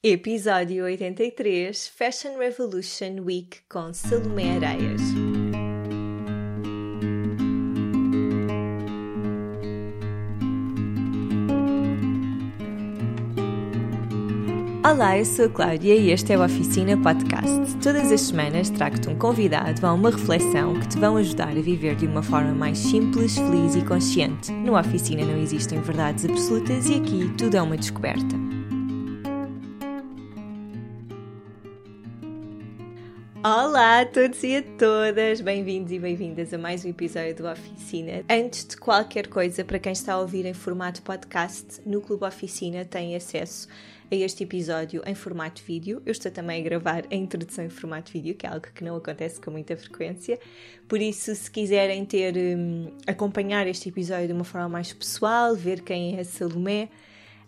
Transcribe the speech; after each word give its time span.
Episódio 0.00 0.84
83 0.84 1.88
Fashion 1.88 2.38
Revolution 2.38 3.20
Week 3.20 3.58
com 3.68 3.92
Salomé 3.92 4.54
Areias. 4.54 5.00
Olá, 14.88 15.18
eu 15.18 15.24
sou 15.24 15.46
a 15.46 15.48
Cláudia 15.48 15.96
e 15.96 16.12
este 16.12 16.32
é 16.32 16.38
o 16.38 16.44
Oficina 16.44 16.96
Podcast. 17.02 17.76
Todas 17.82 18.12
as 18.12 18.20
semanas 18.20 18.70
trago-te 18.70 19.08
um 19.08 19.18
convidado 19.18 19.84
a 19.84 19.92
uma 19.92 20.12
reflexão 20.12 20.78
que 20.78 20.90
te 20.90 20.98
vão 20.98 21.16
ajudar 21.16 21.48
a 21.48 21.60
viver 21.60 21.96
de 21.96 22.06
uma 22.06 22.22
forma 22.22 22.54
mais 22.54 22.78
simples, 22.78 23.34
feliz 23.34 23.74
e 23.74 23.84
consciente. 23.84 24.52
No 24.52 24.78
Oficina 24.78 25.24
não 25.24 25.42
existem 25.42 25.80
verdades 25.80 26.24
absolutas 26.24 26.88
e 26.88 26.94
aqui 26.94 27.34
tudo 27.36 27.56
é 27.56 27.62
uma 27.62 27.76
descoberta. 27.76 28.47
Olá 33.50 34.02
a 34.02 34.04
todos 34.04 34.42
e 34.42 34.56
a 34.56 34.62
todas, 34.62 35.40
bem-vindos 35.40 35.90
e 35.90 35.98
bem-vindas 35.98 36.52
a 36.52 36.58
mais 36.58 36.84
um 36.84 36.90
episódio 36.90 37.34
do 37.34 37.48
Oficina. 37.48 38.22
Antes 38.28 38.66
de 38.66 38.76
qualquer 38.76 39.26
coisa, 39.26 39.64
para 39.64 39.78
quem 39.78 39.92
está 39.92 40.12
a 40.12 40.20
ouvir 40.20 40.44
em 40.44 40.52
formato 40.52 41.00
podcast, 41.00 41.80
no 41.86 42.02
Clube 42.02 42.26
Oficina 42.26 42.84
tem 42.84 43.16
acesso 43.16 43.66
a 44.12 44.14
este 44.14 44.44
episódio 44.44 45.02
em 45.06 45.14
formato 45.14 45.62
vídeo. 45.66 46.02
Eu 46.04 46.12
estou 46.12 46.30
também 46.30 46.60
a 46.60 46.62
gravar 46.62 47.04
a 47.10 47.14
introdução 47.14 47.64
em 47.64 47.70
formato 47.70 48.12
vídeo, 48.12 48.34
que 48.34 48.46
é 48.46 48.50
algo 48.50 48.66
que 48.74 48.84
não 48.84 48.96
acontece 48.96 49.40
com 49.40 49.50
muita 49.50 49.74
frequência. 49.78 50.38
Por 50.86 51.00
isso, 51.00 51.34
se 51.34 51.50
quiserem 51.50 52.04
ter 52.04 52.36
um, 52.36 52.92
acompanhar 53.06 53.66
este 53.66 53.88
episódio 53.88 54.26
de 54.26 54.34
uma 54.34 54.44
forma 54.44 54.68
mais 54.68 54.92
pessoal, 54.92 55.56
ver 55.56 55.80
quem 55.80 56.18
é 56.18 56.20
a 56.20 56.24
Salomé, 56.24 56.90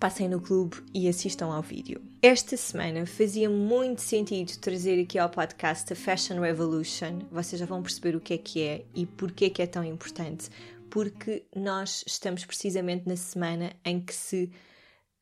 passem 0.01 0.31
no 0.31 0.41
clube 0.41 0.79
e 0.95 1.07
assistam 1.07 1.53
ao 1.53 1.61
vídeo. 1.61 2.01
Esta 2.23 2.57
semana 2.57 3.05
fazia 3.05 3.51
muito 3.51 4.01
sentido 4.01 4.57
trazer 4.59 5.03
aqui 5.03 5.19
ao 5.19 5.29
podcast 5.29 5.93
a 5.93 5.97
Fashion 5.97 6.41
Revolution. 6.41 7.19
Vocês 7.31 7.61
já 7.61 7.67
vão 7.67 7.83
perceber 7.83 8.17
o 8.17 8.21
que 8.21 8.33
é 8.33 8.39
que 8.39 8.63
é 8.63 8.85
e 8.95 9.05
porquê 9.05 9.51
que 9.51 9.61
é 9.61 9.67
tão 9.67 9.85
importante. 9.85 10.49
Porque 10.89 11.45
nós 11.55 12.03
estamos 12.07 12.47
precisamente 12.47 13.07
na 13.07 13.15
semana 13.15 13.73
em 13.85 14.01
que 14.01 14.15
se 14.15 14.51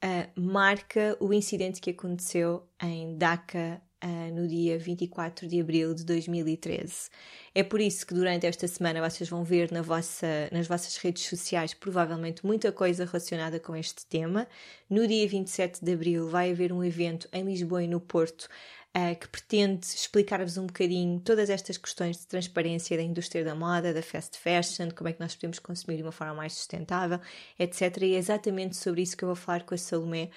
uh, 0.04 0.40
marca 0.40 1.16
o 1.18 1.32
incidente 1.34 1.80
que 1.80 1.90
aconteceu 1.90 2.62
em 2.80 3.18
Dhaka, 3.18 3.82
uh, 4.04 4.34
no 4.34 4.46
dia 4.46 4.78
24 4.78 5.46
de 5.46 5.60
abril 5.60 5.94
de 5.94 6.04
2013. 6.04 7.08
É 7.54 7.62
por 7.62 7.80
isso 7.80 8.06
que 8.06 8.14
durante 8.14 8.46
esta 8.46 8.66
semana 8.68 9.00
vocês 9.08 9.28
vão 9.28 9.44
ver 9.44 9.72
na 9.72 9.82
vossa, 9.82 10.48
nas 10.52 10.66
vossas 10.66 10.96
redes 10.96 11.24
sociais 11.24 11.74
provavelmente 11.74 12.44
muita 12.44 12.70
coisa 12.72 13.04
relacionada 13.04 13.58
com 13.58 13.74
este 13.74 14.06
tema. 14.06 14.46
No 14.88 15.06
dia 15.06 15.26
27 15.28 15.84
de 15.84 15.92
abril 15.92 16.28
vai 16.28 16.50
haver 16.50 16.72
um 16.72 16.84
evento 16.84 17.28
em 17.32 17.44
Lisboa 17.44 17.82
e 17.82 17.88
no 17.88 18.00
Porto 18.00 18.48
Uh, 18.96 19.14
que 19.14 19.28
pretende 19.28 19.86
explicar-vos 19.86 20.56
um 20.56 20.66
bocadinho 20.66 21.20
todas 21.20 21.50
estas 21.50 21.76
questões 21.76 22.16
de 22.16 22.26
transparência 22.26 22.96
da 22.96 23.02
indústria 23.02 23.44
da 23.44 23.54
moda, 23.54 23.92
da 23.92 24.02
fast 24.02 24.38
fashion, 24.38 24.88
como 24.90 25.08
é 25.08 25.12
que 25.12 25.20
nós 25.20 25.34
podemos 25.34 25.58
consumir 25.58 25.98
de 25.98 26.02
uma 26.02 26.10
forma 26.10 26.32
mais 26.32 26.54
sustentável, 26.54 27.20
etc. 27.58 27.82
E 28.00 28.14
é 28.14 28.18
exatamente 28.18 28.78
sobre 28.78 29.02
isso 29.02 29.14
que 29.14 29.24
eu 29.24 29.28
vou 29.28 29.36
falar 29.36 29.64
com 29.64 29.74
a 29.74 29.78
Salomé 29.78 30.30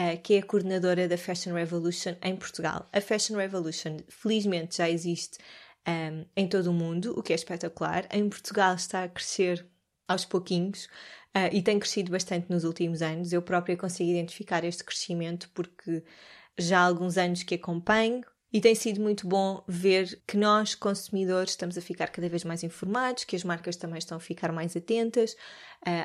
uh, 0.00 0.20
que 0.22 0.34
é 0.34 0.38
a 0.38 0.42
coordenadora 0.42 1.08
da 1.08 1.16
Fashion 1.16 1.54
Revolution 1.54 2.14
em 2.22 2.36
Portugal. 2.36 2.88
A 2.92 3.00
Fashion 3.00 3.36
Revolution, 3.36 3.98
felizmente, 4.08 4.76
já 4.76 4.88
existe 4.88 5.38
um, 5.86 5.90
ehm, 5.90 6.24
em 6.36 6.48
todo 6.48 6.68
o 6.68 6.72
mundo, 6.72 7.14
o 7.18 7.22
que 7.22 7.32
é 7.32 7.36
espetacular. 7.36 8.06
Em 8.10 8.28
Portugal 8.28 8.74
está 8.74 9.04
a 9.04 9.08
crescer 9.08 9.66
aos 10.08 10.24
pouquinhos 10.24 10.86
uh, 11.36 11.48
e 11.52 11.62
tem 11.62 11.78
crescido 11.78 12.10
bastante 12.10 12.50
nos 12.50 12.64
últimos 12.64 13.02
anos. 13.02 13.32
Eu 13.32 13.42
própria 13.42 13.76
consigo 13.76 14.10
identificar 14.10 14.64
este 14.64 14.84
crescimento 14.84 15.50
porque 15.54 16.02
já 16.58 16.80
há 16.80 16.86
alguns 16.86 17.16
anos 17.16 17.42
que 17.42 17.54
acompanho 17.54 18.22
e 18.52 18.60
tem 18.60 18.74
sido 18.74 19.00
muito 19.00 19.26
bom 19.26 19.64
ver 19.66 20.20
que 20.26 20.36
nós, 20.36 20.74
consumidores, 20.74 21.52
estamos 21.52 21.78
a 21.78 21.80
ficar 21.80 22.08
cada 22.08 22.28
vez 22.28 22.44
mais 22.44 22.62
informados, 22.62 23.24
que 23.24 23.34
as 23.34 23.42
marcas 23.42 23.76
também 23.76 23.98
estão 23.98 24.18
a 24.18 24.20
ficar 24.20 24.52
mais 24.52 24.76
atentas 24.76 25.34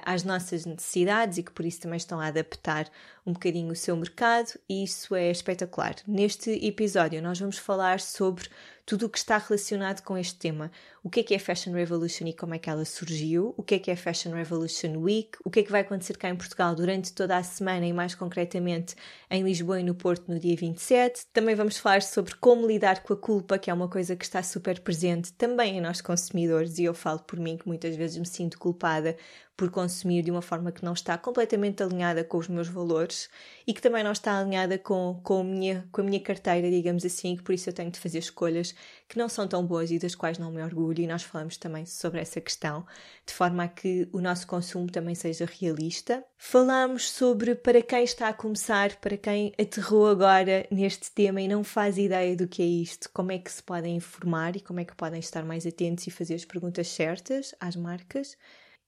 às 0.06 0.24
nossas 0.24 0.66
necessidades 0.66 1.38
e 1.38 1.44
que 1.44 1.52
por 1.52 1.66
isso 1.66 1.82
também 1.82 1.98
estão 1.98 2.20
a 2.20 2.28
adaptar 2.28 2.90
um 3.26 3.34
bocadinho 3.34 3.72
o 3.72 3.76
seu 3.76 3.96
mercado, 3.96 4.54
e 4.70 4.84
isso 4.84 5.14
é 5.14 5.30
espetacular. 5.30 5.96
Neste 6.08 6.50
episódio, 6.66 7.22
nós 7.22 7.38
vamos 7.38 7.58
falar 7.58 8.00
sobre 8.00 8.48
tudo 8.86 9.06
o 9.06 9.10
que 9.10 9.18
está 9.18 9.38
relacionado 9.38 10.02
com 10.02 10.18
este 10.18 10.36
tema. 10.36 10.72
O 11.04 11.10
que 11.10 11.20
é 11.20 11.24
que 11.24 11.36
é 11.36 11.40
Fashion 11.40 11.74
Revolution 11.74 12.26
e 12.26 12.34
como 12.34 12.56
é 12.56 12.58
que 12.58 12.70
ela 12.70 12.86
surgiu? 12.86 13.54
O 13.58 13.62
que 13.62 13.76
é 13.76 13.80
que 13.80 13.92
é 13.92 13.98
Fashion 13.98 14.32
Revolution 14.32 14.98
Week? 14.98 15.32
O 15.44 15.50
que 15.50 15.60
é 15.60 15.64
que 15.64 15.72
vai 15.72 15.82
acontecer 15.82 16.16
cá 16.16 16.30
em 16.30 16.38
Portugal 16.38 16.74
durante 16.74 17.12
toda 17.12 17.36
a 17.36 17.44
semana 17.44 17.86
e 17.86 17.92
mais 17.92 18.16
concretamente 18.16 18.96
em 19.30 19.44
Lisboa 19.44 19.82
e 19.82 19.84
no 19.84 19.94
Porto 19.94 20.32
no 20.32 20.40
dia 20.40 20.56
27? 20.56 21.26
Também 21.34 21.54
vamos 21.54 21.78
falar 21.78 22.02
sobre 22.02 22.34
como 22.36 22.66
lidar 22.66 23.04
com 23.04 23.12
a 23.12 23.18
culpa, 23.18 23.60
que 23.60 23.70
é 23.70 23.74
uma 23.74 23.90
coisa 23.90 24.16
que 24.16 24.24
está 24.24 24.42
super 24.42 24.80
presente 24.80 25.34
também 25.34 25.78
em 25.78 25.82
nós 25.82 26.00
consumidores 26.00 26.80
e 26.80 26.86
eu 26.86 26.94
falo 26.94 27.20
por 27.20 27.38
mim 27.38 27.58
que 27.58 27.68
muitas 27.68 27.94
vezes 27.94 28.18
me 28.18 28.26
sinto 28.26 28.58
culpada 28.58 29.18
por 29.58 29.72
consumir 29.72 30.22
de 30.22 30.30
uma 30.30 30.42
forma 30.42 30.72
que 30.72 30.86
não 30.86 30.94
está 30.94 31.18
completamente 31.18 31.82
alinhada 31.82 32.24
com 32.24 32.38
os 32.38 32.48
meus 32.48 32.68
valores 32.68 33.28
e 33.66 33.74
que 33.74 33.82
também 33.82 34.04
não 34.04 34.12
está 34.12 34.40
alinhada 34.40 34.78
com, 34.78 35.20
com, 35.24 35.42
a, 35.42 35.44
minha, 35.44 35.90
com 35.92 36.02
a 36.02 36.04
minha 36.04 36.20
carteira, 36.20 36.70
digamos 36.70 37.04
assim, 37.04 37.36
que 37.36 37.42
por 37.42 37.56
isso 37.56 37.68
eu 37.68 37.74
tenho 37.74 37.90
de 37.90 38.00
fazer 38.00 38.20
escolhas 38.20 38.76
que 39.10 39.18
não 39.18 39.28
são 39.28 39.48
tão 39.48 39.66
boas 39.66 39.90
e 39.90 39.98
das 39.98 40.14
quais 40.14 40.38
não 40.38 40.52
me 40.52 40.62
orgulho, 40.62 41.02
e 41.02 41.08
nós 41.08 41.24
falamos 41.24 41.58
também 41.58 41.88
sobre 41.88 42.22
essa 42.22 42.40
questão, 42.40 42.86
de 43.26 43.34
forma 43.34 43.64
a 43.64 43.68
que 43.68 44.08
o 44.14 44.22
nosso 44.22 44.46
consumo 44.46 44.92
também 44.92 45.16
seja 45.16 45.48
realista. 45.60 46.24
Falamos 46.38 47.10
sobre 47.10 47.56
para 47.56 47.82
quem 47.82 48.04
está 48.04 48.30
a 48.30 48.34
começar, 48.34 48.96
para 48.98 49.18
quem 49.18 49.54
aterrou 49.60 50.08
agora 50.08 50.68
neste 50.70 51.12
tema 51.12 51.42
e 51.42 51.48
não 51.48 51.64
faz 51.64 51.98
ideia 51.98 52.36
do 52.36 52.48
que 52.48 52.62
é 52.62 52.66
isto, 52.66 53.10
como 53.12 53.32
é 53.32 53.40
que 53.40 53.52
se 53.52 53.64
podem 53.64 53.96
informar 53.96 54.56
e 54.56 54.62
como 54.62 54.80
é 54.80 54.86
que 54.86 54.96
podem 54.96 55.20
estar 55.20 55.44
mais 55.44 55.66
atentos 55.66 56.06
e 56.06 56.12
fazer 56.12 56.36
as 56.36 56.46
perguntas 56.46 56.88
certas 56.90 57.56
às 57.60 57.76
marcas. 57.76 58.38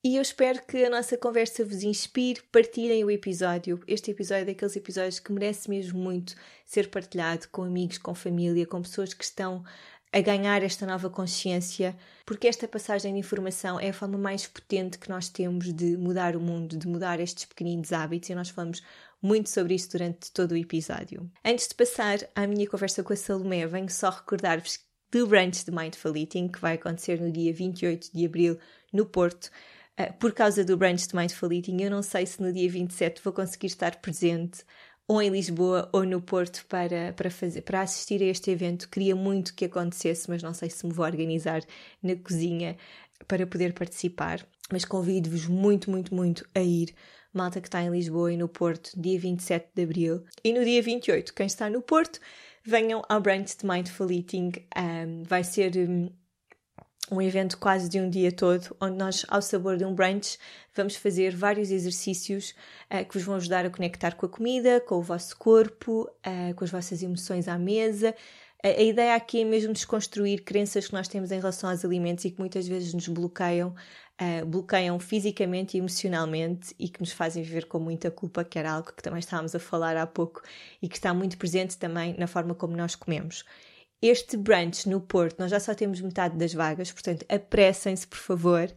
E 0.02 0.16
eu 0.16 0.22
espero 0.22 0.66
que 0.66 0.86
a 0.86 0.90
nossa 0.90 1.18
conversa 1.18 1.66
vos 1.66 1.84
inspire, 1.84 2.42
partilhem 2.54 3.04
o 3.04 3.12
episódio. 3.12 3.84
Este 3.86 4.12
episódio 4.12 4.44
é 4.44 4.46
daqueles 4.46 4.78
episódios 4.78 5.20
que 5.20 5.30
merece 5.30 5.70
mesmo 5.70 6.00
muito 6.00 6.36
ser 6.66 6.90
partilhado 6.90 7.50
com 7.50 7.64
amigos, 7.64 7.98
com 7.98 8.16
família, 8.16 8.66
com 8.66 8.82
pessoas 8.82 9.14
que 9.14 9.26
estão 9.26 9.62
a 10.14 10.22
ganhar 10.22 10.64
esta 10.64 10.86
nova 10.86 11.10
consciência, 11.10 11.98
porque 12.26 12.48
esta 12.48 12.66
passagem 12.66 13.14
de 13.14 13.20
informação 13.20 13.78
é 13.78 13.90
a 13.90 13.94
forma 13.94 14.18
mais 14.18 14.48
potente 14.48 14.98
que 14.98 15.10
nós 15.10 15.28
temos 15.28 15.74
de 15.74 15.98
mudar 15.98 16.34
o 16.38 16.40
mundo, 16.40 16.78
de 16.78 16.88
mudar 16.88 17.20
estes 17.20 17.44
pequeninos 17.44 17.92
hábitos, 17.92 18.30
e 18.30 18.36
nós 18.36 18.50
falamos 18.50 18.82
muito 19.22 19.50
sobre 19.50 19.76
isso 19.76 19.92
durante 19.92 20.32
todo 20.32 20.54
o 20.54 20.58
episódio. 20.58 21.30
Antes 21.44 21.68
de 21.68 21.76
passar 21.76 22.20
à 22.34 22.48
minha 22.48 22.68
conversa 22.70 23.04
com 23.04 23.12
a 23.12 23.18
Salomé, 23.18 23.68
venho 23.68 23.90
só 23.90 24.10
recordar-vos 24.10 24.80
do 25.12 25.28
brunch 25.28 25.66
de 25.66 25.72
Mindful 25.72 26.16
Eating, 26.16 26.48
que 26.48 26.62
vai 26.62 26.76
acontecer 26.76 27.20
no 27.20 27.30
dia 27.30 27.54
28 27.54 28.12
de 28.14 28.26
abril 28.26 28.58
no 28.94 29.06
Porto. 29.06 29.52
Eh, 30.00 30.14
por 30.14 30.32
causa 30.34 30.64
do 30.64 30.78
brunch 30.78 31.10
de 31.10 31.16
Mindful 31.16 31.52
Eating, 31.52 31.82
eu 31.82 31.92
não 31.92 32.02
sei 32.02 32.26
se 32.26 32.42
no 32.42 32.54
dia 32.54 32.70
27 32.70 33.22
vou 33.22 33.34
conseguir 33.34 33.68
estar 33.68 33.98
presente 33.98 34.64
ou 35.06 35.22
em 35.22 35.30
Lisboa 35.30 35.90
ou 35.92 36.06
no 36.06 36.22
Porto 36.22 36.66
para, 36.70 37.12
para, 37.14 37.30
fazer, 37.30 37.64
para 37.64 37.82
assistir 37.82 38.22
a 38.22 38.28
este 38.28 38.50
evento. 38.50 38.88
Queria 38.90 39.14
muito 39.14 39.54
que 39.54 39.66
acontecesse, 39.66 40.30
mas 40.30 40.42
não 40.42 40.54
sei 40.54 40.70
se 40.70 40.86
me 40.88 40.94
vou 40.94 41.06
organizar 41.06 41.62
na 42.02 42.16
cozinha 42.16 42.78
para 43.28 43.46
poder 43.46 43.74
participar. 43.74 44.48
Mas 44.72 44.86
convido-vos 44.86 45.48
muito, 45.48 45.92
muito, 45.92 46.16
muito 46.16 46.48
a 46.56 46.62
ir. 46.62 46.96
Malta 47.34 47.60
que 47.60 47.68
está 47.68 47.82
em 47.82 47.90
Lisboa 47.90 48.32
e 48.32 48.38
no 48.38 48.48
Porto, 48.48 48.92
dia 48.96 49.20
27 49.20 49.70
de 49.76 49.84
Abril. 49.84 50.24
E 50.46 50.54
no 50.54 50.64
dia 50.64 50.82
28, 50.82 51.34
quem 51.34 51.48
está 51.48 51.70
no 51.70 51.82
Porto, 51.82 52.22
venham 52.64 53.02
ao 53.10 53.20
brunch 53.20 53.58
de 53.58 53.66
Mindful 53.66 54.10
Eating. 54.12 54.52
Um, 54.78 55.24
vai 55.24 55.44
ser 55.44 55.74
um, 57.12 57.22
evento 57.22 57.58
quase 57.58 57.90
de 57.90 58.00
um 58.00 58.10
dia 58.10 58.32
todo, 58.32 58.76
onde 58.80 58.98
nós, 58.98 59.26
ao 59.28 59.42
sabor 59.42 59.78
de 59.78 59.86
um 59.86 59.94
brunch, 59.94 60.38
vamos 60.76 60.96
fazer 60.96 61.36
vários 61.36 61.72
exercícios 61.72 62.56
uh, 62.92 63.06
que 63.06 63.14
vos 63.14 63.24
vão 63.24 63.36
ajudar 63.36 63.66
a 63.66 63.70
conectar 63.70 64.16
com 64.16 64.26
a 64.26 64.30
comida, 64.30 64.80
com 64.82 64.96
o 64.96 65.02
vosso 65.02 65.38
corpo, 65.38 66.10
uh, 66.26 66.54
com 66.56 66.64
as 66.64 66.72
vossas 66.72 67.02
emoções 67.04 67.48
à 67.48 67.58
mesa. 67.58 68.16
A 68.62 68.82
ideia 68.82 69.16
aqui 69.16 69.42
é 69.42 69.46
mesmo 69.46 69.72
desconstruir 69.72 70.44
crenças 70.44 70.88
que 70.88 70.94
nós 70.94 71.08
temos 71.08 71.32
em 71.32 71.38
relação 71.38 71.70
aos 71.70 71.86
alimentos 71.86 72.26
e 72.26 72.32
que 72.32 72.40
muitas 72.40 72.68
vezes 72.68 72.94
nos 72.94 73.08
bloqueiam, 73.08 73.74
bloqueiam 74.48 75.00
fisicamente 75.00 75.78
e 75.78 75.80
emocionalmente 75.80 76.76
e 76.78 76.90
que 76.90 77.00
nos 77.00 77.14
fazem 77.14 77.42
viver 77.42 77.68
com 77.68 77.80
muita 77.80 78.12
culpa, 78.12 78.44
que 78.44 78.60
era 78.60 78.74
algo 78.74 78.92
que 78.92 79.02
também 79.02 79.20
estávamos 79.20 79.56
a 79.56 79.60
falar 79.60 79.96
há 79.96 80.06
pouco 80.06 80.42
e 80.82 80.90
que 80.90 80.98
está 80.98 81.14
muito 81.14 81.38
presente 81.38 81.78
também 81.78 82.14
na 82.18 82.28
forma 82.28 82.54
como 82.54 82.76
nós 82.76 82.96
comemos. 82.96 83.46
Este 84.02 84.38
brunch 84.38 84.88
no 84.88 85.02
Porto, 85.02 85.40
nós 85.40 85.52
já 85.52 85.60
só 85.60 85.76
temos 85.76 86.00
metade 86.00 86.38
das 86.38 86.54
vagas, 86.54 86.92
portanto, 86.92 87.26
apressem-se, 87.30 88.08
por 88.08 88.18
favor. 88.18 88.74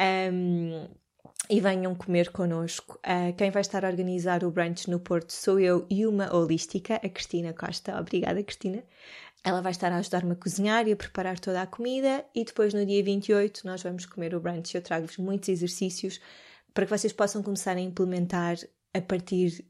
Um, 0.00 0.88
e 1.50 1.60
venham 1.60 1.94
comer 1.94 2.30
connosco. 2.30 2.98
Uh, 2.98 3.34
quem 3.36 3.50
vai 3.50 3.60
estar 3.60 3.84
a 3.84 3.88
organizar 3.88 4.44
o 4.44 4.50
brunch 4.50 4.88
no 4.88 5.00
Porto 5.00 5.32
sou 5.32 5.58
eu 5.58 5.86
e 5.90 6.06
uma 6.06 6.34
holística, 6.34 6.94
a 6.94 7.08
Cristina 7.08 7.52
Costa. 7.52 7.98
Obrigada, 7.98 8.42
Cristina. 8.42 8.82
Ela 9.44 9.60
vai 9.60 9.72
estar 9.72 9.90
a 9.92 9.96
ajudar-me 9.96 10.32
a 10.32 10.36
cozinhar 10.36 10.86
e 10.86 10.92
a 10.92 10.96
preparar 10.96 11.38
toda 11.38 11.60
a 11.60 11.66
comida 11.66 12.24
e 12.34 12.44
depois 12.44 12.72
no 12.72 12.86
dia 12.86 13.02
28 13.02 13.66
nós 13.66 13.82
vamos 13.82 14.06
comer 14.06 14.34
o 14.34 14.40
brunch. 14.40 14.74
Eu 14.74 14.82
trago-vos 14.82 15.18
muitos 15.18 15.48
exercícios 15.48 16.20
para 16.72 16.86
que 16.86 16.90
vocês 16.90 17.12
possam 17.12 17.42
começar 17.42 17.76
a 17.76 17.80
implementar 17.80 18.56
a 18.94 19.00
partir 19.00 19.66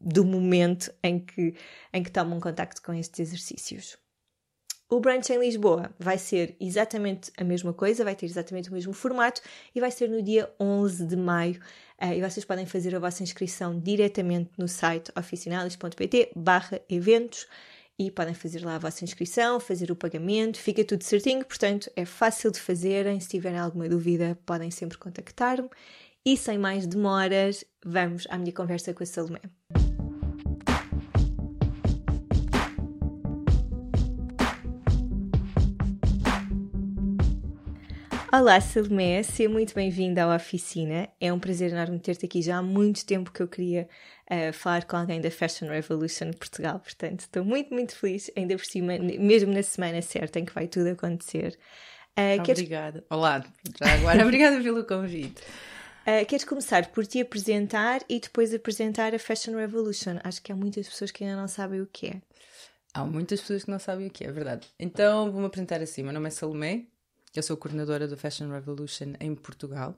do 0.00 0.24
momento 0.24 0.92
em 1.02 1.18
que, 1.18 1.54
em 1.92 2.02
que 2.02 2.10
tomam 2.10 2.38
contacto 2.38 2.82
com 2.82 2.92
estes 2.92 3.20
exercícios. 3.20 4.01
O 4.92 5.00
brunch 5.00 5.32
em 5.32 5.38
Lisboa 5.38 5.90
vai 5.98 6.18
ser 6.18 6.54
exatamente 6.60 7.32
a 7.38 7.44
mesma 7.44 7.72
coisa, 7.72 8.04
vai 8.04 8.14
ter 8.14 8.26
exatamente 8.26 8.68
o 8.68 8.74
mesmo 8.74 8.92
formato 8.92 9.40
e 9.74 9.80
vai 9.80 9.90
ser 9.90 10.06
no 10.06 10.22
dia 10.22 10.52
11 10.60 11.06
de 11.06 11.16
maio. 11.16 11.58
Uh, 11.98 12.12
e 12.12 12.20
vocês 12.20 12.44
podem 12.44 12.66
fazer 12.66 12.94
a 12.94 12.98
vossa 12.98 13.22
inscrição 13.22 13.80
diretamente 13.80 14.50
no 14.58 14.68
site 14.68 15.10
oficinalis.pt 15.16 16.32
barra 16.36 16.78
eventos 16.90 17.46
e 17.98 18.10
podem 18.10 18.34
fazer 18.34 18.62
lá 18.66 18.74
a 18.74 18.78
vossa 18.78 19.02
inscrição, 19.02 19.58
fazer 19.58 19.90
o 19.90 19.96
pagamento, 19.96 20.58
fica 20.58 20.84
tudo 20.84 21.02
certinho, 21.04 21.42
portanto 21.42 21.90
é 21.96 22.04
fácil 22.04 22.52
de 22.52 22.60
fazerem. 22.60 23.18
Se 23.18 23.30
tiverem 23.30 23.60
alguma 23.60 23.88
dúvida, 23.88 24.38
podem 24.44 24.70
sempre 24.70 24.98
contactar-me. 24.98 25.70
E 26.22 26.36
sem 26.36 26.58
mais 26.58 26.86
demoras, 26.86 27.64
vamos 27.82 28.26
à 28.28 28.36
minha 28.36 28.52
conversa 28.52 28.92
com 28.92 29.02
a 29.02 29.06
Salomé. 29.06 29.40
Olá, 38.34 38.58
Salomé, 38.62 39.22
seja 39.22 39.46
muito 39.46 39.74
bem-vinda 39.74 40.24
à 40.24 40.34
oficina. 40.34 41.06
É 41.20 41.30
um 41.30 41.38
prazer 41.38 41.70
enorme 41.70 41.98
ter-te 41.98 42.24
aqui. 42.24 42.40
Já 42.40 42.56
há 42.56 42.62
muito 42.62 43.04
tempo 43.04 43.30
que 43.30 43.42
eu 43.42 43.46
queria 43.46 43.86
uh, 44.24 44.50
falar 44.54 44.86
com 44.86 44.96
alguém 44.96 45.20
da 45.20 45.30
Fashion 45.30 45.68
Revolution 45.68 46.30
Portugal, 46.30 46.80
portanto, 46.80 47.20
estou 47.20 47.44
muito, 47.44 47.74
muito 47.74 47.94
feliz, 47.94 48.30
ainda 48.34 48.56
por 48.56 48.64
cima, 48.64 48.96
mesmo 48.98 49.52
na 49.52 49.62
semana 49.62 50.00
certa 50.00 50.40
em 50.40 50.46
que 50.46 50.54
vai 50.54 50.66
tudo 50.66 50.88
acontecer. 50.88 51.58
Uh, 52.18 52.40
obrigada. 52.40 53.00
Queres... 53.00 53.06
Olá, 53.10 53.44
já 53.78 53.92
agora, 53.92 54.24
obrigada 54.24 54.62
pelo 54.62 54.82
convite. 54.86 55.42
Uh, 56.06 56.24
queres 56.26 56.46
começar 56.46 56.86
por 56.86 57.06
te 57.06 57.20
apresentar 57.20 58.00
e 58.08 58.18
depois 58.18 58.54
apresentar 58.54 59.14
a 59.14 59.18
Fashion 59.18 59.54
Revolution? 59.56 60.16
Acho 60.24 60.42
que 60.42 60.50
há 60.50 60.56
muitas 60.56 60.88
pessoas 60.88 61.10
que 61.10 61.22
ainda 61.22 61.36
não 61.36 61.48
sabem 61.48 61.82
o 61.82 61.86
que 61.86 62.06
é. 62.06 62.22
Há 62.94 63.04
muitas 63.04 63.42
pessoas 63.42 63.64
que 63.64 63.70
não 63.70 63.78
sabem 63.78 64.06
o 64.06 64.10
que 64.10 64.24
é, 64.24 64.28
é 64.28 64.32
verdade. 64.32 64.66
Então 64.80 65.30
vou-me 65.30 65.46
apresentar 65.46 65.82
assim. 65.82 66.02
Meu 66.02 66.14
nome 66.14 66.28
é 66.28 66.30
Salomé, 66.30 66.86
eu 67.34 67.42
sou 67.42 67.56
coordenadora 67.56 68.06
do 68.06 68.16
Fashion 68.16 68.50
Revolution 68.50 69.14
em 69.20 69.34
Portugal. 69.34 69.96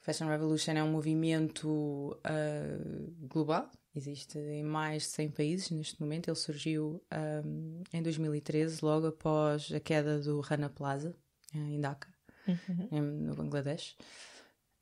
Fashion 0.00 0.26
Revolution 0.28 0.72
é 0.72 0.82
um 0.82 0.90
movimento 0.90 1.68
uh, 1.68 3.26
global, 3.28 3.70
existe 3.94 4.38
em 4.38 4.64
mais 4.64 5.02
de 5.02 5.08
100 5.10 5.30
países 5.30 5.70
neste 5.70 6.00
momento. 6.00 6.28
Ele 6.28 6.36
surgiu 6.36 7.00
um, 7.44 7.82
em 7.92 8.02
2013, 8.02 8.84
logo 8.84 9.06
após 9.06 9.70
a 9.72 9.78
queda 9.78 10.18
do 10.18 10.40
Rana 10.40 10.68
Plaza, 10.68 11.14
em 11.54 11.80
Dhaka, 11.80 12.08
uhum. 12.48 13.00
no 13.00 13.34
Bangladesh. 13.34 13.96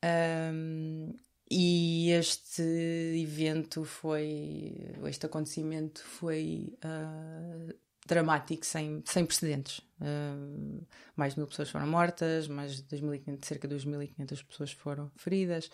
Um, 0.02 1.12
e 1.50 2.10
este 2.12 2.62
evento 2.62 3.84
foi, 3.84 4.94
este 5.06 5.26
acontecimento 5.26 6.00
foi 6.02 6.72
uh, 6.84 7.74
dramático, 8.10 8.66
sem, 8.66 9.02
sem 9.06 9.24
precedentes. 9.24 9.78
Uh, 10.00 10.84
mais 11.14 11.34
de 11.34 11.40
mil 11.40 11.46
pessoas 11.46 11.70
foram 11.70 11.86
mortas, 11.86 12.48
mais 12.48 12.76
de 12.76 12.82
2.500, 12.82 13.44
cerca 13.44 13.68
de 13.68 13.76
2.500 13.76 14.44
pessoas 14.44 14.72
foram 14.72 15.10
feridas. 15.16 15.70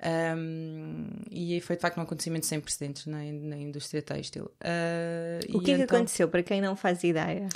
Um, 0.00 1.08
e 1.30 1.60
foi 1.60 1.76
de 1.76 1.82
facto 1.82 1.98
um 1.98 2.02
acontecimento 2.02 2.46
sem 2.46 2.60
precedentes 2.60 3.06
na, 3.06 3.18
na 3.18 3.56
indústria 3.56 4.00
têxtil. 4.00 4.44
Uh, 4.44 5.56
o 5.56 5.60
que 5.60 5.72
é 5.72 5.76
que 5.76 5.82
então, 5.82 5.98
aconteceu, 5.98 6.28
para 6.28 6.42
quem 6.42 6.60
não 6.60 6.74
faz 6.74 7.04
ideia? 7.04 7.48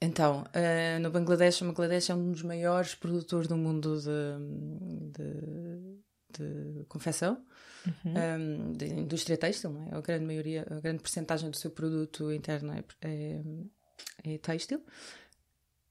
Então, 0.00 0.42
uh, 0.42 1.00
no 1.00 1.10
Bangladesh, 1.10 1.62
o 1.62 1.64
Bangladesh 1.66 2.10
é 2.10 2.14
um 2.14 2.30
dos 2.32 2.42
maiores 2.42 2.94
produtores 2.94 3.48
do 3.48 3.56
mundo 3.56 3.98
de, 4.00 5.18
de, 6.36 6.78
de 6.78 6.84
confecção 6.84 7.42
uhum. 8.04 8.68
um, 8.68 8.72
de 8.72 8.86
indústria 8.86 9.36
têxtil, 9.36 9.70
não 9.70 9.82
é? 9.86 9.96
A 9.96 10.00
grande 10.00 10.24
maioria, 10.24 10.66
a 10.70 10.80
grande 10.80 11.00
porcentagem 11.00 11.50
do 11.50 11.56
seu 11.56 11.70
produto 11.70 12.32
interno 12.32 12.72
é, 12.72 12.84
é, 13.02 13.40
é 14.24 14.38
têxtil. 14.38 14.78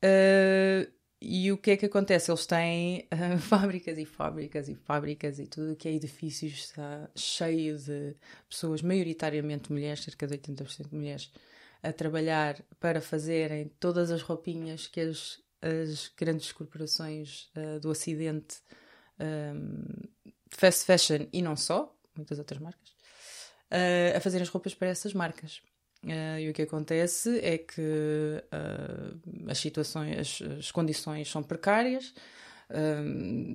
Uh, 0.04 0.92
e 1.20 1.52
o 1.52 1.58
que 1.58 1.72
é 1.72 1.78
que 1.78 1.88
acontece? 1.88 2.30
Eles 2.30 2.46
têm 2.46 3.08
uh, 3.12 3.38
fábricas 3.42 3.98
e 3.98 4.06
fábricas 4.06 4.70
e 4.70 4.76
fábricas 4.76 5.40
e 5.40 5.48
tudo 5.48 5.76
que 5.76 5.88
é 5.88 5.94
edifícios 5.94 6.54
está 6.54 7.10
cheio 7.16 7.78
de 7.78 8.16
pessoas, 8.48 8.82
maioritariamente 8.82 9.72
mulheres, 9.72 10.04
cerca 10.04 10.28
de 10.28 10.38
80% 10.38 10.90
de 10.90 10.96
mulheres, 10.96 11.32
a 11.82 11.92
trabalhar 11.92 12.62
para 12.80 13.02
fazerem 13.02 13.72
todas 13.80 14.12
as 14.12 14.22
roupinhas 14.22 14.88
que 14.88 15.00
as, 15.00 15.42
as 15.62 16.12
grandes 16.16 16.52
corporações 16.52 17.50
uh, 17.56 17.80
do 17.80 17.90
Ocidente 17.90 18.58
um, 19.20 20.08
fast 20.50 20.86
fashion 20.86 21.28
e 21.32 21.42
não 21.42 21.56
só, 21.56 21.94
muitas 22.16 22.40
outras 22.40 22.60
marcas, 22.60 22.90
uh, 23.72 24.18
a 24.18 24.20
fazer 24.20 24.42
as 24.42 24.50
roupas 24.50 24.74
para 24.74 24.88
essas 24.88 25.14
marcas. 25.14 25.62
Uh, 26.04 26.40
e 26.40 26.50
o 26.50 26.54
que 26.54 26.62
acontece 26.62 27.40
é 27.40 27.58
que 27.58 27.82
uh, 27.82 29.50
as 29.50 29.58
situações, 29.58 30.18
as, 30.18 30.58
as, 30.60 30.72
condições 30.72 31.30
são 31.30 31.44
precárias, 31.44 32.14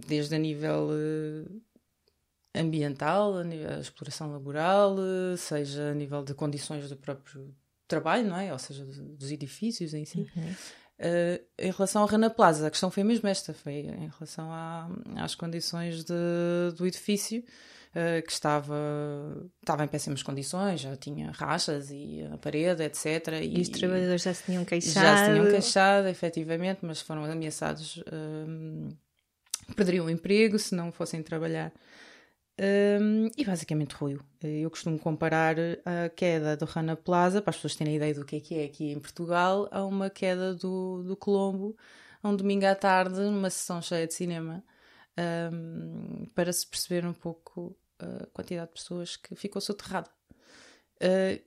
desde 0.07 0.35
a 0.35 0.39
nível 0.39 0.89
ambiental, 2.55 3.37
a, 3.37 3.45
nível, 3.45 3.69
a 3.69 3.79
exploração 3.79 4.33
laboral, 4.33 4.97
seja 5.37 5.91
a 5.91 5.95
nível 5.95 6.25
de 6.25 6.33
condições 6.33 6.89
do 6.89 6.97
próprio 6.97 7.55
trabalho, 7.87 8.27
não 8.27 8.39
é? 8.39 8.51
Ou 8.51 8.59
seja, 8.59 8.87
dos 8.87 9.31
edifícios 9.31 9.93
em 9.93 10.07
si. 10.07 10.21
Uhum. 10.35 10.55
Uh, 11.03 11.43
em 11.59 11.73
relação 11.73 12.01
ao 12.01 12.07
Rana 12.07 12.31
Plaza, 12.31 12.69
a 12.69 12.71
questão 12.71 12.89
foi 12.89 13.03
mesmo 13.03 13.29
esta, 13.29 13.53
foi 13.53 13.73
em 13.73 14.09
relação 14.09 14.53
à, 14.53 14.89
às 15.17 15.35
condições 15.35 16.05
de, 16.05 16.15
do 16.77 16.87
edifício, 16.87 17.41
uh, 17.41 18.23
que 18.25 18.31
estava, 18.31 18.77
estava 19.61 19.85
em 19.85 19.89
péssimas 19.89 20.23
condições, 20.23 20.81
já 20.81 20.97
tinha 20.97 21.33
rachas 21.33 21.91
e 21.91 22.23
a 22.33 22.39
parede, 22.39 22.85
etc. 22.85 23.41
E, 23.43 23.59
e 23.59 23.61
os 23.63 23.69
trabalhadores 23.69 24.23
já 24.23 24.33
se 24.33 24.45
tinham 24.45 24.65
queixado. 24.65 25.05
Já 25.05 25.17
se 25.17 25.33
tinham 25.33 25.51
queixado, 25.51 26.07
efetivamente, 26.07 26.79
mas 26.83 27.01
foram 27.01 27.25
ameaçados, 27.25 27.97
uh, 27.97 28.97
perderiam 29.75 30.07
o 30.07 30.11
emprego 30.11 30.57
se 30.57 30.73
não 30.73 30.93
fossem 30.93 31.21
trabalhar. 31.21 31.73
Um, 32.61 33.29
e 33.37 33.45
basicamente 33.45 33.95
ruiu. 33.95 34.21
Eu 34.43 34.71
costumo 34.71 34.99
comparar 34.99 35.57
a 35.85 36.09
queda 36.11 36.57
do 36.57 36.65
Rana 36.65 36.95
Plaza, 36.95 37.41
para 37.41 37.51
as 37.51 37.57
pessoas 37.57 37.77
terem 37.77 37.97
ideia 37.97 38.15
do 38.15 38.25
que 38.25 38.37
é 38.37 38.41
que 38.41 38.55
é 38.59 38.65
aqui 38.65 38.91
em 38.91 39.01
Portugal, 39.01 39.69
a 39.71 39.85
uma 39.85 40.11
queda 40.11 40.55
do, 40.55 41.03
do 41.03 41.17
Colombo, 41.17 41.77
a 42.23 42.29
um 42.29 42.37
domingo 42.37 42.67
à 42.67 42.75
tarde, 42.75 43.21
numa 43.21 43.51
sessão 43.51 43.81
cheia 43.81 44.07
de 44.07 44.15
cinema, 44.15 44.63
um, 45.53 46.27
para 46.35 46.53
se 46.53 46.67
perceber 46.67 47.07
um 47.07 47.15
pouco 47.15 47.77
a 47.99 48.27
quantidade 48.27 48.69
de 48.69 48.75
pessoas 48.75 49.17
que 49.17 49.35
ficou 49.35 49.61
soterrada. 49.61 50.11
Uh, 51.03 51.41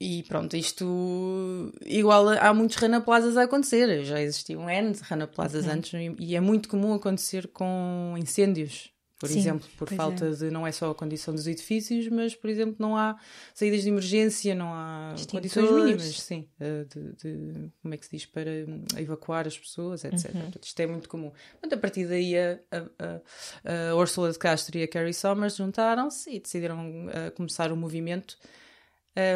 e 0.00 0.22
pronto, 0.22 0.56
isto 0.56 1.72
igual 1.84 2.28
há 2.28 2.54
muitos 2.54 2.76
Rana 2.76 3.00
Plazas 3.00 3.36
a 3.36 3.42
acontecer. 3.42 4.04
Já 4.04 4.20
existiam 4.20 4.70
N 4.70 4.92
Rana 5.02 5.26
Plazas 5.26 5.66
uhum. 5.66 5.72
antes 5.72 5.92
e 6.20 6.36
é 6.36 6.40
muito 6.40 6.68
comum 6.68 6.94
acontecer 6.94 7.48
com 7.48 8.14
incêndios 8.16 8.92
por 9.18 9.28
Sim, 9.28 9.40
exemplo, 9.40 9.68
por 9.76 9.88
falta 9.88 10.26
é. 10.26 10.30
de 10.30 10.50
não 10.50 10.64
é 10.64 10.70
só 10.70 10.90
a 10.90 10.94
condição 10.94 11.34
dos 11.34 11.48
edifícios, 11.48 12.06
mas, 12.08 12.36
por 12.36 12.48
exemplo, 12.48 12.76
não 12.78 12.96
há 12.96 13.18
saídas 13.52 13.82
de 13.82 13.88
emergência, 13.88 14.54
não 14.54 14.72
há 14.72 15.12
condições 15.28 15.68
mínimas, 15.72 16.20
sim, 16.20 16.48
eh, 16.60 16.84
de, 16.84 17.12
de, 17.14 17.70
como 17.82 17.94
é 17.94 17.96
que 17.96 18.06
se 18.06 18.12
diz, 18.12 18.26
para 18.26 18.50
evacuar 18.96 19.48
as 19.48 19.58
pessoas, 19.58 20.04
etc. 20.04 20.32
Uhum. 20.32 20.50
Isto 20.62 20.80
é 20.80 20.86
muito 20.86 21.08
comum. 21.08 21.32
Portanto, 21.52 21.72
a 21.72 21.76
partir 21.78 22.06
daí 22.06 22.38
a, 22.38 22.60
a, 22.70 23.90
a 23.90 23.96
Ursula 23.96 24.30
de 24.30 24.38
Castro 24.38 24.78
e 24.78 24.84
a 24.84 24.88
Carrie 24.88 25.12
Somers 25.12 25.56
juntaram-se 25.56 26.30
e 26.30 26.38
decidiram 26.38 27.06
uh, 27.06 27.32
começar 27.34 27.72
o 27.72 27.76
movimento 27.76 28.38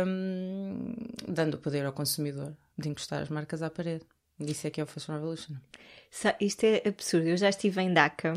um, 0.07 0.95
dando 1.27 1.59
poder 1.59 1.85
ao 1.85 1.93
consumidor 1.93 2.57
de 2.79 2.89
encostar 2.89 3.23
as 3.23 3.29
marcas 3.29 3.63
à 3.63 3.69
parede. 3.71 4.05
Isso 4.39 4.65
é 4.65 4.71
que 4.71 4.81
é 4.81 4.85
o 4.85 4.87
Fashion 4.87 5.15
Revolution. 5.15 5.55
Isto 6.41 6.65
é 6.65 6.83
absurdo. 6.87 7.27
Eu 7.27 7.37
já 7.37 7.49
estive 7.49 7.81
em 7.81 7.93
Dhaka 7.93 8.35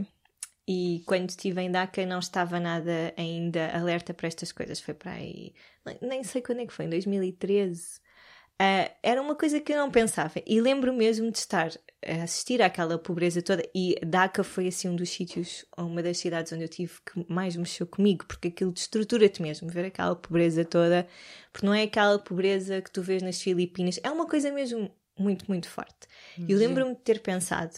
e 0.68 1.04
quando 1.06 1.30
estive 1.30 1.62
em 1.62 1.72
DACA 1.72 2.06
não 2.06 2.20
estava 2.20 2.60
nada 2.60 3.14
ainda 3.16 3.70
alerta 3.70 4.14
para 4.14 4.28
estas 4.28 4.52
coisas. 4.52 4.80
Foi 4.80 4.94
para 4.94 5.12
aí. 5.12 5.54
Nem 6.02 6.24
sei 6.24 6.42
quando 6.42 6.62
é 6.62 6.66
que 6.66 6.74
foi, 6.74 6.86
em 6.86 6.90
2013. 6.90 7.98
Uh, 7.98 8.58
ah, 8.58 8.92
era 9.04 9.22
uma 9.22 9.36
coisa 9.36 9.60
que 9.60 9.74
eu 9.74 9.78
não 9.78 9.92
pensava. 9.92 10.42
E 10.46 10.60
lembro 10.60 10.92
mesmo 10.92 11.30
de 11.30 11.38
estar 11.38 11.70
a 12.04 12.24
assistir 12.24 12.64
àquela 12.64 12.98
pobreza 12.98 13.44
toda. 13.44 13.64
E 13.76 13.96
DACA 14.04 14.44
foi 14.44 14.68
assim 14.68 14.90
um 14.90 14.96
dos 14.96 15.10
sítios, 15.10 15.66
uma 15.78 16.02
das 16.02 16.18
cidades 16.18 16.52
onde 16.52 16.64
eu 16.64 16.70
tive 16.70 16.94
que 17.06 17.32
mais 17.32 17.56
mexeu 17.56 17.86
comigo, 17.86 18.26
porque 18.26 18.48
aquilo 18.48 18.72
destrutura-te 18.72 19.42
mesmo, 19.44 19.70
ver 19.70 19.86
aquela 19.86 20.16
pobreza 20.16 20.66
toda. 20.66 21.08
Porque 21.54 21.66
não 21.66 21.76
é 21.76 21.84
aquela 21.84 22.18
pobreza 22.18 22.82
que 22.82 22.90
tu 22.90 23.04
vês 23.04 23.22
nas 23.22 23.40
Filipinas. 23.40 24.00
É 24.02 24.10
uma 24.10 24.26
coisa 24.26 24.52
mesmo 24.52 24.90
muito, 25.20 25.46
muito 25.48 25.70
forte. 25.70 26.08
E 26.40 26.52
eu 26.52 26.58
lembro-me 26.58 26.96
de 26.96 27.02
ter 27.02 27.20
pensado 27.22 27.76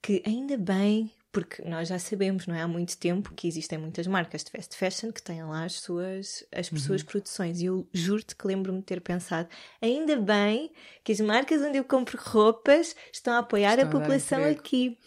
que 0.00 0.22
ainda 0.24 0.56
bem 0.56 1.10
porque 1.32 1.62
nós 1.62 1.88
já 1.88 1.98
sabemos, 1.98 2.46
não 2.46 2.54
é? 2.54 2.60
Há 2.60 2.68
muito 2.68 2.96
tempo 2.98 3.32
que 3.34 3.48
existem 3.48 3.78
muitas 3.78 4.06
marcas 4.06 4.44
de 4.44 4.50
fast 4.50 4.76
fashion 4.76 5.10
que 5.10 5.22
têm 5.22 5.42
lá 5.42 5.64
as 5.64 5.80
suas, 5.80 6.44
as 6.52 6.70
uhum. 6.70 6.78
suas 6.78 7.02
produções. 7.02 7.62
E 7.62 7.64
eu 7.64 7.88
juro-te 7.92 8.36
que 8.36 8.46
lembro-me 8.46 8.80
de 8.80 8.84
ter 8.84 9.00
pensado, 9.00 9.48
ainda 9.80 10.16
bem 10.16 10.70
que 11.02 11.10
as 11.10 11.20
marcas 11.20 11.62
onde 11.62 11.78
eu 11.78 11.84
compro 11.84 12.20
roupas 12.20 12.94
estão 13.10 13.32
a 13.32 13.38
apoiar 13.38 13.78
estão 13.78 13.88
a 13.88 13.90
população 13.90 14.44
a 14.44 14.48
aqui. 14.48 14.98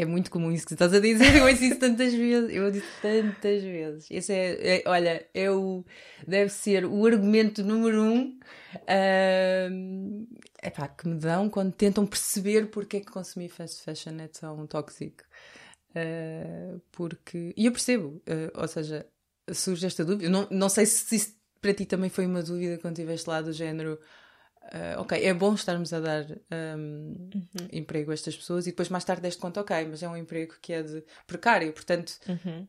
É 0.00 0.04
muito 0.04 0.30
comum 0.30 0.52
isso 0.52 0.66
que 0.66 0.74
estás 0.74 0.94
a 0.94 1.00
dizer, 1.00 1.34
eu 1.36 1.44
ouço 1.44 1.64
isso 1.64 1.78
tantas 1.78 2.14
vezes, 2.14 2.54
eu 2.54 2.70
disse 2.70 2.86
tantas 3.02 3.62
vezes. 3.62 4.06
Esse 4.10 4.32
é, 4.32 4.76
é, 4.76 4.82
olha, 4.86 5.26
é 5.34 5.50
o, 5.50 5.84
deve 6.26 6.50
ser 6.50 6.84
o 6.84 7.04
argumento 7.04 7.64
número 7.64 8.02
um 8.02 8.38
uh, 8.74 10.26
epá, 10.62 10.86
que 10.88 11.08
me 11.08 11.16
dão 11.16 11.50
quando 11.50 11.72
tentam 11.72 12.06
perceber 12.06 12.70
porque 12.70 12.98
é 12.98 13.00
que 13.00 13.10
consumir 13.10 13.48
fast 13.48 13.82
fashion 13.82 14.18
é 14.20 14.28
tão 14.28 14.66
tóxico. 14.66 15.24
Uh, 15.90 16.80
porque, 16.92 17.52
e 17.56 17.66
eu 17.66 17.72
percebo, 17.72 18.22
uh, 18.28 18.60
ou 18.60 18.68
seja, 18.68 19.04
surge 19.52 19.86
esta 19.86 20.04
dúvida, 20.04 20.30
não, 20.30 20.46
não 20.50 20.68
sei 20.68 20.86
se 20.86 21.16
isso 21.16 21.36
para 21.60 21.74
ti 21.74 21.86
também 21.86 22.08
foi 22.08 22.24
uma 22.26 22.42
dúvida 22.42 22.78
quando 22.78 22.98
estiveste 22.98 23.28
lá 23.28 23.40
do 23.42 23.52
género 23.52 23.98
Uh, 24.68 25.00
ok, 25.00 25.24
é 25.24 25.32
bom 25.32 25.54
estarmos 25.54 25.94
a 25.94 26.00
dar 26.00 26.26
um, 26.76 27.30
uhum. 27.34 27.68
emprego 27.72 28.10
a 28.10 28.14
estas 28.14 28.36
pessoas 28.36 28.66
e 28.66 28.70
depois 28.70 28.90
mais 28.90 29.02
tarde 29.02 29.22
deste 29.22 29.40
conta, 29.40 29.62
ok, 29.62 29.86
mas 29.86 30.02
é 30.02 30.08
um 30.08 30.16
emprego 30.16 30.54
que 30.60 30.74
é 30.74 30.82
de 30.82 31.02
precário, 31.26 31.72
portanto, 31.72 32.18
uhum. 32.28 32.68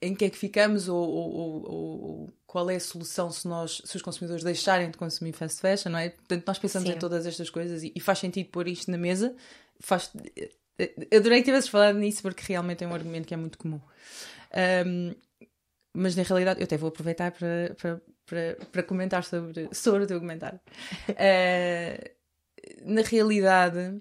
em 0.00 0.14
que 0.14 0.24
é 0.24 0.30
que 0.30 0.38
ficamos 0.38 0.88
ou, 0.88 1.04
ou, 1.04 1.68
ou, 1.68 2.32
qual 2.46 2.70
é 2.70 2.76
a 2.76 2.80
solução 2.80 3.28
se 3.28 3.48
nós, 3.48 3.82
se 3.84 3.96
os 3.96 4.02
consumidores 4.02 4.44
deixarem 4.44 4.88
de 4.88 4.96
consumir 4.96 5.32
fast 5.32 5.60
fashion, 5.60 5.90
não 5.90 5.98
é? 5.98 6.10
Portanto, 6.10 6.44
nós 6.46 6.60
pensamos 6.60 6.88
Sim. 6.88 6.94
em 6.94 6.98
todas 6.98 7.26
estas 7.26 7.50
coisas 7.50 7.82
e, 7.82 7.92
e, 7.92 7.98
faz 7.98 8.20
sentido 8.20 8.48
pôr 8.50 8.68
isto 8.68 8.88
na 8.88 8.98
mesa. 8.98 9.34
Faz, 9.80 10.12
eu 10.78 11.18
adorei 11.18 11.40
que 11.40 11.46
tivesses 11.46 11.68
falado 11.68 11.98
nisso 11.98 12.22
porque 12.22 12.44
realmente 12.46 12.84
é 12.84 12.86
um 12.86 12.94
argumento 12.94 13.26
que 13.26 13.34
é 13.34 13.36
muito 13.36 13.58
comum. 13.58 13.80
Um, 14.86 15.12
mas 15.92 16.14
na 16.14 16.22
realidade, 16.22 16.60
eu 16.60 16.64
até 16.64 16.76
vou 16.76 16.88
aproveitar 16.88 17.32
para, 17.32 17.74
para 17.80 18.00
para, 18.26 18.56
para 18.72 18.82
comentar 18.82 19.24
sobre, 19.24 19.68
sobre 19.72 20.04
o 20.04 20.06
teu 20.06 20.20
comentário. 20.20 20.60
Uh, 21.10 22.16
na 22.84 23.02
realidade, 23.02 24.00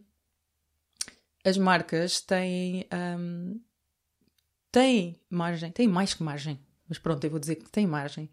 as 1.44 1.58
marcas 1.58 2.20
têm, 2.22 2.88
um, 2.91 3.62
têm 4.72 5.22
margem, 5.29 5.72
têm 5.72 5.88
mais 5.88 6.13
que 6.13 6.24
margem, 6.24 6.60
mas 6.89 6.98
pronto, 6.98 7.24
eu 7.24 7.29
vou 7.29 7.39
dizer 7.39 7.55
que 7.55 7.70
têm 7.70 7.86
margem 7.86 8.29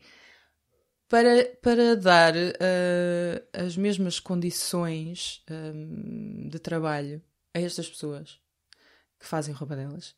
para, 1.09 1.45
para 1.61 1.95
dar 1.95 2.35
uh, 2.35 3.49
as 3.53 3.77
mesmas 3.77 4.19
condições 4.19 5.45
um, 5.51 6.49
de 6.49 6.59
trabalho 6.59 7.23
a 7.53 7.61
estas 7.61 7.87
pessoas 7.87 8.41
que 9.21 9.27
fazem 9.27 9.55
roupa 9.55 9.77
delas 9.77 10.17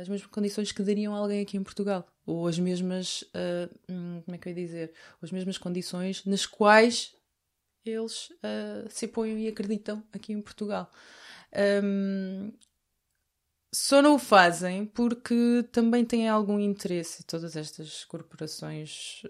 as 0.00 0.08
mesmas 0.08 0.30
condições 0.30 0.72
que 0.72 0.82
dariam 0.82 1.14
a 1.14 1.18
alguém 1.18 1.40
aqui 1.40 1.56
em 1.56 1.62
Portugal. 1.62 2.06
Ou 2.24 2.46
as 2.46 2.58
mesmas. 2.58 3.22
Uh, 3.22 4.22
como 4.24 4.34
é 4.34 4.38
que 4.38 4.48
eu 4.48 4.52
ia 4.52 4.66
dizer? 4.66 4.92
As 5.20 5.32
mesmas 5.32 5.58
condições 5.58 6.24
nas 6.24 6.46
quais 6.46 7.14
eles 7.84 8.30
uh, 8.30 8.88
se 8.88 9.06
apoiam 9.06 9.38
e 9.38 9.48
acreditam 9.48 10.02
aqui 10.12 10.32
em 10.32 10.40
Portugal. 10.40 10.90
Um, 11.82 12.52
só 13.74 14.02
não 14.02 14.14
o 14.14 14.18
fazem 14.18 14.86
porque 14.86 15.66
também 15.72 16.04
têm 16.04 16.28
algum 16.28 16.60
interesse, 16.60 17.24
todas 17.24 17.56
estas 17.56 18.04
corporações 18.04 19.22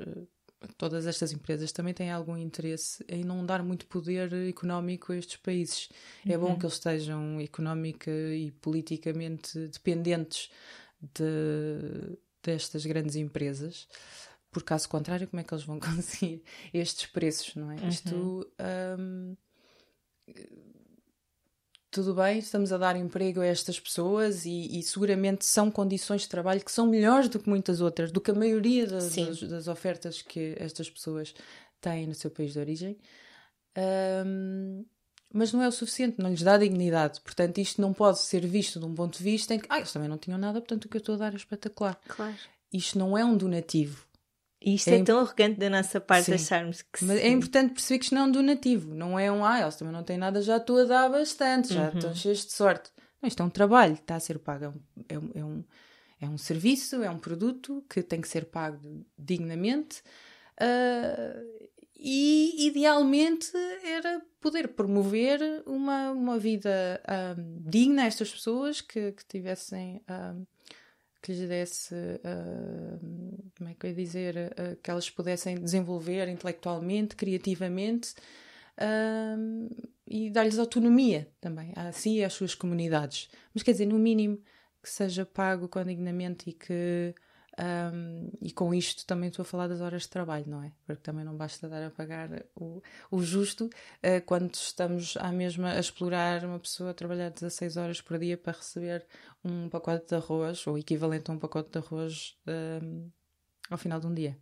todas 0.76 1.06
estas 1.06 1.32
empresas 1.32 1.72
também 1.72 1.94
têm 1.94 2.10
algum 2.10 2.36
interesse 2.36 3.04
em 3.08 3.24
não 3.24 3.44
dar 3.44 3.62
muito 3.62 3.86
poder 3.86 4.32
económico 4.48 5.12
a 5.12 5.16
estes 5.16 5.36
países. 5.36 5.88
Uhum. 6.24 6.32
É 6.32 6.38
bom 6.38 6.48
uhum. 6.48 6.58
que 6.58 6.64
eles 6.64 6.74
estejam 6.74 7.40
económica 7.40 8.10
e 8.10 8.50
politicamente 8.50 9.58
dependentes 9.68 10.50
de, 11.14 12.16
destas 12.42 12.84
grandes 12.86 13.16
empresas, 13.16 13.88
por 14.50 14.62
caso 14.62 14.88
contrário, 14.88 15.26
como 15.26 15.40
é 15.40 15.44
que 15.44 15.52
eles 15.52 15.64
vão 15.64 15.80
conseguir 15.80 16.42
estes 16.72 17.06
preços, 17.06 17.54
não 17.54 17.70
é? 17.70 17.76
Uhum. 17.76 17.88
Isto. 17.88 18.52
Um, 18.98 19.36
tudo 21.92 22.14
bem, 22.14 22.38
estamos 22.38 22.72
a 22.72 22.78
dar 22.78 22.96
emprego 22.96 23.42
a 23.42 23.46
estas 23.46 23.78
pessoas 23.78 24.46
e, 24.46 24.78
e, 24.78 24.82
seguramente 24.82 25.44
são 25.44 25.70
condições 25.70 26.22
de 26.22 26.28
trabalho 26.28 26.64
que 26.64 26.72
são 26.72 26.86
melhores 26.86 27.28
do 27.28 27.38
que 27.38 27.48
muitas 27.48 27.82
outras, 27.82 28.10
do 28.10 28.18
que 28.18 28.30
a 28.30 28.34
maioria 28.34 28.86
das, 28.86 29.14
das, 29.14 29.42
das 29.42 29.68
ofertas 29.68 30.22
que 30.22 30.56
estas 30.58 30.88
pessoas 30.88 31.34
têm 31.82 32.06
no 32.06 32.14
seu 32.14 32.30
país 32.30 32.54
de 32.54 32.58
origem. 32.58 32.98
Um, 34.26 34.86
mas 35.34 35.52
não 35.52 35.62
é 35.62 35.68
o 35.68 35.72
suficiente, 35.72 36.18
não 36.18 36.30
lhes 36.30 36.42
dá 36.42 36.56
dignidade. 36.56 37.20
Portanto, 37.20 37.58
isto 37.58 37.80
não 37.80 37.92
pode 37.92 38.20
ser 38.20 38.46
visto 38.46 38.80
de 38.80 38.86
um 38.86 38.94
ponto 38.94 39.18
de 39.18 39.24
vista 39.24 39.54
em 39.54 39.58
que 39.58 39.66
ah, 39.68 39.76
eles 39.76 39.92
também 39.92 40.08
não 40.08 40.18
tinham 40.18 40.38
nada, 40.38 40.60
portanto 40.60 40.86
o 40.86 40.88
que 40.88 40.96
eu 40.96 41.00
estou 41.00 41.14
a 41.16 41.18
dar 41.18 41.34
é 41.34 41.36
espetacular. 41.36 42.00
Claro. 42.08 42.34
Isto 42.72 42.98
não 42.98 43.18
é 43.18 43.24
um 43.24 43.36
donativo. 43.36 44.06
E 44.64 44.74
isto 44.74 44.88
é, 44.88 44.98
é 44.98 45.04
tão 45.04 45.18
arrogante 45.18 45.58
da 45.58 45.68
nossa 45.68 46.00
parte 46.00 46.26
sim. 46.26 46.34
acharmos 46.34 46.82
que 46.82 47.04
Mas 47.04 47.18
é 47.18 47.22
sim. 47.22 47.26
é 47.26 47.30
importante 47.30 47.74
perceber 47.74 47.98
que 47.98 48.04
isto 48.04 48.14
não 48.14 48.22
é 48.22 48.24
um 48.26 48.32
donativo, 48.32 48.94
não 48.94 49.18
é 49.18 49.30
um 49.30 49.44
ah, 49.44 49.60
eles 49.60 49.76
também 49.76 49.92
não 49.92 50.04
têm 50.04 50.16
nada, 50.16 50.40
já 50.40 50.56
estou 50.56 50.78
a 50.78 50.84
dar 50.84 51.08
bastante, 51.08 51.74
já 51.74 51.90
uhum. 51.90 51.98
estão 51.98 52.14
cheios 52.14 52.44
de 52.46 52.52
sorte. 52.52 52.90
Não, 53.20 53.28
isto 53.28 53.42
é 53.42 53.46
um 53.46 53.50
trabalho, 53.50 53.94
está 53.94 54.16
a 54.16 54.20
ser 54.20 54.38
pago, 54.38 54.74
é 55.08 55.18
um, 55.18 55.30
é 55.34 55.44
um, 55.44 55.64
é 56.20 56.28
um 56.28 56.38
serviço, 56.38 57.02
é 57.02 57.10
um 57.10 57.18
produto 57.18 57.84
que 57.88 58.02
tem 58.02 58.20
que 58.20 58.28
ser 58.28 58.46
pago 58.46 59.04
dignamente 59.18 60.02
uh, 60.60 61.70
e 61.96 62.66
idealmente 62.66 63.50
era 63.84 64.22
poder 64.40 64.68
promover 64.68 65.40
uma, 65.66 66.10
uma 66.10 66.38
vida 66.38 67.00
um, 67.08 67.12
ah, 67.12 67.34
digna 67.60 68.02
a 68.02 68.06
estas 68.06 68.32
pessoas 68.32 68.80
que, 68.80 69.12
que 69.12 69.24
tivessem. 69.24 69.96
Um, 69.96 70.02
ah, 70.08 70.34
que 71.22 71.32
lhes 71.32 71.48
desse, 71.48 71.94
uh, 71.94 73.50
como 73.56 73.70
é 73.70 73.74
que 73.74 73.86
eu 73.86 73.90
ia 73.90 73.96
dizer, 73.96 74.36
uh, 74.36 74.76
que 74.82 74.90
elas 74.90 75.08
pudessem 75.08 75.54
desenvolver 75.54 76.28
intelectualmente, 76.28 77.14
criativamente 77.14 78.12
uh, 78.76 79.86
e 80.06 80.30
dar-lhes 80.30 80.58
autonomia 80.58 81.30
também, 81.40 81.72
a 81.76 81.92
si 81.92 82.18
e 82.18 82.24
às 82.24 82.32
suas 82.32 82.56
comunidades. 82.56 83.30
Mas 83.54 83.62
quer 83.62 83.70
dizer, 83.70 83.86
no 83.86 83.98
mínimo, 83.98 84.42
que 84.82 84.90
seja 84.90 85.24
pago 85.24 85.68
condignamente 85.68 86.50
e 86.50 86.52
que 86.52 87.14
um, 87.62 88.28
e 88.40 88.50
com 88.50 88.74
isto 88.74 89.06
também 89.06 89.28
estou 89.28 89.42
a 89.42 89.46
falar 89.46 89.68
das 89.68 89.80
horas 89.80 90.02
de 90.02 90.08
trabalho, 90.08 90.44
não 90.48 90.64
é? 90.64 90.72
Porque 90.84 91.02
também 91.02 91.24
não 91.24 91.36
basta 91.36 91.68
dar 91.68 91.86
a 91.86 91.90
pagar 91.90 92.44
o, 92.56 92.82
o 93.10 93.22
justo 93.22 93.66
uh, 93.66 94.24
quando 94.26 94.52
estamos 94.54 95.16
à 95.16 95.30
mesma 95.30 95.72
a 95.72 95.78
explorar 95.78 96.44
uma 96.44 96.58
pessoa 96.58 96.90
a 96.90 96.94
trabalhar 96.94 97.30
16 97.30 97.76
horas 97.76 98.00
por 98.00 98.18
dia 98.18 98.36
para 98.36 98.58
receber 98.58 99.06
um 99.44 99.68
pacote 99.68 100.08
de 100.08 100.14
arroz 100.16 100.66
ou 100.66 100.76
equivalente 100.76 101.30
a 101.30 101.34
um 101.34 101.38
pacote 101.38 101.70
de 101.70 101.78
arroz 101.78 102.36
um, 102.82 103.08
ao 103.70 103.78
final 103.78 104.00
de 104.00 104.06
um 104.08 104.14
dia. 104.14 104.36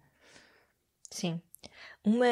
Sim. 1.10 1.42
Uma 2.02 2.26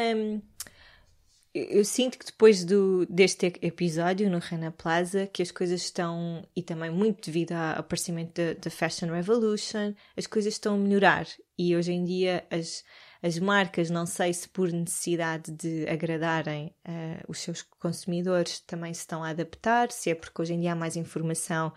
eu 1.70 1.84
sinto 1.84 2.18
que 2.18 2.26
depois 2.26 2.64
do, 2.64 3.06
deste 3.06 3.46
episódio 3.62 4.30
no 4.30 4.38
Rana 4.38 4.70
Plaza, 4.70 5.26
que 5.26 5.42
as 5.42 5.50
coisas 5.50 5.82
estão, 5.82 6.46
e 6.54 6.62
também 6.62 6.90
muito 6.90 7.26
devido 7.26 7.52
ao 7.52 7.80
aparecimento 7.80 8.40
da 8.60 8.70
Fashion 8.70 9.08
Revolution, 9.08 9.94
as 10.16 10.26
coisas 10.26 10.54
estão 10.54 10.74
a 10.74 10.78
melhorar. 10.78 11.26
E 11.58 11.76
hoje 11.76 11.92
em 11.92 12.04
dia 12.04 12.46
as, 12.50 12.84
as 13.22 13.38
marcas, 13.38 13.90
não 13.90 14.06
sei 14.06 14.32
se 14.32 14.48
por 14.48 14.70
necessidade 14.70 15.50
de 15.50 15.88
agradarem 15.88 16.74
uh, 16.86 17.24
os 17.26 17.38
seus 17.38 17.62
consumidores, 17.62 18.60
também 18.60 18.94
se 18.94 19.00
estão 19.00 19.24
a 19.24 19.30
adaptar, 19.30 19.90
se 19.90 20.10
é 20.10 20.14
porque 20.14 20.40
hoje 20.40 20.54
em 20.54 20.60
dia 20.60 20.72
há 20.72 20.76
mais 20.76 20.96
informação 20.96 21.72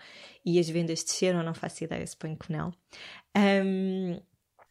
e 0.46 0.60
as 0.60 0.70
vendas 0.70 1.04
desceram, 1.04 1.44
não 1.44 1.54
faço 1.54 1.84
ideia, 1.84 2.06
suponho 2.06 2.38
que 2.38 2.52
não. 2.52 2.74
Um, 3.36 4.22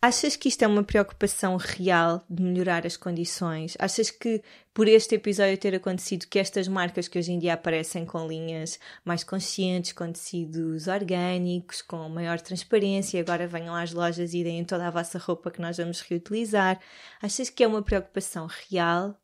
Achas 0.03 0.35
que 0.35 0.49
isto 0.49 0.63
é 0.63 0.67
uma 0.67 0.83
preocupação 0.83 1.59
real 1.59 2.25
de 2.29 2.43
melhorar 2.43 2.87
as 2.87 2.97
condições? 2.97 3.77
Achas 3.79 4.11
que 4.11 4.43
por 4.73 4.89
este 4.89 5.17
episódio 5.17 5.59
ter 5.59 5.75
acontecido 5.75 6.27
que 6.27 6.39
estas 6.39 6.67
marcas 6.69 7.07
que 7.07 7.19
hoje 7.19 7.33
em 7.33 7.39
dia 7.39 7.53
aparecem 7.53 8.07
com 8.07 8.27
linhas 8.27 8.81
mais 9.05 9.23
conscientes, 9.23 9.93
com 9.93 10.11
tecidos 10.11 10.87
orgânicos, 10.87 11.83
com 11.83 12.09
maior 12.09 12.41
transparência, 12.41 13.21
agora 13.21 13.47
venham 13.47 13.75
às 13.75 13.93
lojas 13.93 14.33
e 14.33 14.43
deem 14.43 14.65
toda 14.65 14.87
a 14.87 14.91
vossa 14.91 15.19
roupa 15.19 15.51
que 15.51 15.61
nós 15.61 15.77
vamos 15.77 16.01
reutilizar, 16.01 16.81
achas 17.21 17.51
que 17.51 17.63
é 17.63 17.67
uma 17.67 17.83
preocupação 17.83 18.49
real 18.71 19.15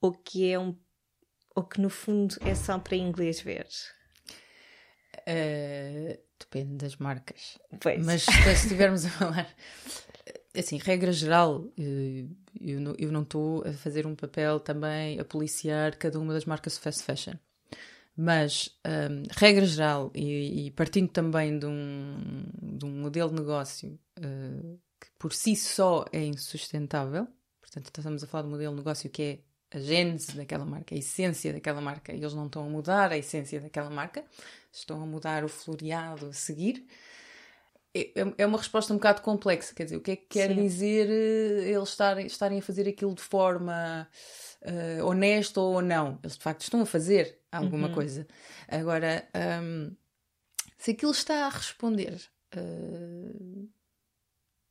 ou 0.00 0.12
que 0.12 0.48
é 0.48 0.56
um 0.56 0.76
ou 1.54 1.64
que 1.64 1.80
no 1.80 1.90
fundo 1.90 2.36
é 2.42 2.54
só 2.54 2.78
para 2.78 2.96
inglês 2.96 3.40
ver? 3.40 3.66
Uh, 5.28 6.16
depende 6.38 6.76
das 6.76 6.96
marcas. 6.96 7.58
Pois. 7.80 8.04
Mas 8.04 8.22
se 8.22 8.50
estivermos 8.50 9.04
a 9.04 9.10
falar 9.10 9.48
assim, 10.56 10.78
regra 10.78 11.12
geral, 11.12 11.66
eh, 11.78 12.26
eu 12.60 13.10
não 13.10 13.22
estou 13.22 13.66
a 13.66 13.72
fazer 13.72 14.06
um 14.06 14.14
papel 14.14 14.60
também 14.60 15.18
a 15.18 15.24
policiar 15.24 15.96
cada 15.96 16.18
uma 16.18 16.32
das 16.32 16.44
marcas 16.44 16.74
de 16.74 16.80
fast 16.80 17.02
fashion. 17.02 17.34
Mas, 18.16 18.68
um, 18.86 19.22
regra 19.30 19.64
geral, 19.64 20.10
e, 20.14 20.66
e, 20.66 20.70
partindo 20.72 21.08
também 21.08 21.58
de 21.58 21.64
um, 21.66 22.44
de 22.76 22.84
um 22.84 22.90
modelo 22.90 23.30
de 23.30 23.36
negócio 23.36 23.98
uh, 24.18 24.78
que 25.00 25.06
por 25.18 25.32
si 25.32 25.56
só 25.56 26.04
é 26.12 26.22
insustentável, 26.22 27.26
portanto, 27.60 27.86
estamos 27.86 28.22
a 28.22 28.26
falar 28.26 28.42
de 28.42 28.48
um 28.48 28.52
modelo 28.52 28.74
de 28.74 28.78
negócio 28.80 29.08
que 29.08 29.22
é 29.22 29.38
a 29.76 29.80
gênese 29.80 30.36
daquela 30.36 30.66
marca, 30.66 30.94
a 30.94 30.98
essência 30.98 31.54
daquela 31.54 31.80
marca, 31.80 32.12
e 32.12 32.18
eles 32.18 32.34
não 32.34 32.46
estão 32.46 32.66
a 32.66 32.68
mudar 32.68 33.10
a 33.12 33.16
essência 33.16 33.58
daquela 33.58 33.88
marca, 33.88 34.22
estão 34.70 35.02
a 35.02 35.06
mudar 35.06 35.42
o 35.44 35.48
floreado 35.48 36.26
a 36.26 36.32
seguir. 36.34 36.86
É, 37.94 38.12
é 38.38 38.46
uma 38.46 38.56
resposta 38.56 38.92
um 38.92 38.96
bocado 38.96 39.20
complexa, 39.20 39.74
quer 39.74 39.84
dizer, 39.84 39.96
o 39.96 40.00
que 40.00 40.12
é 40.12 40.16
que 40.16 40.26
quer 40.26 40.48
Sim. 40.48 40.62
dizer 40.62 41.10
eh, 41.10 41.70
eles 41.70 41.90
estarem, 41.90 42.26
estarem 42.26 42.58
a 42.58 42.62
fazer 42.62 42.88
aquilo 42.88 43.14
de 43.14 43.20
forma 43.20 44.08
uh, 44.62 45.06
honesta 45.06 45.60
ou 45.60 45.82
não? 45.82 46.18
Eles 46.22 46.38
de 46.38 46.42
facto 46.42 46.62
estão 46.62 46.80
a 46.80 46.86
fazer 46.86 47.38
alguma 47.50 47.88
uhum. 47.88 47.94
coisa. 47.94 48.26
Agora, 48.66 49.28
um, 49.62 49.94
se 50.78 50.92
aquilo 50.92 51.12
está 51.12 51.44
a 51.44 51.50
responder 51.50 52.18
uh, 52.56 53.68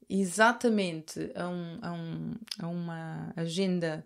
exatamente 0.09 1.31
a, 1.35 1.47
um, 1.47 1.79
a, 1.81 1.91
um, 1.93 2.35
a 2.59 2.67
uma 2.67 3.33
agenda 3.35 4.03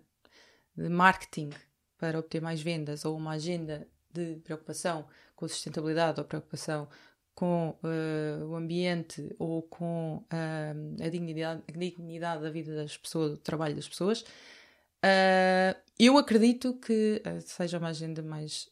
de 0.76 0.90
marketing 0.90 1.50
para 1.96 2.18
obter 2.18 2.42
mais 2.42 2.60
vendas 2.60 3.06
ou 3.06 3.16
uma 3.16 3.32
agenda 3.32 3.88
de 4.12 4.36
preocupação 4.44 5.06
com 5.34 5.46
a 5.46 5.48
sustentabilidade 5.48 6.20
ou 6.20 6.26
preocupação 6.26 6.88
com 7.36 7.76
uh, 7.84 8.46
o 8.46 8.56
ambiente 8.56 9.30
ou 9.38 9.62
com 9.62 10.24
uh, 10.32 11.04
a, 11.04 11.08
dignidade, 11.10 11.62
a 11.68 11.72
dignidade 11.72 12.42
da 12.42 12.50
vida 12.50 12.74
das 12.74 12.96
pessoas, 12.96 13.32
do 13.32 13.36
trabalho 13.36 13.76
das 13.76 13.86
pessoas, 13.86 14.22
uh, 14.22 15.76
eu 15.98 16.16
acredito 16.16 16.74
que 16.74 17.22
seja 17.44 17.78
uma 17.78 17.88
agenda 17.88 18.22
mais 18.22 18.70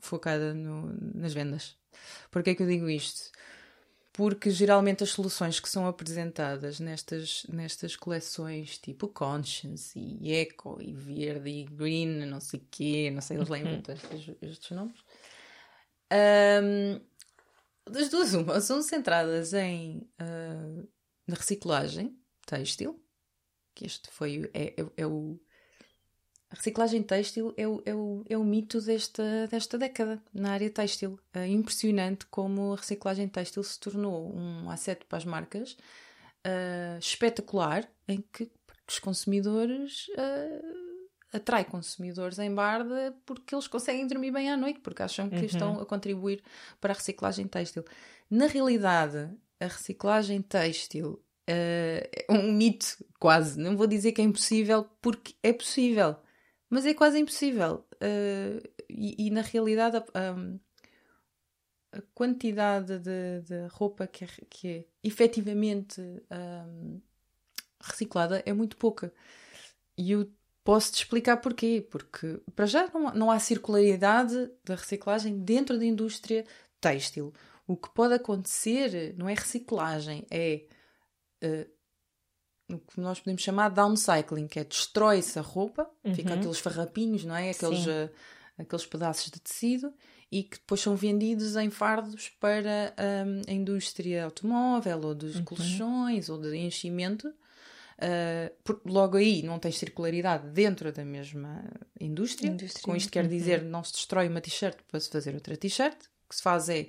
focada 0.00 0.54
no, 0.54 0.94
nas 1.14 1.34
vendas. 1.34 1.76
Por 2.30 2.42
que 2.42 2.50
é 2.50 2.54
que 2.54 2.62
eu 2.62 2.66
digo 2.66 2.88
isto? 2.88 3.30
Porque 4.14 4.50
geralmente 4.50 5.04
as 5.04 5.10
soluções 5.10 5.60
que 5.60 5.68
são 5.68 5.86
apresentadas 5.86 6.80
nestas, 6.80 7.44
nestas 7.50 7.96
coleções 7.96 8.78
tipo 8.78 9.08
Conscience 9.08 9.98
e 9.98 10.32
Eco 10.32 10.78
e 10.80 10.94
Verde 10.94 11.50
e 11.50 11.64
Green, 11.64 12.26
não 12.26 12.40
sei 12.40 12.60
o 12.60 12.66
quê, 12.70 13.10
não 13.10 13.20
sei, 13.20 13.36
eles 13.36 13.48
lembram 13.48 13.74
uhum. 13.74 13.94
estes, 13.94 14.36
estes 14.40 14.70
nomes. 14.70 15.00
Um, 16.12 17.00
das 17.90 18.08
duas, 18.08 18.34
uma, 18.34 18.60
são 18.60 18.82
centradas 18.82 19.52
em 19.52 20.08
uh, 20.20 20.88
na 21.26 21.34
reciclagem 21.34 22.16
têxtil, 22.46 23.02
que 23.74 23.86
este 23.86 24.10
foi 24.10 24.50
é, 24.54 24.80
é, 24.80 24.86
é 24.96 25.06
o 25.06 25.40
a 26.52 26.54
reciclagem 26.54 27.02
têxtil 27.02 27.54
é 27.56 27.66
o, 27.66 27.82
é 27.86 27.94
o, 27.94 28.24
é 28.28 28.36
o 28.36 28.44
mito 28.44 28.78
desta, 28.82 29.46
desta 29.50 29.78
década 29.78 30.22
na 30.34 30.52
área 30.52 30.68
têxtil. 30.68 31.18
É 31.32 31.46
impressionante 31.46 32.26
como 32.26 32.74
a 32.74 32.76
reciclagem 32.76 33.26
têxtil 33.26 33.62
se 33.62 33.80
tornou 33.80 34.36
um 34.36 34.68
asset 34.68 35.02
para 35.06 35.16
as 35.16 35.24
marcas 35.24 35.72
uh, 35.72 36.98
espetacular, 36.98 37.90
em 38.06 38.20
que 38.20 38.50
os 38.86 38.98
consumidores 38.98 40.08
uh, 40.08 40.81
atrai 41.32 41.64
consumidores 41.64 42.38
em 42.38 42.54
barda 42.54 43.16
porque 43.24 43.54
eles 43.54 43.66
conseguem 43.66 44.06
dormir 44.06 44.30
bem 44.30 44.50
à 44.50 44.56
noite, 44.56 44.80
porque 44.80 45.02
acham 45.02 45.28
que 45.28 45.36
uhum. 45.36 45.44
estão 45.44 45.80
a 45.80 45.86
contribuir 45.86 46.42
para 46.80 46.92
a 46.92 46.96
reciclagem 46.96 47.46
têxtil. 47.46 47.84
Na 48.30 48.46
realidade, 48.46 49.30
a 49.58 49.66
reciclagem 49.66 50.42
têxtil 50.42 51.12
uh, 51.12 51.22
é 51.48 52.26
um 52.30 52.52
mito, 52.52 53.04
quase. 53.18 53.58
Não 53.58 53.76
vou 53.76 53.86
dizer 53.86 54.12
que 54.12 54.20
é 54.20 54.24
impossível, 54.24 54.86
porque 55.00 55.34
é 55.42 55.52
possível 55.52 56.16
mas 56.72 56.86
é 56.86 56.94
quase 56.94 57.18
impossível. 57.18 57.86
Uh, 57.96 58.66
e, 58.88 59.26
e, 59.26 59.30
na 59.30 59.42
realidade, 59.42 59.98
a, 59.98 60.34
a 61.98 62.02
quantidade 62.14 62.98
de, 62.98 63.42
de, 63.42 63.66
roupa 63.72 64.06
que 64.06 64.24
é, 64.24 64.28
que 64.48 64.68
é 64.68 64.84
efetivamente 65.04 66.00
um, 66.00 66.98
reciclada 67.78 68.42
é 68.46 68.54
muito 68.54 68.78
pouca. 68.78 69.12
E 69.98 70.12
eu 70.12 70.32
posso 70.64 70.92
te 70.92 70.98
explicar 70.98 71.38
porquê. 71.38 71.86
Porque, 71.90 72.40
para 72.54 72.66
já, 72.66 72.88
não, 72.92 73.14
não 73.14 73.30
há 73.30 73.38
circularidade 73.38 74.50
da 74.64 74.74
reciclagem 74.74 75.38
dentro 75.38 75.78
da 75.78 75.84
indústria 75.84 76.44
têxtil. 76.80 77.32
O 77.66 77.76
que 77.76 77.92
pode 77.94 78.14
acontecer 78.14 79.14
não 79.16 79.28
é 79.28 79.34
reciclagem, 79.34 80.26
é 80.30 80.64
uh, 81.44 82.74
o 82.74 82.78
que 82.78 83.00
nós 83.00 83.20
podemos 83.20 83.42
chamar 83.42 83.68
de 83.68 83.76
downcycling, 83.76 84.48
que 84.48 84.58
é 84.58 84.64
destrói-se 84.64 85.38
a 85.38 85.42
roupa, 85.42 85.88
uhum. 86.04 86.14
fica 86.14 86.34
aqueles 86.34 86.58
farrapinhos, 86.58 87.24
não 87.24 87.36
é? 87.36 87.50
Aqueles, 87.50 87.86
uh, 87.86 88.10
aqueles 88.58 88.86
pedaços 88.86 89.30
de 89.30 89.40
tecido 89.40 89.92
e 90.30 90.42
que 90.42 90.56
depois 90.56 90.80
são 90.80 90.96
vendidos 90.96 91.56
em 91.56 91.70
fardos 91.70 92.30
para 92.40 92.94
um, 93.26 93.50
a 93.50 93.52
indústria 93.52 94.24
automóvel 94.24 95.00
ou 95.02 95.14
dos 95.14 95.36
uhum. 95.36 95.44
colchões 95.44 96.28
ou 96.30 96.38
de 96.38 96.56
enchimento. 96.56 97.32
Uh, 98.02 98.80
logo 98.84 99.16
aí 99.16 99.44
não 99.44 99.60
tens 99.60 99.78
circularidade 99.78 100.48
dentro 100.48 100.92
da 100.92 101.04
mesma 101.04 101.64
indústria. 102.00 102.48
indústria. 102.48 102.82
Com 102.82 102.96
isto 102.96 103.12
quer 103.12 103.22
uhum. 103.24 103.30
dizer 103.30 103.62
não 103.62 103.84
se 103.84 103.92
destrói 103.92 104.28
uma 104.28 104.40
t-shirt 104.40 104.76
para 104.88 104.98
se 104.98 105.08
fazer 105.08 105.34
outra 105.34 105.56
t-shirt. 105.56 105.96
O 106.24 106.28
que 106.28 106.34
se 106.34 106.42
faz 106.42 106.68
é 106.68 106.88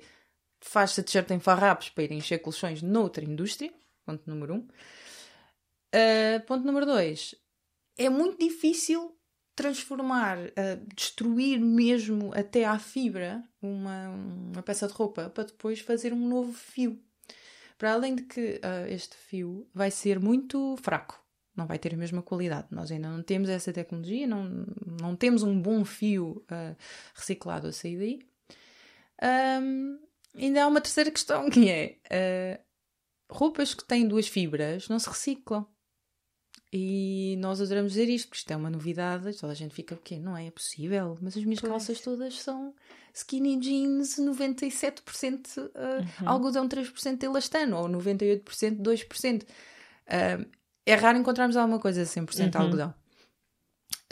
faz-se 0.60 1.00
a 1.00 1.04
t-shirt 1.04 1.30
em 1.30 1.38
farrapos 1.38 1.90
para 1.90 2.04
ir 2.04 2.12
encher 2.12 2.38
colchões 2.38 2.82
noutra 2.82 3.24
indústria. 3.24 3.72
Ponto 4.04 4.28
número 4.28 4.54
um. 4.54 4.68
Uh, 5.94 6.40
ponto 6.46 6.66
número 6.66 6.84
dois. 6.84 7.34
É 7.96 8.08
muito 8.08 8.38
difícil 8.38 9.16
transformar, 9.54 10.38
uh, 10.38 10.94
destruir 10.96 11.60
mesmo 11.60 12.32
até 12.34 12.64
à 12.64 12.76
fibra 12.76 13.40
uma, 13.62 14.08
uma 14.08 14.62
peça 14.62 14.88
de 14.88 14.92
roupa 14.92 15.30
para 15.30 15.44
depois 15.44 15.78
fazer 15.78 16.12
um 16.12 16.28
novo 16.28 16.52
fio. 16.52 17.00
Para 17.84 17.92
além 17.92 18.14
de 18.14 18.22
que 18.22 18.62
uh, 18.64 18.86
este 18.88 19.14
fio 19.14 19.68
vai 19.74 19.90
ser 19.90 20.18
muito 20.18 20.74
fraco, 20.82 21.22
não 21.54 21.66
vai 21.66 21.78
ter 21.78 21.92
a 21.92 21.98
mesma 21.98 22.22
qualidade. 22.22 22.66
Nós 22.70 22.90
ainda 22.90 23.10
não 23.10 23.22
temos 23.22 23.46
essa 23.50 23.74
tecnologia, 23.74 24.26
não, 24.26 24.64
não 25.02 25.14
temos 25.14 25.42
um 25.42 25.60
bom 25.60 25.84
fio 25.84 26.42
uh, 26.50 26.74
reciclado 27.14 27.66
a 27.66 27.72
sair 27.72 27.98
daí. 27.98 29.60
Um, 29.62 29.98
ainda 30.34 30.64
há 30.64 30.66
uma 30.66 30.80
terceira 30.80 31.10
questão 31.10 31.44
que 31.52 31.68
é 31.68 32.62
roupas 33.30 33.74
que 33.74 33.84
têm 33.84 34.08
duas 34.08 34.28
fibras 34.28 34.88
não 34.88 34.98
se 34.98 35.10
reciclam. 35.10 35.66
E 36.76 37.36
nós 37.38 37.60
adoramos 37.60 37.92
dizer 37.92 38.08
isto, 38.08 38.26
porque 38.26 38.40
isto 38.40 38.50
é 38.50 38.56
uma 38.56 38.68
novidade, 38.68 39.32
toda 39.38 39.52
a 39.52 39.54
gente 39.54 39.72
fica, 39.72 39.94
porque 39.94 40.18
não 40.18 40.36
é, 40.36 40.48
é 40.48 40.50
possível, 40.50 41.16
mas 41.22 41.36
as 41.36 41.44
minhas 41.44 41.60
pois. 41.60 41.70
calças 41.70 42.00
todas 42.00 42.40
são 42.40 42.74
skinny 43.14 43.60
jeans 43.60 44.16
97% 44.18 45.56
uh, 45.56 45.60
uhum. 45.62 46.28
algodão 46.28 46.68
3% 46.68 47.22
elastano, 47.22 47.76
ou 47.76 47.88
98% 47.88 48.82
2%. 48.82 49.42
Uh, 49.44 50.50
é 50.84 50.94
raro 50.96 51.16
encontrarmos 51.16 51.56
alguma 51.56 51.78
coisa 51.78 52.02
100% 52.02 52.56
uhum. 52.56 52.60
algodão. 52.60 52.94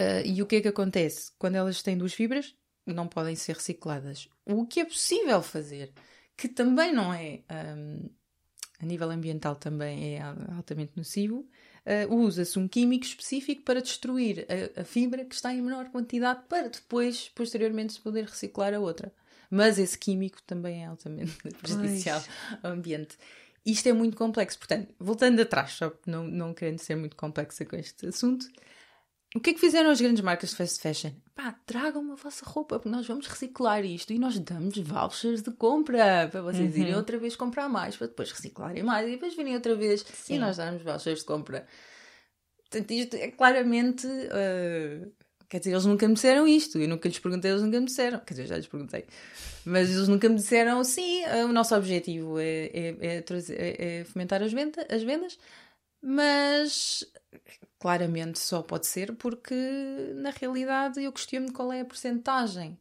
Uh, 0.01 0.25
e 0.25 0.41
o 0.41 0.47
que 0.47 0.55
é 0.55 0.61
que 0.61 0.69
acontece? 0.69 1.33
Quando 1.41 1.57
elas 1.57 1.83
têm 1.83 1.99
duas 1.99 2.15
fibras, 2.15 2.55
não 2.87 3.09
podem 3.09 3.35
ser 3.35 3.57
recicladas. 3.57 4.29
O 4.47 4.65
que 4.69 4.79
é 4.79 4.85
possível 4.85 5.43
fazer, 5.43 5.93
que 6.37 6.47
também 6.47 6.93
não 6.93 7.13
é, 7.13 7.43
um, 7.77 8.09
a 8.79 8.87
nível 8.87 9.11
ambiental 9.11 9.57
também 9.57 10.15
é 10.15 10.23
altamente 10.57 10.93
nocivo, 10.95 11.45
uh, 11.87 12.15
usa-se 12.15 12.59
um 12.59 12.69
químico 12.69 13.05
específico 13.05 13.63
para 13.63 13.81
destruir 13.81 14.47
a, 14.77 14.81
a, 14.81 14.85
fibra 14.85 15.25
que 15.25 15.35
está 15.35 15.53
em 15.53 15.63
menor 15.63 15.91
quantidade 15.91 16.43
para 16.49 16.69
depois, 16.69 17.29
posteriormente, 17.29 17.95
se 17.95 18.01
poder 18.01 18.25
reciclar 18.25 18.75
a 18.75 18.81
outra. 18.81 19.13
Mas 19.51 19.79
esse 19.79 19.99
químico 19.99 20.41
também 20.43 20.83
é 20.83 20.87
altamente 20.87 21.37
prejudicial 21.61 22.23
ao 22.63 22.73
ambiente. 22.73 23.17
Isto 23.65 23.89
é 23.89 23.93
muito 23.93 24.17
complexo, 24.17 24.59
portanto, 24.59 24.93
voltando 24.99 25.41
atrás, 25.41 25.73
só 25.73 25.93
não, 26.07 26.25
não 26.25 26.53
querendo 26.53 26.79
ser 26.79 26.97
muito 26.97 27.15
complexa 27.15 27.65
com 27.65 27.77
este 27.77 28.07
assunto, 28.07 28.51
o 29.35 29.41
que 29.41 29.51
é 29.51 29.55
que 29.55 29.61
fizeram 29.61 29.91
as 29.91 30.01
grandes 30.01 30.23
marcas 30.23 30.51
de 30.51 30.57
fast 30.57 30.81
fashion? 30.81 31.13
Pá, 31.35 31.53
tragam 31.65 32.13
a 32.13 32.15
vossa 32.15 32.45
roupa, 32.45 32.79
porque 32.79 32.95
nós 32.95 33.07
vamos 33.07 33.27
reciclar 33.27 33.83
isto 33.85 34.13
e 34.13 34.19
nós 34.19 34.39
damos 34.39 34.77
vouchers 34.77 35.43
de 35.43 35.51
compra 35.53 36.29
para 36.31 36.43
vocês 36.43 36.75
uhum. 36.75 36.83
irem 36.83 36.95
outra 36.95 37.19
vez 37.19 37.35
comprar 37.35 37.69
mais, 37.69 37.97
para 37.97 38.09
depois 38.09 38.31
reciclarem 38.31 38.83
mais 38.83 39.09
e 39.09 39.13
depois 39.13 39.35
virem 39.35 39.55
outra 39.55 39.75
vez 39.75 40.05
Sim. 40.13 40.35
e 40.35 40.39
nós 40.39 40.59
damos 40.59 40.83
vouchers 40.83 41.21
de 41.21 41.25
compra. 41.25 41.67
Portanto, 42.73 42.91
isto 42.91 43.17
é 43.17 43.31
claramente. 43.31 44.07
Uh, 44.07 45.11
quer 45.49 45.59
dizer, 45.59 45.73
eles 45.73 45.87
nunca 45.87 46.07
me 46.07 46.15
disseram 46.15 46.47
isto, 46.47 46.79
eu 46.79 46.89
nunca 46.89 47.09
lhes 47.09 47.19
perguntei, 47.19 47.51
eles 47.51 47.63
nunca 47.63 47.81
me 47.81 47.87
disseram. 47.87 48.19
Quer 48.21 48.35
dizer, 48.35 48.47
já 48.47 48.57
lhes 48.57 48.67
perguntei. 48.67 49.07
Mas 49.65 49.91
eles 49.91 50.09
nunca 50.09 50.29
me 50.29 50.35
disseram, 50.35 50.85
sim, 50.85 51.25
uh, 51.25 51.47
o 51.47 51.53
nosso 51.53 51.75
objetivo 51.75 52.39
é, 52.39 52.67
é, 52.67 52.97
é, 53.01 53.21
trazer, 53.23 53.55
é, 53.59 54.01
é 54.01 54.05
fomentar 54.05 54.43
as, 54.43 54.53
venda, 54.53 54.87
as 54.91 55.03
vendas, 55.03 55.39
mas 56.03 57.05
claramente 57.79 58.39
só 58.39 58.63
pode 58.63 58.87
ser 58.87 59.15
porque, 59.15 59.55
na 60.17 60.31
realidade, 60.31 61.03
eu 61.03 61.13
questiono 61.13 61.53
qual 61.53 61.73
é 61.73 61.81
a 61.81 61.85
porcentagem 61.85 62.79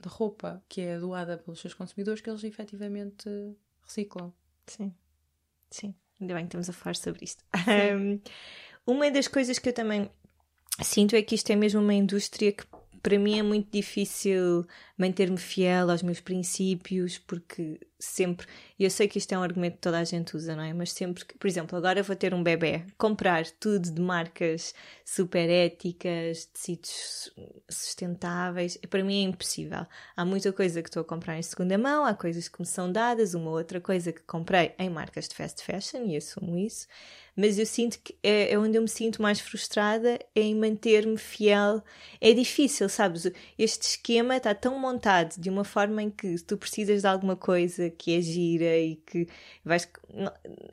de 0.00 0.08
roupa 0.08 0.62
que 0.68 0.80
é 0.80 0.98
doada 0.98 1.36
pelos 1.36 1.60
seus 1.60 1.74
consumidores 1.74 2.20
que 2.20 2.30
eles 2.30 2.44
efetivamente 2.44 3.28
reciclam. 3.82 4.32
Sim, 4.66 4.94
sim. 5.70 5.94
Ainda 6.20 6.34
bem 6.34 6.44
que 6.44 6.48
estamos 6.48 6.70
a 6.70 6.72
falar 6.72 6.96
sobre 6.96 7.24
isto. 7.24 7.44
Um, 7.96 8.20
uma 8.86 9.10
das 9.10 9.28
coisas 9.28 9.58
que 9.58 9.68
eu 9.68 9.72
também 9.72 10.10
sinto 10.82 11.16
é 11.16 11.22
que 11.22 11.34
isto 11.34 11.50
é 11.50 11.56
mesmo 11.56 11.80
uma 11.80 11.94
indústria 11.94 12.52
que 12.52 12.64
para 13.02 13.18
mim 13.18 13.38
é 13.38 13.42
muito 13.42 13.70
difícil 13.70 14.66
manter-me 14.98 15.38
fiel 15.38 15.90
aos 15.90 16.02
meus 16.02 16.20
princípios 16.20 17.18
porque 17.18 17.78
sempre, 17.98 18.46
e 18.78 18.84
eu 18.84 18.90
sei 18.90 19.08
que 19.08 19.18
isto 19.18 19.32
é 19.32 19.38
um 19.38 19.42
argumento 19.42 19.74
que 19.74 19.80
toda 19.80 19.98
a 19.98 20.04
gente 20.04 20.36
usa, 20.36 20.54
não 20.54 20.62
é? 20.62 20.72
Mas 20.72 20.92
sempre 20.92 21.24
que, 21.24 21.36
por 21.38 21.46
exemplo, 21.46 21.76
agora 21.76 22.02
vou 22.02 22.14
ter 22.14 22.34
um 22.34 22.42
bebê, 22.42 22.84
comprar 22.98 23.46
tudo 23.50 23.90
de 23.90 24.00
marcas 24.00 24.74
super 25.04 25.48
éticas, 25.48 26.46
tecidos 26.46 27.32
sustentáveis, 27.68 28.76
para 28.90 29.02
mim 29.02 29.24
é 29.24 29.28
impossível. 29.28 29.86
Há 30.16 30.24
muita 30.24 30.52
coisa 30.52 30.82
que 30.82 30.88
estou 30.88 31.00
a 31.00 31.04
comprar 31.04 31.38
em 31.38 31.42
segunda 31.42 31.78
mão, 31.78 32.04
há 32.04 32.14
coisas 32.14 32.48
que 32.48 32.60
me 32.60 32.66
são 32.66 32.90
dadas, 32.92 33.34
uma 33.34 33.50
outra 33.50 33.80
coisa 33.80 34.12
que 34.12 34.20
comprei 34.22 34.74
em 34.78 34.90
marcas 34.90 35.28
de 35.28 35.34
fast 35.34 35.62
fashion, 35.64 36.04
e 36.06 36.16
assumo 36.16 36.58
isso 36.58 36.86
mas 37.36 37.58
eu 37.58 37.66
sinto 37.66 37.98
que 38.02 38.16
é, 38.22 38.52
é 38.52 38.58
onde 38.58 38.78
eu 38.78 38.82
me 38.82 38.88
sinto 38.88 39.20
mais 39.20 39.38
frustrada 39.38 40.18
é 40.34 40.40
em 40.40 40.54
manter-me 40.54 41.18
fiel. 41.18 41.82
É 42.18 42.32
difícil, 42.32 42.88
sabes? 42.88 43.30
Este 43.58 43.82
esquema 43.82 44.38
está 44.38 44.54
tão 44.54 44.78
montado 44.78 45.38
de 45.38 45.50
uma 45.50 45.62
forma 45.62 46.02
em 46.02 46.10
que 46.10 46.40
tu 46.42 46.56
precisas 46.56 47.02
de 47.02 47.06
alguma 47.06 47.36
coisa 47.36 47.85
que 47.90 48.16
é 48.16 48.20
gira 48.20 48.76
e 48.78 48.96
que 48.96 49.28
vais. 49.64 49.88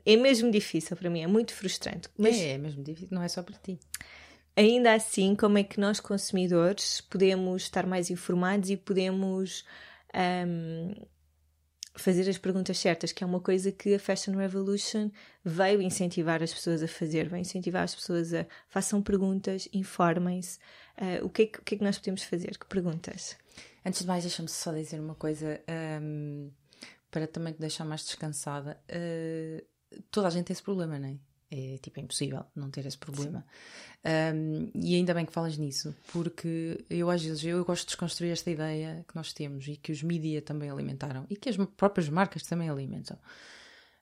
É 0.04 0.16
mesmo 0.16 0.50
difícil 0.50 0.96
para 0.96 1.10
mim, 1.10 1.22
é 1.22 1.26
muito 1.26 1.54
frustrante. 1.54 2.08
Mas... 2.16 2.36
É, 2.36 2.52
é 2.52 2.58
mesmo 2.58 2.82
difícil, 2.82 3.14
não 3.14 3.22
é 3.22 3.28
só 3.28 3.42
para 3.42 3.56
ti. 3.56 3.78
Ainda 4.56 4.94
assim, 4.94 5.34
como 5.34 5.58
é 5.58 5.64
que 5.64 5.80
nós, 5.80 5.98
consumidores, 5.98 7.00
podemos 7.00 7.62
estar 7.62 7.86
mais 7.86 8.08
informados 8.08 8.70
e 8.70 8.76
podemos 8.76 9.64
um, 10.14 10.94
fazer 11.96 12.28
as 12.28 12.38
perguntas 12.38 12.78
certas, 12.78 13.12
que 13.12 13.24
é 13.24 13.26
uma 13.26 13.40
coisa 13.40 13.72
que 13.72 13.94
a 13.94 13.98
Fashion 13.98 14.36
Revolution 14.36 15.10
veio 15.44 15.82
incentivar 15.82 16.40
as 16.40 16.54
pessoas 16.54 16.82
a 16.82 16.88
fazer, 16.88 17.28
veio 17.28 17.40
incentivar 17.40 17.82
as 17.82 17.94
pessoas 17.94 18.32
a 18.32 18.46
façam 18.68 19.02
perguntas, 19.02 19.68
informem-se. 19.72 20.58
Uh, 20.96 21.24
o, 21.24 21.28
que 21.28 21.42
é 21.42 21.46
que, 21.46 21.58
o 21.58 21.62
que 21.62 21.74
é 21.74 21.78
que 21.78 21.84
nós 21.84 21.98
podemos 21.98 22.22
fazer? 22.22 22.56
Que 22.56 22.66
perguntas? 22.66 23.36
Antes 23.84 24.02
de 24.02 24.06
mais, 24.06 24.22
deixa-me 24.22 24.48
só 24.48 24.72
dizer 24.72 25.00
uma 25.00 25.14
coisa 25.14 25.60
um, 26.00 26.50
para 27.14 27.28
também 27.28 27.52
te 27.52 27.60
deixar 27.60 27.84
mais 27.84 28.04
descansada. 28.04 28.76
Uh, 28.90 29.64
toda 30.10 30.26
a 30.26 30.30
gente 30.30 30.46
tem 30.46 30.52
esse 30.52 30.62
problema, 30.64 30.98
não 30.98 31.06
é? 31.06 31.16
é 31.48 31.78
tipo 31.78 32.00
é 32.00 32.02
impossível 32.02 32.44
não 32.56 32.72
ter 32.72 32.84
esse 32.86 32.98
problema. 32.98 33.46
Um, 34.04 34.68
e 34.74 34.96
ainda 34.96 35.14
bem 35.14 35.24
que 35.24 35.32
falas 35.32 35.56
nisso, 35.56 35.94
porque 36.12 36.84
eu 36.90 37.08
às 37.08 37.22
vezes 37.22 37.44
eu 37.44 37.64
gosto 37.64 37.82
de 37.82 37.86
desconstruir 37.90 38.32
esta 38.32 38.50
ideia 38.50 39.04
que 39.06 39.14
nós 39.14 39.32
temos 39.32 39.68
e 39.68 39.76
que 39.76 39.92
os 39.92 40.02
mídia 40.02 40.42
também 40.42 40.68
alimentaram 40.68 41.24
e 41.30 41.36
que 41.36 41.48
as 41.48 41.56
próprias 41.76 42.08
marcas 42.08 42.42
também 42.42 42.68
alimentam. 42.68 43.16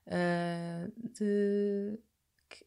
Uh, 0.07 0.91
de 1.13 1.99
que 2.49 2.65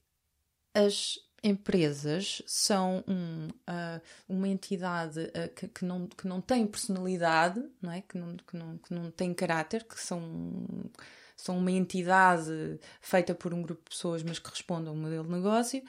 as 0.77 1.19
empresas 1.42 2.42
são 2.46 3.05
um, 3.07 3.49
uh, 3.49 4.01
uma 4.29 4.49
entidade 4.49 5.20
uh, 5.20 5.55
que, 5.55 5.68
que, 5.68 5.85
não, 5.85 6.07
que 6.07 6.27
não 6.27 6.40
tem 6.40 6.66
personalidade, 6.66 7.62
não 7.81 7.92
é? 7.92 8.03
que, 8.03 8.18
não, 8.18 8.37
que, 8.37 8.57
não, 8.57 8.79
que 8.79 8.94
não 8.94 9.11
tem 9.11 9.33
caráter, 9.33 9.85
que 9.85 10.01
são 10.01 10.90
são 11.37 11.59
uma 11.59 11.70
entidade 11.70 12.81
feita 13.01 13.35
por 13.35 13.53
um 13.53 13.61
grupo 13.61 13.83
de 13.85 13.90
pessoas, 13.90 14.22
mas 14.22 14.38
que 14.38 14.49
respondem 14.49 14.88
a 14.88 14.92
um 14.92 14.96
modelo 14.96 15.25
de 15.25 15.31
negócio 15.31 15.83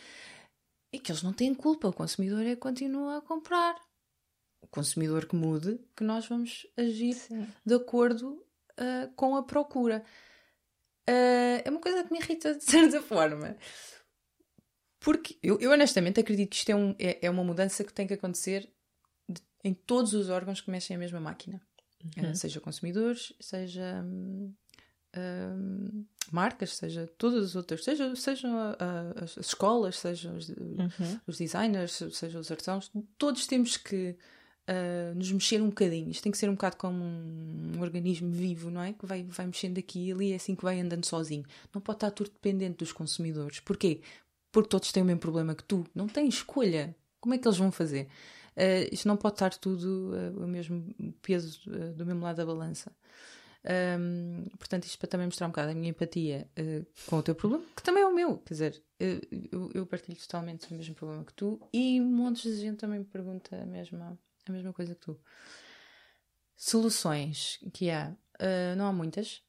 e 0.91 0.99
que 0.99 1.09
eles 1.09 1.23
não 1.23 1.31
têm 1.31 1.53
culpa. 1.55 1.87
O 1.87 1.93
consumidor 1.93 2.41
é 2.41 2.49
que 2.49 2.57
continua 2.57 3.17
a 3.17 3.21
comprar. 3.21 3.75
O 4.61 4.67
consumidor 4.67 5.25
que 5.25 5.37
mude, 5.37 5.79
que 5.95 6.03
nós 6.03 6.27
vamos 6.27 6.67
agir 6.75 7.13
Sim. 7.13 7.47
de 7.65 7.75
acordo 7.75 8.43
uh, 8.73 9.09
com 9.15 9.37
a 9.37 9.43
procura. 9.43 10.03
É 11.09 11.69
uma 11.69 11.79
coisa 11.79 12.03
que 12.03 12.11
me 12.11 12.19
irrita 12.19 12.53
de 12.53 12.65
certa 12.65 13.01
forma. 13.01 13.55
Porque 14.99 15.37
eu, 15.43 15.59
eu 15.59 15.71
honestamente 15.71 16.19
acredito 16.19 16.49
que 16.49 16.55
isto 16.55 16.69
é, 16.69 16.75
um, 16.75 16.95
é, 16.97 17.25
é, 17.25 17.29
uma 17.29 17.43
mudança 17.43 17.83
que 17.83 17.93
tem 17.93 18.07
que 18.07 18.13
acontecer 18.13 18.69
de, 19.29 19.41
em 19.63 19.73
todos 19.73 20.13
os 20.13 20.29
órgãos 20.29 20.61
que 20.61 20.71
mexem 20.71 20.95
a 20.95 20.99
mesma 20.99 21.19
máquina. 21.19 21.61
Uhum. 22.17 22.31
Uh, 22.31 22.35
seja 22.35 22.59
consumidores, 22.59 23.33
seja 23.39 24.03
hum, 24.05 24.53
marcas, 26.31 26.75
seja 26.75 27.07
todas 27.17 27.43
as 27.43 27.55
outras, 27.55 27.83
seja, 27.83 28.15
sejam 28.15 28.55
as 29.15 29.37
escolas, 29.37 29.97
sejam 29.97 30.35
os, 30.35 30.49
uhum. 30.49 31.19
os, 31.25 31.37
designers, 31.37 32.03
sejam 32.11 32.41
os 32.41 32.51
artesãos, 32.51 32.91
todos 33.17 33.47
temos 33.47 33.77
que 33.77 34.15
uh, 34.67 35.15
nos 35.15 35.31
mexer 35.31 35.61
um 35.61 35.69
bocadinho. 35.69 36.09
Isto 36.09 36.23
tem 36.23 36.31
que 36.31 36.37
ser 36.37 36.49
um 36.49 36.53
bocado 36.53 36.77
como 36.77 37.03
um, 37.03 37.73
um, 37.75 37.81
organismo 37.81 38.31
vivo, 38.31 38.69
não 38.69 38.81
é? 38.81 38.93
Que 38.93 39.05
vai, 39.05 39.23
vai 39.23 39.45
mexendo 39.45 39.77
aqui 39.77 40.07
e 40.07 40.11
ali, 40.11 40.31
é 40.33 40.35
assim 40.35 40.55
que 40.55 40.63
vai 40.63 40.79
andando 40.79 41.05
sozinho. 41.05 41.45
Não 41.73 41.81
pode 41.81 41.97
estar 41.97 42.11
tudo 42.11 42.29
dependente 42.29 42.77
dos 42.77 42.91
consumidores. 42.91 43.59
Porquê? 43.59 44.01
Porque 44.57 44.69
todos 44.69 44.91
têm 44.91 45.03
o 45.03 45.05
mesmo 45.05 45.19
problema 45.19 45.53
que 45.53 45.63
tu. 45.63 45.85
Não 45.93 46.07
têm 46.07 46.27
escolha. 46.27 46.95
Como 47.19 47.35
é 47.35 47.37
que 47.37 47.47
eles 47.47 47.59
vão 47.59 47.71
fazer? 47.71 48.07
Uh, 48.55 48.89
isto 48.91 49.07
não 49.07 49.15
pode 49.15 49.35
estar 49.35 49.53
tudo 49.53 50.15
uh, 50.15 50.43
o 50.43 50.47
mesmo 50.47 50.95
peso 51.21 51.61
do 51.95 52.03
mesmo 52.03 52.23
lado 52.23 52.37
da 52.37 52.45
balança. 52.45 52.91
Um, 53.99 54.45
portanto, 54.57 54.85
isto 54.85 54.97
para 54.97 55.09
também 55.09 55.27
mostrar 55.27 55.45
um 55.45 55.51
bocado 55.51 55.69
a 55.69 55.75
minha 55.75 55.91
empatia 55.91 56.49
uh, 56.57 56.83
com 57.07 57.17
o 57.17 57.21
teu 57.21 57.35
problema, 57.35 57.63
que 57.75 57.83
também 57.83 58.01
é 58.01 58.07
o 58.07 58.15
meu. 58.15 58.39
Quer 58.39 58.53
dizer, 58.55 58.83
uh, 58.99 59.47
eu, 59.51 59.71
eu, 59.75 59.85
partilho 59.85 60.17
totalmente 60.17 60.73
o 60.73 60.75
mesmo 60.75 60.95
problema 60.95 61.23
que 61.23 61.35
tu 61.35 61.61
e 61.71 62.01
montes 62.01 62.51
de 62.51 62.59
gente 62.59 62.77
também 62.77 62.97
me 62.97 63.05
pergunta 63.05 63.55
a 63.61 63.65
mesma, 63.67 64.17
a 64.47 64.51
mesma 64.51 64.73
coisa 64.73 64.95
que 64.95 65.01
tu. 65.01 65.19
Soluções 66.55 67.59
que 67.71 67.91
há, 67.91 68.11
uh, 68.41 68.75
não 68.75 68.87
há 68.87 68.91
muitas. 68.91 69.43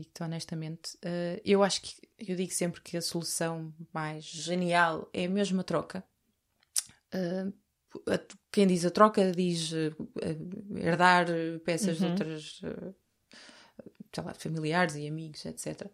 Digo-te 0.00 0.22
honestamente. 0.22 0.98
eu 1.44 1.62
acho 1.62 1.82
que 1.82 2.08
eu 2.18 2.36
digo 2.36 2.52
sempre 2.52 2.80
que 2.80 2.96
a 2.96 3.02
solução 3.02 3.72
mais 3.92 4.24
genial 4.24 5.08
é 5.12 5.24
a 5.24 5.28
mesma 5.28 5.64
troca 5.64 6.04
quem 8.50 8.66
diz 8.66 8.84
a 8.84 8.90
troca 8.90 9.32
diz 9.32 9.72
uh, 9.72 10.76
herdar 10.76 11.26
peças 11.64 12.00
uhum. 12.00 12.06
de 12.06 12.22
outras 12.22 12.60
uh, 12.62 12.94
lá, 14.24 14.34
familiares 14.34 14.96
e 14.96 15.06
amigos, 15.06 15.44
etc. 15.46 15.86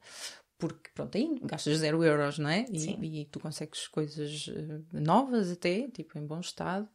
Porque, 0.56 0.90
pronto, 0.94 1.16
aí 1.16 1.38
gastas 1.42 1.78
zero 1.78 2.02
euros, 2.02 2.38
não 2.38 2.48
é? 2.48 2.64
E, 2.70 3.20
e 3.20 3.24
tu 3.26 3.38
consegues 3.38 3.86
coisas 3.88 4.46
novas 4.92 5.50
até, 5.50 5.88
tipo 5.88 6.16
em 6.16 6.24
bom 6.24 6.40
estado, 6.40 6.88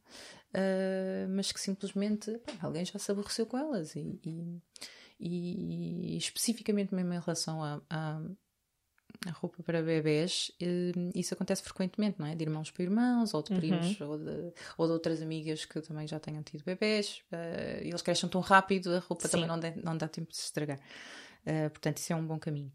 mas 1.30 1.52
que 1.52 1.60
simplesmente 1.60 2.36
pá, 2.40 2.54
alguém 2.62 2.86
já 2.86 2.98
se 2.98 3.12
aborreceu 3.12 3.46
com 3.46 3.58
elas. 3.58 3.96
E, 3.96 4.20
e, 4.26 4.60
e 5.20 6.18
especificamente 6.18 6.94
mesmo 6.94 7.14
em 7.14 7.20
relação 7.20 7.64
a, 7.64 7.82
a 7.90 8.22
a 9.28 9.32
roupa 9.32 9.62
para 9.64 9.82
bebés, 9.82 10.52
eh, 10.62 10.92
isso 11.14 11.34
acontece 11.34 11.62
frequentemente, 11.62 12.18
não 12.20 12.26
é? 12.26 12.36
De 12.36 12.44
irmãos 12.44 12.72
para 12.72 12.84
irmãos, 12.84 13.34
ou 13.34 13.44
de 13.44 13.52
uhum. 13.52 13.58
primos, 13.60 14.00
uhum. 14.00 14.10
ou, 14.10 14.18
de, 14.18 14.54
ou 14.78 14.88
de 14.88 14.94
outras 14.94 15.22
amigas 15.22 15.66
que 15.66 15.82
também 15.82 16.08
já 16.08 16.20
tenham 16.20 16.42
tido 16.42 16.64
bebés. 16.64 17.22
Uh, 17.32 17.82
eles 17.82 18.02
crescem 18.02 18.30
tão 18.30 18.40
rápido, 18.42 18.96
a 18.96 19.00
roupa 19.00 19.28
Sim. 19.28 19.32
também 19.32 19.48
não, 19.48 19.60
de, 19.60 19.72
não 19.84 19.98
dá 19.98 20.08
tempo 20.08 20.30
de 20.32 20.38
se 20.38 20.44
estragar. 20.44 20.80
Uh, 21.46 21.70
portanto, 21.70 21.98
isso 21.98 22.14
é 22.14 22.16
um 22.16 22.26
bom 22.26 22.40
caminho. 22.40 22.72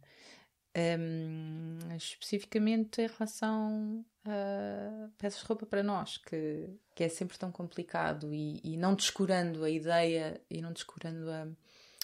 Um, 0.76 1.78
especificamente 1.96 3.00
em 3.00 3.06
relação 3.06 4.04
a 4.26 5.08
peças 5.16 5.40
de 5.40 5.46
roupa 5.46 5.64
para 5.64 5.82
nós, 5.82 6.18
que, 6.18 6.68
que 6.94 7.04
é 7.04 7.08
sempre 7.08 7.38
tão 7.38 7.50
complicado 7.52 8.34
e, 8.34 8.60
e 8.62 8.76
não 8.76 8.94
descurando 8.94 9.64
a 9.64 9.70
ideia 9.70 10.40
e 10.50 10.60
não 10.60 10.72
descurando 10.72 11.30
a, 11.30 11.46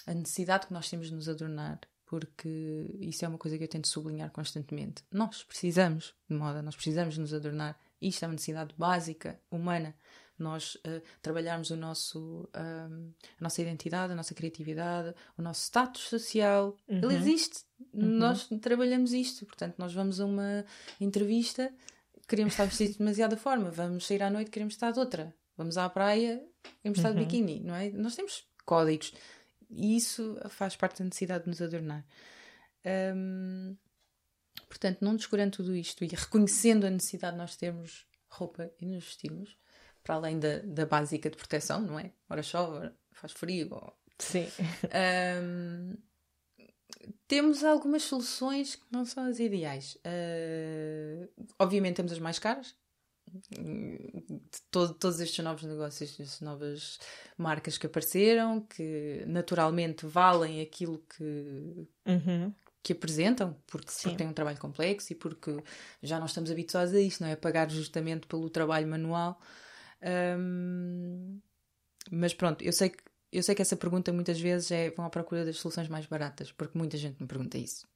a 0.07 0.13
necessidade 0.13 0.67
que 0.67 0.73
nós 0.73 0.89
temos 0.89 1.07
de 1.07 1.15
nos 1.15 1.29
adornar 1.29 1.79
porque 2.11 2.93
isso 2.99 3.23
é 3.23 3.27
uma 3.29 3.37
coisa 3.37 3.57
que 3.57 3.63
eu 3.63 3.69
tento 3.69 3.87
sublinhar 3.87 4.29
constantemente. 4.31 5.01
Nós 5.09 5.45
precisamos 5.45 6.13
de 6.29 6.35
moda, 6.35 6.61
nós 6.61 6.75
precisamos 6.75 7.17
nos 7.17 7.33
adornar. 7.33 7.79
Isto 8.01 8.25
é 8.25 8.27
uma 8.27 8.33
necessidade 8.33 8.75
básica, 8.77 9.39
humana. 9.49 9.95
Nós 10.37 10.75
uh, 10.75 11.01
trabalharmos 11.21 11.69
o 11.69 11.77
nosso, 11.77 12.49
a 12.53 12.89
nossa 13.39 13.61
identidade, 13.61 14.11
a 14.11 14.15
nossa 14.15 14.33
criatividade, 14.33 15.15
o 15.37 15.41
nosso 15.41 15.61
status 15.61 16.01
social. 16.09 16.75
Uhum. 16.85 16.97
Ele 16.97 17.15
existe. 17.15 17.63
Uhum. 17.93 18.17
Nós 18.17 18.49
trabalhamos 18.59 19.13
isto. 19.13 19.45
Portanto, 19.45 19.75
nós 19.77 19.93
vamos 19.93 20.19
a 20.19 20.25
uma 20.25 20.65
entrevista, 20.99 21.73
queremos 22.27 22.51
estar 22.51 22.65
vestidos 22.65 22.95
de 22.95 22.99
demasiada 22.99 23.37
forma. 23.37 23.71
Vamos 23.71 24.05
sair 24.05 24.21
à 24.21 24.29
noite, 24.29 24.51
queremos 24.51 24.73
estar 24.73 24.91
de 24.91 24.99
outra. 24.99 25.33
Vamos 25.55 25.77
à 25.77 25.89
praia, 25.89 26.43
queremos 26.81 26.99
estar 26.99 27.11
de 27.13 27.19
uhum. 27.19 27.23
biquíni, 27.23 27.61
não 27.61 27.73
é? 27.73 27.89
Nós 27.91 28.17
temos 28.17 28.43
códigos 28.65 29.13
e 29.71 29.95
isso 29.95 30.37
faz 30.49 30.75
parte 30.75 30.99
da 30.99 31.05
necessidade 31.05 31.43
de 31.43 31.49
nos 31.49 31.61
adornar. 31.61 32.05
Um, 33.15 33.75
portanto, 34.67 34.99
não 35.01 35.15
descurando 35.15 35.57
tudo 35.57 35.75
isto 35.75 36.03
e 36.03 36.07
reconhecendo 36.07 36.85
a 36.85 36.89
necessidade 36.89 37.33
de 37.33 37.37
nós 37.37 37.55
termos 37.55 38.05
roupa 38.29 38.71
e 38.79 38.85
nos 38.85 39.05
vestirmos, 39.05 39.57
para 40.03 40.15
além 40.15 40.39
da, 40.39 40.59
da 40.59 40.85
básica 40.85 41.29
de 41.29 41.37
proteção, 41.37 41.81
não 41.81 41.99
é? 41.99 42.11
Ora 42.29 42.41
chove, 42.41 42.91
faz 43.11 43.33
frio. 43.33 43.69
Ou... 43.71 43.93
Sim. 44.17 44.47
Um, 45.43 45.95
temos 47.27 47.63
algumas 47.63 48.03
soluções 48.03 48.75
que 48.75 48.85
não 48.91 49.05
são 49.05 49.25
as 49.25 49.39
ideais. 49.39 49.95
Uh, 49.97 51.29
obviamente 51.59 51.97
temos 51.97 52.11
as 52.11 52.19
mais 52.19 52.39
caras, 52.39 52.75
todo, 54.69 54.93
todos 54.93 55.19
estes 55.19 55.43
novos 55.43 55.63
negócios, 55.63 56.19
estas 56.19 56.41
novas 56.41 56.99
marcas 57.37 57.77
que 57.77 57.87
apareceram, 57.87 58.61
que 58.61 59.23
naturalmente 59.27 60.05
valem 60.05 60.61
aquilo 60.61 61.03
que, 61.15 61.87
uhum. 62.05 62.53
que 62.83 62.93
apresentam, 62.93 63.55
porque, 63.67 63.91
porque 64.01 64.17
têm 64.17 64.27
um 64.27 64.33
trabalho 64.33 64.59
complexo 64.59 65.13
e 65.13 65.15
porque 65.15 65.63
já 66.01 66.19
não 66.19 66.25
estamos 66.25 66.51
habituados 66.51 66.93
a 66.93 66.99
isso, 66.99 67.23
não 67.23 67.29
é? 67.29 67.35
Pagar 67.35 67.69
justamente 67.69 68.27
pelo 68.27 68.49
trabalho 68.49 68.87
manual. 68.87 69.39
Um, 70.37 71.39
mas 72.11 72.33
pronto, 72.33 72.63
eu 72.63 72.73
sei 72.73 72.89
que 72.89 73.03
eu 73.31 73.41
sei 73.41 73.55
que 73.55 73.61
essa 73.61 73.77
pergunta 73.77 74.11
muitas 74.11 74.39
vezes 74.39 74.69
é 74.71 74.89
vão 74.91 75.05
à 75.05 75.09
procura 75.09 75.45
das 75.45 75.57
soluções 75.57 75.87
mais 75.87 76.05
baratas, 76.05 76.51
porque 76.51 76.77
muita 76.77 76.97
gente 76.97 77.21
me 77.21 77.27
pergunta 77.27 77.57
isso. 77.57 77.87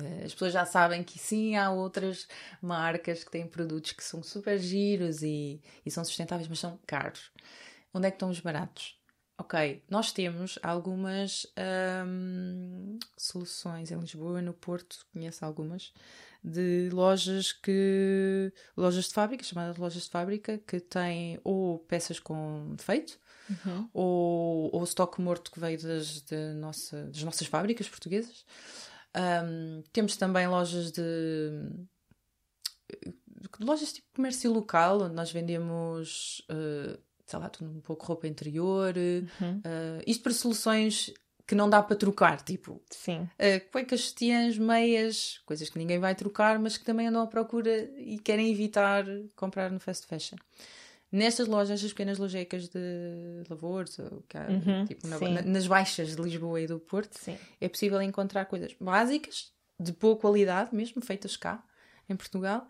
Eh, 0.00 0.24
as 0.24 0.32
pessoas 0.32 0.52
já 0.52 0.64
sabem 0.64 1.02
que 1.02 1.18
sim, 1.18 1.56
há 1.56 1.70
outras 1.70 2.26
marcas 2.60 3.24
que 3.24 3.30
têm 3.30 3.46
produtos 3.46 3.92
que 3.92 4.04
são 4.04 4.22
super 4.22 4.58
giros 4.58 5.22
e, 5.22 5.60
e 5.84 5.90
são 5.90 6.04
sustentáveis, 6.04 6.48
mas 6.48 6.58
são 6.58 6.78
caros. 6.86 7.30
Onde 7.92 8.08
é 8.08 8.10
que 8.10 8.16
estão 8.16 8.30
os 8.30 8.40
baratos? 8.40 8.98
Ok, 9.36 9.82
nós 9.90 10.12
temos 10.12 10.60
algumas 10.62 11.44
hum, 12.06 12.98
soluções 13.16 13.90
em 13.90 13.98
Lisboa, 13.98 14.40
no 14.40 14.52
Porto, 14.52 15.04
conheço 15.12 15.44
algumas, 15.44 15.92
de 16.42 16.88
lojas 16.92 17.52
que. 17.52 18.52
lojas 18.76 19.06
de 19.06 19.12
fábrica, 19.12 19.42
chamadas 19.42 19.76
lojas 19.76 20.04
de 20.04 20.10
fábrica, 20.10 20.58
que 20.58 20.78
têm 20.78 21.40
ou 21.42 21.80
peças 21.80 22.20
com 22.20 22.74
defeito, 22.76 23.18
uhum. 23.50 23.88
ou, 23.92 24.70
ou 24.72 24.84
estoque 24.84 25.20
morto 25.20 25.50
que 25.50 25.58
veio 25.58 25.82
das, 25.82 26.20
de 26.20 26.54
nossa, 26.54 27.06
das 27.06 27.24
nossas 27.24 27.48
fábricas 27.48 27.88
portuguesas. 27.88 28.44
Um, 29.16 29.82
temos 29.92 30.16
também 30.16 30.46
lojas 30.46 30.90
de. 30.90 31.02
lojas 33.60 33.92
tipo 33.92 34.08
comércio 34.14 34.52
local, 34.52 35.02
onde 35.02 35.14
nós 35.14 35.30
vendemos. 35.30 36.40
Uh, 36.50 36.98
sei 37.26 37.38
lá, 37.38 37.48
tudo 37.48 37.70
um 37.70 37.80
pouco 37.80 38.04
roupa 38.04 38.26
interior, 38.26 38.94
uhum. 38.96 39.58
uh, 39.58 40.02
isto 40.06 40.22
para 40.22 40.32
soluções 40.32 41.10
que 41.46 41.54
não 41.54 41.68
dá 41.68 41.82
para 41.82 41.96
trocar, 41.96 42.40
tipo 42.42 42.82
Sim. 42.90 43.28
Uh, 43.38 43.70
cuecas, 43.70 44.02
sutiãs, 44.02 44.58
meias, 44.58 45.40
coisas 45.44 45.68
que 45.68 45.78
ninguém 45.78 45.98
vai 45.98 46.14
trocar, 46.14 46.58
mas 46.58 46.76
que 46.76 46.84
também 46.84 47.06
andam 47.06 47.22
à 47.22 47.26
procura 47.26 47.90
e 47.98 48.18
querem 48.18 48.50
evitar 48.50 49.04
comprar 49.36 49.70
no 49.70 49.80
fast 49.80 50.06
fashion. 50.06 50.36
Nestas 51.14 51.46
lojas, 51.46 51.84
as 51.84 51.92
pequenas 51.92 52.18
lojecas 52.18 52.68
de 52.68 53.44
lavores, 53.48 53.96
ou 54.00 54.24
cá, 54.28 54.48
uhum, 54.48 54.84
tipo 54.84 55.06
na, 55.06 55.16
na, 55.20 55.42
nas 55.42 55.64
baixas 55.64 56.16
de 56.16 56.20
Lisboa 56.20 56.60
e 56.60 56.66
do 56.66 56.80
Porto, 56.80 57.16
sim. 57.16 57.38
é 57.60 57.68
possível 57.68 58.02
encontrar 58.02 58.46
coisas 58.46 58.74
básicas, 58.80 59.52
de 59.78 59.92
boa 59.92 60.16
qualidade 60.16 60.74
mesmo, 60.74 61.00
feitas 61.00 61.36
cá, 61.36 61.64
em 62.08 62.16
Portugal, 62.16 62.68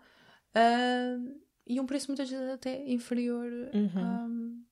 uh, 0.55 1.41
e 1.65 1.79
um 1.79 1.87
preço 1.87 2.05
muitas 2.09 2.29
vezes 2.29 2.47
até 2.53 2.87
inferior 2.87 3.51
uhum. 3.73 4.63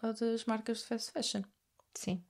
ao 0.00 0.12
das 0.12 0.44
marcas 0.44 0.78
de 0.78 0.84
fast 0.84 1.10
fashion. 1.10 1.42
Sim. 1.92 2.22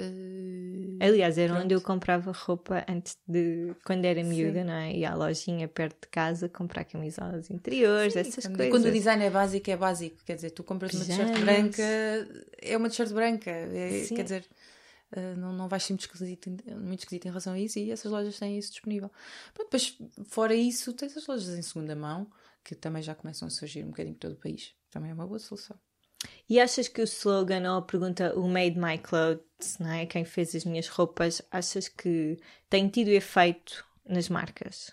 Uh, 0.00 0.98
Aliás, 1.00 1.38
era 1.38 1.52
pronto. 1.52 1.64
onde 1.64 1.74
eu 1.74 1.80
comprava 1.80 2.32
roupa 2.32 2.84
antes 2.88 3.16
de 3.28 3.74
quando 3.84 4.04
era 4.04 4.24
miúda, 4.24 4.60
Sim. 4.60 4.64
não 4.64 4.72
é? 4.72 4.96
E 4.96 5.04
à 5.04 5.14
lojinha 5.14 5.68
perto 5.68 6.02
de 6.02 6.08
casa 6.08 6.48
comprar 6.48 6.84
camisolas 6.84 7.48
interiores, 7.50 8.12
Sim, 8.14 8.18
essas 8.20 8.44
quando, 8.44 8.56
coisas. 8.56 8.72
Quando 8.72 8.86
o 8.86 8.92
design 8.92 9.24
é 9.24 9.30
básico, 9.30 9.70
é 9.70 9.76
básico. 9.76 10.16
Quer 10.24 10.34
dizer, 10.34 10.50
tu 10.50 10.64
compras 10.64 10.92
uma 10.94 11.04
t-shirt 11.04 11.40
branca, 11.40 11.82
é 12.60 12.76
uma 12.76 12.88
t-shirt 12.88 13.12
branca. 13.12 13.50
É, 13.50 14.06
quer 14.08 14.22
dizer, 14.24 14.46
uh, 15.16 15.38
não, 15.38 15.52
não 15.52 15.68
vais 15.68 15.84
ser 15.84 15.92
muito 15.92 16.02
esquisito, 16.02 16.50
muito 16.50 17.00
esquisito 17.00 17.26
em 17.26 17.28
relação 17.28 17.52
a 17.52 17.58
isso 17.58 17.78
e 17.78 17.90
essas 17.90 18.10
lojas 18.10 18.38
têm 18.38 18.58
isso 18.58 18.72
disponível. 18.72 19.10
Pronto, 19.52 19.68
depois, 19.68 19.98
fora 20.26 20.54
isso, 20.54 20.92
tens 20.92 21.16
as 21.16 21.26
lojas 21.26 21.48
em 21.50 21.62
segunda 21.62 21.94
mão 21.94 22.28
que 22.64 22.74
também 22.74 23.02
já 23.02 23.14
começam 23.14 23.46
a 23.46 23.50
surgir 23.50 23.84
um 23.84 23.88
bocadinho 23.88 24.14
por 24.14 24.22
todo 24.22 24.32
o 24.32 24.40
país. 24.40 24.74
Também 24.90 25.10
é 25.10 25.14
uma 25.14 25.26
boa 25.26 25.38
solução. 25.38 25.78
E 26.48 26.60
achas 26.60 26.88
que 26.88 27.00
o 27.00 27.04
slogan 27.04 27.70
ou 27.70 27.78
a 27.78 27.82
pergunta 27.82 28.38
o 28.38 28.48
Made 28.48 28.78
My 28.78 28.98
Clothes, 28.98 29.78
não 29.78 29.90
é? 29.90 30.06
quem 30.06 30.24
fez 30.24 30.54
as 30.54 30.64
minhas 30.64 30.88
roupas, 30.88 31.42
achas 31.50 31.88
que 31.88 32.38
tem 32.68 32.88
tido 32.88 33.08
efeito 33.08 33.84
nas 34.06 34.28
marcas? 34.28 34.92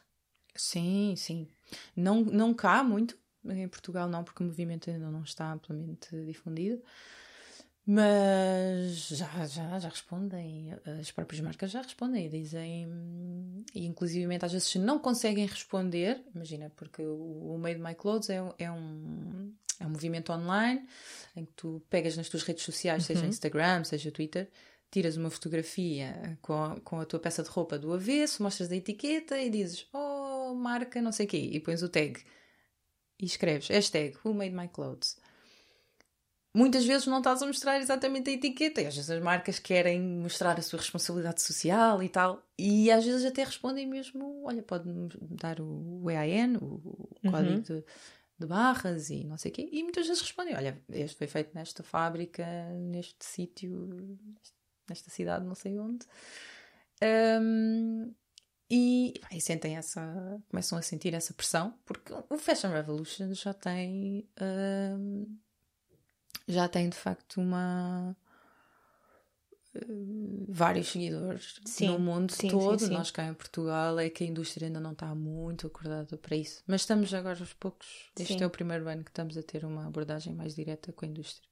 Sim, 0.55 1.15
sim. 1.17 1.47
Não, 1.95 2.21
não 2.21 2.53
cá 2.53 2.83
muito, 2.83 3.17
em 3.45 3.67
Portugal 3.67 4.07
não, 4.07 4.23
porque 4.23 4.43
o 4.43 4.45
movimento 4.45 4.89
ainda 4.89 5.09
não 5.09 5.23
está 5.23 5.51
amplamente 5.51 6.09
difundido. 6.25 6.81
Mas 7.85 9.07
já, 9.07 9.45
já, 9.47 9.79
já 9.79 9.89
respondem, 9.89 10.71
as 10.99 11.11
próprias 11.11 11.41
marcas 11.41 11.71
já 11.71 11.81
respondem 11.81 12.27
e 12.27 12.29
dizem, 12.29 12.87
e 13.73 13.85
inclusivamente 13.85 14.45
às 14.45 14.51
vezes 14.51 14.67
se 14.67 14.77
não 14.77 14.99
conseguem 14.99 15.45
responder, 15.47 16.23
imagina, 16.33 16.71
porque 16.75 17.01
o, 17.01 17.55
o 17.55 17.57
Made 17.57 17.79
My 17.79 17.95
Clothes 17.95 18.29
é, 18.29 18.37
é, 18.59 18.71
um, 18.71 19.51
é 19.79 19.85
um 19.85 19.89
movimento 19.89 20.31
online 20.31 20.87
em 21.35 21.43
que 21.43 21.53
tu 21.53 21.81
pegas 21.89 22.15
nas 22.15 22.29
tuas 22.29 22.43
redes 22.43 22.63
sociais, 22.63 23.01
uhum. 23.01 23.15
seja 23.15 23.25
Instagram, 23.25 23.83
seja 23.83 24.11
Twitter, 24.11 24.47
tiras 24.91 25.17
uma 25.17 25.31
fotografia 25.31 26.37
com 26.41 26.53
a, 26.53 26.79
com 26.81 26.99
a 26.99 27.05
tua 27.05 27.19
peça 27.19 27.41
de 27.41 27.49
roupa 27.49 27.79
do 27.79 27.93
avesso, 27.93 28.43
mostras 28.43 28.71
a 28.71 28.75
etiqueta 28.75 29.39
e 29.39 29.49
dizes, 29.49 29.87
oh, 29.91 30.53
marca 30.53 31.01
não 31.01 31.11
sei 31.11 31.25
o 31.25 31.29
quê, 31.29 31.49
e 31.51 31.59
pões 31.59 31.81
o 31.81 31.89
tag 31.89 32.21
e 33.19 33.25
escreves 33.25 33.69
hashtag 33.69 34.17
Who 34.23 34.33
Made 34.33 34.53
My 34.53 34.67
Clothes 34.67 35.17
muitas 36.53 36.85
vezes 36.85 37.07
não 37.07 37.19
estás 37.19 37.41
a 37.41 37.47
mostrar 37.47 37.79
exatamente 37.79 38.29
a 38.29 38.33
etiqueta. 38.33 38.81
E 38.81 38.87
às 38.87 38.95
vezes 38.95 39.09
as 39.09 39.21
marcas 39.21 39.59
querem 39.59 40.01
mostrar 40.01 40.57
a 40.57 40.61
sua 40.61 40.79
responsabilidade 40.79 41.41
social 41.41 42.01
e 42.03 42.09
tal. 42.09 42.43
E 42.57 42.91
às 42.91 43.05
vezes 43.05 43.25
até 43.25 43.43
respondem 43.43 43.87
mesmo: 43.87 44.43
olha, 44.45 44.61
pode-me 44.61 45.09
dar 45.21 45.59
o 45.59 46.09
EIN, 46.09 46.57
o 46.57 47.09
código 47.29 47.55
uhum. 47.55 47.61
de, 47.61 47.83
de, 48.39 48.47
barras 48.47 49.09
e 49.09 49.23
não 49.23 49.37
sei 49.37 49.51
o 49.51 49.53
quê. 49.53 49.69
E 49.71 49.83
muitas 49.83 50.07
vezes 50.07 50.21
respondem: 50.21 50.55
olha, 50.55 50.81
este 50.89 51.17
foi 51.17 51.27
feito 51.27 51.53
nesta 51.55 51.83
fábrica, 51.83 52.45
neste 52.73 53.25
sítio, 53.25 54.17
nesta 54.89 55.09
cidade, 55.09 55.45
não 55.45 55.55
sei 55.55 55.79
onde. 55.79 56.05
Um, 57.03 58.13
e, 58.69 59.19
e, 59.29 59.41
sentem 59.41 59.75
essa, 59.75 60.41
começam 60.49 60.77
a 60.77 60.81
sentir 60.81 61.13
essa 61.13 61.33
pressão, 61.33 61.77
porque 61.83 62.13
o 62.29 62.37
Fashion 62.37 62.69
Revolution 62.71 63.33
já 63.33 63.53
tem. 63.53 64.29
Um, 64.39 65.37
já 66.51 66.67
tem 66.67 66.89
de 66.89 66.97
facto 66.97 67.39
uma 67.39 68.15
uh, 69.75 70.45
vários 70.49 70.91
seguidores 70.91 71.59
sim, 71.65 71.87
no 71.87 71.99
mundo 71.99 72.31
sim, 72.31 72.49
todo. 72.49 72.79
Sim, 72.79 72.93
Nós 72.93 73.11
cá 73.11 73.25
em 73.25 73.33
Portugal 73.33 73.97
é 73.99 74.09
que 74.09 74.23
a 74.23 74.27
indústria 74.27 74.67
ainda 74.67 74.79
não 74.79 74.91
está 74.91 75.13
muito 75.15 75.67
acordada 75.67 76.17
para 76.17 76.35
isso. 76.35 76.63
Mas 76.67 76.81
estamos 76.81 77.13
agora 77.13 77.39
aos 77.39 77.53
poucos. 77.53 78.11
Este 78.19 78.43
é 78.43 78.45
o 78.45 78.49
primeiro 78.49 78.87
ano 78.87 79.03
que 79.03 79.11
estamos 79.11 79.37
a 79.37 79.43
ter 79.43 79.65
uma 79.65 79.87
abordagem 79.87 80.33
mais 80.33 80.55
direta 80.55 80.91
com 80.91 81.05
a 81.05 81.07
indústria. 81.07 81.49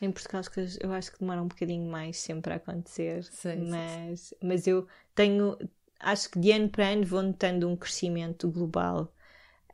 Em 0.00 0.10
Portugal 0.10 0.40
as 0.40 0.48
coisas 0.48 0.78
eu 0.80 0.92
acho 0.92 1.12
que 1.12 1.20
demoram 1.20 1.44
um 1.44 1.48
bocadinho 1.48 1.90
mais 1.90 2.18
sempre 2.18 2.52
a 2.52 2.56
acontecer. 2.56 3.24
Sim, 3.24 3.68
mas, 3.70 4.34
mas 4.42 4.66
eu 4.66 4.86
tenho. 5.14 5.56
Acho 5.98 6.28
que 6.28 6.38
de 6.38 6.50
ano 6.52 6.68
para 6.68 6.88
ano 6.88 7.06
vou 7.06 7.22
notando 7.22 7.68
um 7.68 7.76
crescimento 7.76 8.50
global 8.50 9.13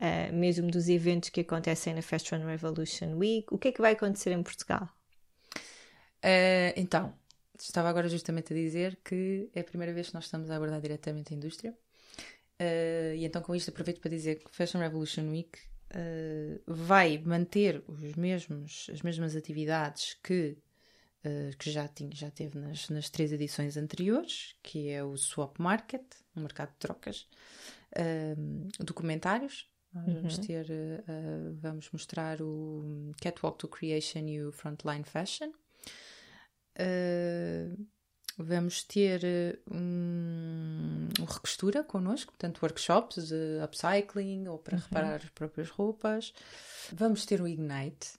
uh, 0.01 0.33
mesmo 0.33 0.71
dos 0.71 0.89
eventos 0.89 1.29
que 1.29 1.43
acontecem 1.43 1.95
na 1.95 2.03
Fashion 2.03 2.45
Revolution 2.45 3.17
Week. 3.17 3.47
O 3.51 3.59
que 3.59 3.69
é 3.69 3.73
que 3.73 3.81
vai 3.81 3.93
acontecer 3.93 4.33
em 4.33 4.43
Portugal? 4.43 4.89
Uh, 6.25 6.73
então, 6.77 7.15
estava 7.59 7.89
agora 7.89 8.09
justamente 8.09 8.53
a 8.53 8.57
dizer 8.57 8.99
que 9.05 9.51
é 9.55 9.61
a 9.61 9.65
primeira 9.65 9.93
vez 9.93 10.09
que 10.09 10.15
nós 10.15 10.25
estamos 10.25 10.51
a 10.51 10.57
abordar 10.57 10.81
diretamente 10.81 11.33
a 11.33 11.37
indústria. 11.37 11.77
Uh, 12.61 13.15
e 13.17 13.25
então 13.25 13.41
com 13.41 13.55
isto 13.55 13.71
aproveito 13.71 14.01
para 14.01 14.11
dizer 14.11 14.39
que 14.39 14.55
Fashion 14.55 14.81
Revolution 14.81 15.31
Week 15.31 15.59
uh, 15.95 16.61
vai 16.67 17.17
manter 17.17 17.83
os 17.89 18.15
mesmos, 18.17 18.91
as 18.93 19.01
mesmas 19.01 19.35
atividades 19.35 20.15
que, 20.23 20.59
uh, 21.25 21.57
que 21.57 21.71
já, 21.71 21.89
tinha, 21.89 22.11
já 22.13 22.31
teve 22.31 22.59
nas, 22.59 22.91
nas 22.91 23.09
três 23.09 23.33
edições 23.33 23.79
anteriores, 23.79 24.57
que 24.63 24.91
é 24.91 25.03
o 25.03 25.17
Swap 25.17 25.59
Market, 25.59 26.03
um 26.37 26.43
mercado 26.43 26.71
de 26.73 26.79
trocas, 26.79 27.29
documentários, 28.79 29.69
nós 29.93 30.07
uhum. 30.07 30.15
vamos 30.15 30.39
ter, 30.39 30.67
uh, 30.71 31.55
vamos 31.61 31.91
mostrar 31.91 32.41
o 32.41 33.13
Catwalk 33.21 33.59
to 33.59 33.69
Creation 33.69 34.21
e 34.21 34.43
o 34.43 34.53
Frontline 34.53 35.05
Fashion. 35.05 35.51
Uh, 36.79 37.87
vamos 38.39 38.85
ter 38.85 39.23
um, 39.71 41.09
um 41.19 41.25
recostura 41.25 41.83
connosco, 41.83 42.33
portanto, 42.33 42.63
workshops 42.63 43.29
de 43.29 43.61
upcycling 43.65 44.47
ou 44.47 44.59
para 44.59 44.77
uhum. 44.77 44.83
reparar 44.83 45.17
as 45.17 45.31
próprias 45.31 45.69
roupas. 45.69 46.33
Vamos 46.93 47.27
ter 47.27 47.41
o 47.41 47.49
Ignite 47.49 48.13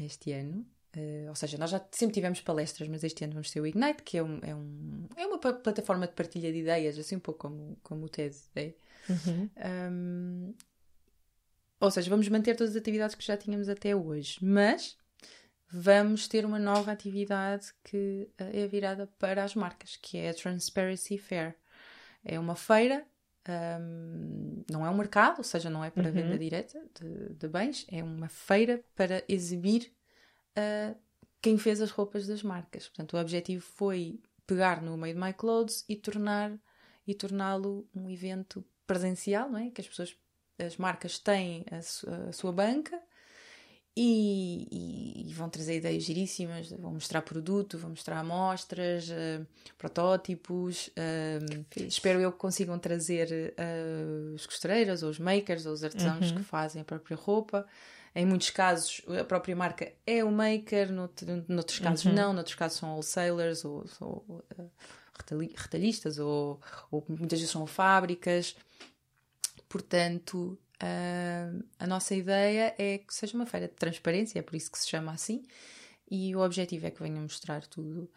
este 0.00 0.32
ano. 0.32 0.66
Uh, 0.94 1.28
ou 1.28 1.34
seja, 1.34 1.58
nós 1.58 1.70
já 1.70 1.84
sempre 1.90 2.14
tivemos 2.14 2.40
palestras, 2.40 2.88
mas 2.88 3.02
este 3.02 3.24
ano 3.24 3.32
vamos 3.32 3.50
ter 3.50 3.60
o 3.60 3.66
Ignite, 3.66 4.02
que 4.02 4.18
é, 4.18 4.22
um, 4.22 4.38
é, 4.42 4.54
um, 4.54 5.08
é 5.16 5.26
uma 5.26 5.38
plataforma 5.38 6.06
de 6.06 6.12
partilha 6.12 6.52
de 6.52 6.58
ideias, 6.58 6.98
assim 6.98 7.16
um 7.16 7.20
pouco 7.20 7.40
como, 7.40 7.76
como 7.82 8.04
o 8.04 8.08
TED 8.08 8.36
é. 8.54 8.74
Uhum. 9.08 9.50
Um, 9.90 10.54
ou 11.80 11.90
seja, 11.90 12.08
vamos 12.08 12.28
manter 12.28 12.56
todas 12.56 12.72
as 12.72 12.80
atividades 12.80 13.14
que 13.14 13.24
já 13.24 13.36
tínhamos 13.36 13.68
até 13.68 13.94
hoje, 13.94 14.38
mas 14.42 14.96
vamos 15.70 16.28
ter 16.28 16.44
uma 16.44 16.58
nova 16.58 16.92
atividade 16.92 17.66
que 17.82 18.28
eh, 18.38 18.62
é 18.62 18.66
virada 18.66 19.06
para 19.18 19.42
as 19.42 19.54
marcas, 19.54 19.96
que 19.96 20.16
é 20.16 20.30
a 20.30 20.34
Transparency 20.34 21.18
Fair. 21.18 21.56
É 22.24 22.38
uma 22.38 22.54
feira, 22.54 23.04
um, 23.80 24.64
não 24.70 24.86
é 24.86 24.90
um 24.90 24.96
mercado, 24.96 25.38
ou 25.38 25.44
seja, 25.44 25.68
não 25.68 25.84
é 25.84 25.90
para 25.90 26.08
uhum. 26.08 26.12
venda 26.12 26.38
direta 26.38 26.80
de, 26.98 27.34
de, 27.34 27.48
bens, 27.48 27.86
é 27.90 28.02
uma 28.02 28.28
feira 28.28 28.82
para 28.94 29.22
exibir 29.28 29.92
uh, 30.56 30.96
quem 31.42 31.58
fez 31.58 31.80
as 31.80 31.90
roupas 31.90 32.26
das 32.26 32.42
marcas. 32.42 32.88
Portanto, 32.88 33.14
o 33.14 33.20
objetivo 33.20 33.62
foi 33.62 34.20
pegar 34.46 34.80
no 34.80 34.96
Made 34.96 35.18
My 35.18 35.32
Clothes 35.32 35.84
e 35.88 35.96
tornar 35.96 36.56
e 37.06 37.14
torná-lo 37.14 37.86
um 37.94 38.08
evento 38.08 38.64
presencial, 38.86 39.50
não 39.50 39.58
é? 39.58 39.70
Que 39.70 39.80
as 39.80 39.88
pessoas 39.88 40.16
as 40.58 40.76
marcas 40.76 41.18
têm 41.18 41.64
a, 41.70 41.82
su 41.82 42.08
a 42.28 42.32
sua 42.32 42.52
banca 42.52 43.00
e, 43.96 44.66
e, 44.72 45.30
e, 45.30 45.34
vão 45.34 45.48
trazer 45.48 45.76
ideias 45.76 46.02
giríssimas, 46.02 46.68
vão 46.70 46.94
mostrar 46.94 47.22
produto, 47.22 47.78
vão 47.78 47.90
mostrar 47.90 48.18
amostras, 48.18 49.08
uh, 49.08 49.46
protótipos. 49.78 50.88
Uh, 50.88 51.64
espero 51.76 52.20
eu 52.20 52.32
que 52.32 52.38
consigam 52.38 52.76
trazer 52.76 53.54
uh, 53.56 54.34
as 54.34 54.46
costureiras, 54.46 55.04
ou 55.04 55.10
os 55.10 55.20
makers, 55.20 55.64
ou 55.64 55.72
os 55.72 55.84
artesãos 55.84 56.30
uhum. 56.30 56.38
que 56.38 56.42
fazem 56.42 56.82
a 56.82 56.84
própria 56.84 57.16
roupa. 57.16 57.64
Em 58.16 58.26
muitos 58.26 58.50
casos, 58.50 59.00
a 59.20 59.24
própria 59.24 59.54
marca 59.54 59.92
é 60.04 60.24
o 60.24 60.30
maker, 60.30 60.92
noutro, 60.92 61.44
noutros 61.48 61.78
casos 61.78 62.04
uhum. 62.04 62.14
não, 62.14 62.32
noutros 62.32 62.56
casos 62.56 62.78
são 62.78 62.90
wholesalers 62.90 63.64
ou, 63.64 63.84
ou 64.00 64.44
retalhistas, 65.56 66.18
ou, 66.18 66.60
ou 66.90 67.04
muitas 67.08 67.38
vezes 67.38 67.52
são 67.52 67.64
fábricas. 67.64 68.56
Portanto, 69.74 70.56
Uh, 70.74 71.64
a 71.78 71.86
nossa 71.86 72.14
ideia 72.14 72.74
é 72.76 72.98
que 72.98 73.14
seja 73.14 73.36
uma 73.36 73.46
feira 73.46 73.68
de 73.68 73.74
transparência, 73.74 74.40
é 74.40 74.42
por 74.42 74.56
isso 74.56 74.70
que 74.70 74.78
se 74.78 74.88
chama 74.88 75.12
assim, 75.12 75.44
e 76.10 76.34
o 76.34 76.40
objetivo 76.40 76.86
é 76.86 76.90
que 76.90 77.00
venha 77.00 77.20
mostrar 77.20 77.64
tudo 77.68 78.10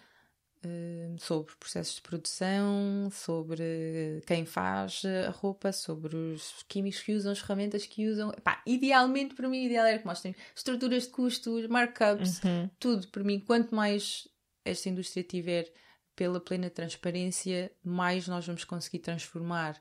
uh, 0.65 1.19
sobre 1.19 1.55
processos 1.55 1.95
de 1.95 2.01
produção, 2.01 3.09
sobre 3.11 4.21
quem 4.25 4.43
faz 4.43 5.03
a 5.27 5.29
roupa, 5.29 5.71
sobre 5.71 6.15
os 6.15 6.65
químicos 6.67 7.01
que 7.01 7.13
usam, 7.13 7.31
as 7.31 7.39
ferramentas 7.39 7.85
que 7.85 8.07
usam. 8.07 8.31
Epá, 8.31 8.61
idealmente, 8.65 9.35
para 9.35 9.47
mim, 9.47 9.63
ideal 9.63 9.85
era 9.85 9.99
que 9.99 10.05
mostrem 10.05 10.35
estruturas 10.55 11.03
de 11.03 11.09
custos, 11.09 11.67
markups, 11.67 12.43
uhum. 12.43 12.69
tudo. 12.79 13.07
Para 13.07 13.23
mim, 13.23 13.39
quanto 13.39 13.73
mais 13.73 14.27
esta 14.65 14.89
indústria 14.89 15.23
tiver 15.23 15.71
pela 16.15 16.41
plena 16.41 16.69
transparência, 16.69 17.71
mais 17.83 18.27
nós 18.27 18.45
vamos 18.45 18.63
conseguir 18.65 18.99
transformar 18.99 19.79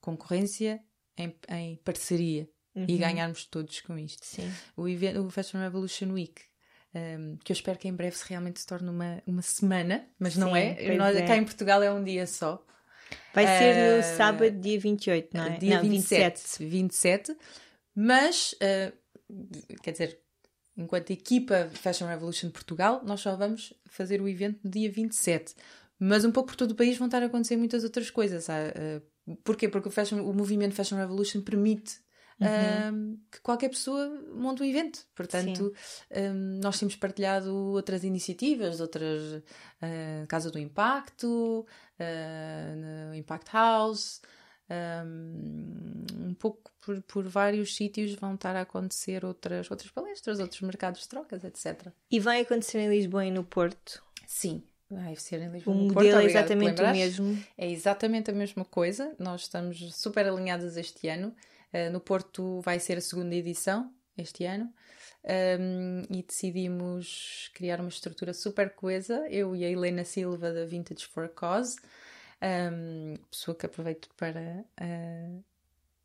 concorrência 0.00 0.80
em, 1.18 1.34
em 1.50 1.76
parceria 1.76 2.48
uhum. 2.74 2.86
e 2.88 2.96
ganharmos 2.96 3.44
todos 3.44 3.80
com 3.80 3.98
isto. 3.98 4.24
Sim. 4.24 4.50
O, 4.76 4.88
evento, 4.88 5.20
o 5.20 5.30
Fashion 5.30 5.58
Revolution 5.58 6.12
Week 6.12 6.42
um, 6.94 7.36
que 7.44 7.52
eu 7.52 7.54
espero 7.54 7.78
que 7.78 7.86
em 7.86 7.92
breve 7.92 8.16
se 8.16 8.24
realmente 8.28 8.60
se 8.60 8.66
torne 8.66 8.88
uma, 8.88 9.22
uma 9.26 9.42
semana, 9.42 10.06
mas 10.18 10.34
Sim, 10.34 10.40
não 10.40 10.56
é. 10.56 10.96
Nós, 10.96 11.16
é. 11.16 11.26
Cá 11.26 11.36
em 11.36 11.44
Portugal 11.44 11.82
é 11.82 11.92
um 11.92 12.02
dia 12.02 12.26
só. 12.26 12.64
Vai 13.34 13.44
uh, 13.44 13.48
ser 13.48 13.96
no 13.96 14.16
sábado, 14.16 14.50
dia 14.58 14.80
28, 14.80 15.36
não 15.36 15.44
é? 15.44 15.58
Dia 15.58 15.76
não, 15.76 15.82
27. 15.82 16.60
27. 16.60 16.64
27 16.64 17.36
mas, 18.00 18.54
uh, 18.54 19.76
quer 19.82 19.90
dizer, 19.90 20.20
enquanto 20.76 21.10
equipa 21.10 21.68
Fashion 21.74 22.06
Revolution 22.06 22.48
Portugal, 22.48 23.02
nós 23.04 23.20
só 23.20 23.34
vamos 23.34 23.74
fazer 23.86 24.22
o 24.22 24.28
evento 24.28 24.60
no 24.62 24.70
dia 24.70 24.88
27. 24.88 25.56
Mas 25.98 26.24
um 26.24 26.30
pouco 26.30 26.50
por 26.50 26.56
todo 26.56 26.70
o 26.70 26.74
país 26.76 26.96
vão 26.96 27.08
estar 27.08 27.20
a 27.24 27.26
acontecer 27.26 27.56
muitas 27.56 27.82
outras 27.82 28.08
coisas. 28.08 28.46
Uh, 28.46 29.02
Porquê? 29.36 29.68
Porque 29.68 29.88
o, 29.88 29.90
fashion, 29.90 30.20
o 30.22 30.32
movimento 30.32 30.74
Fashion 30.74 30.96
Revolution 30.96 31.40
permite 31.42 32.00
uhum. 32.40 32.94
um, 32.94 33.20
que 33.30 33.40
qualquer 33.40 33.68
pessoa 33.68 34.08
monte 34.34 34.62
um 34.62 34.66
evento. 34.66 35.06
Portanto, 35.14 35.72
um, 36.10 36.60
nós 36.62 36.78
temos 36.78 36.96
partilhado 36.96 37.54
outras 37.54 38.04
iniciativas, 38.04 38.80
outras 38.80 39.34
uh, 39.34 40.26
Casa 40.28 40.50
do 40.50 40.58
Impacto, 40.58 41.66
uh, 42.00 43.14
Impact 43.14 43.50
House. 43.52 44.20
Um, 44.70 46.04
um 46.26 46.34
pouco 46.34 46.70
por, 46.82 47.00
por 47.02 47.26
vários 47.26 47.74
sítios 47.74 48.14
vão 48.14 48.34
estar 48.34 48.54
a 48.54 48.60
acontecer 48.60 49.24
outras, 49.24 49.70
outras 49.70 49.90
palestras, 49.90 50.40
outros 50.40 50.60
mercados 50.60 51.00
de 51.00 51.08
trocas, 51.08 51.42
etc. 51.42 51.88
E 52.10 52.20
vai 52.20 52.40
acontecer 52.40 52.78
em 52.78 52.90
Lisboa 52.90 53.24
e 53.24 53.30
no 53.30 53.44
Porto? 53.44 54.02
Sim, 54.26 54.62
Ser 55.16 55.42
em 55.42 55.50
Lisboa. 55.50 55.76
O 55.76 55.80
modelo 55.80 56.20
é 56.20 56.24
exatamente 56.24 56.82
o 56.82 56.90
mesmo. 56.90 57.44
É 57.58 57.70
exatamente 57.70 58.30
a 58.30 58.34
mesma 58.34 58.64
coisa. 58.64 59.14
Nós 59.18 59.42
estamos 59.42 59.94
super 59.94 60.26
alinhadas 60.26 60.76
este 60.76 61.08
ano. 61.08 61.34
Uh, 61.72 61.92
no 61.92 62.00
Porto 62.00 62.60
vai 62.62 62.80
ser 62.80 62.96
a 62.96 63.00
segunda 63.00 63.34
edição 63.34 63.92
este 64.16 64.44
ano. 64.44 64.72
Um, 65.24 66.02
e 66.10 66.22
decidimos 66.22 67.50
criar 67.52 67.80
uma 67.80 67.90
estrutura 67.90 68.32
super 68.32 68.70
coesa. 68.74 69.26
Eu 69.28 69.54
e 69.54 69.64
a 69.64 69.70
Helena 69.70 70.04
Silva 70.04 70.52
da 70.52 70.64
Vintage 70.64 71.06
for 71.06 71.24
a 71.24 71.28
Cause, 71.28 71.76
um, 72.72 73.14
pessoa 73.30 73.54
que 73.54 73.66
aproveito 73.66 74.08
para 74.16 74.64
uh, 74.80 75.44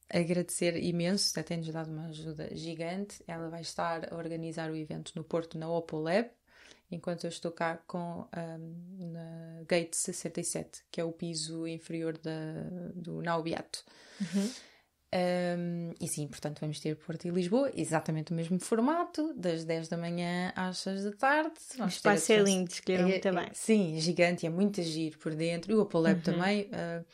agradecer 0.10 0.76
imenso, 0.76 1.32
até 1.32 1.44
tem-nos 1.44 1.72
dado 1.72 1.90
uma 1.90 2.08
ajuda 2.08 2.50
gigante. 2.54 3.24
Ela 3.28 3.50
vai 3.50 3.62
estar 3.62 4.12
a 4.12 4.18
organizar 4.18 4.70
o 4.70 4.76
evento 4.76 5.14
no 5.16 5.24
Porto 5.24 5.58
na 5.58 5.70
Oppo 5.70 5.98
Lab 5.98 6.30
enquanto 6.92 7.26
eu 7.26 7.30
estou 7.30 7.52
cá 7.52 7.78
com 7.88 8.28
um, 8.36 9.12
na 9.12 9.64
Gate 9.68 9.94
67, 9.94 10.84
que 10.92 11.02
é 11.02 11.04
o 11.04 11.12
piso 11.12 11.68
inferior 11.68 12.18
da, 12.18 12.32
do 12.96 13.22
Naubiato. 13.22 13.84
Uhum. 14.22 14.50
Um, 15.16 15.94
e 16.02 16.08
sim, 16.08 16.28
portanto, 16.28 16.60
vamos 16.60 16.80
ter 16.80 16.96
Porto 16.96 17.28
e 17.28 17.30
Lisboa, 17.30 17.72
exatamente 17.76 18.32
o 18.32 18.36
mesmo 18.36 18.60
formato, 18.60 19.32
das 19.36 19.64
10 19.64 19.88
da 19.88 19.98
manhã 19.98 20.52
às 20.56 20.80
6 20.80 21.04
da 21.04 21.12
tarde. 21.12 21.54
O 21.80 21.86
espaço 21.86 22.32
é 22.32 22.38
lindo, 22.38 22.72
escolheram 22.72 23.06
é, 23.06 23.12
muito 23.12 23.32
bem. 23.32 23.46
É, 23.46 23.54
sim, 23.54 24.00
gigante, 24.00 24.48
é 24.48 24.50
muito 24.50 24.82
agir 24.82 25.16
por 25.20 25.36
dentro, 25.36 25.72
e 25.72 25.76
o 25.76 25.82
Apolab 25.82 26.16
uhum. 26.16 26.22
também. 26.22 26.64
Uh, 26.64 27.06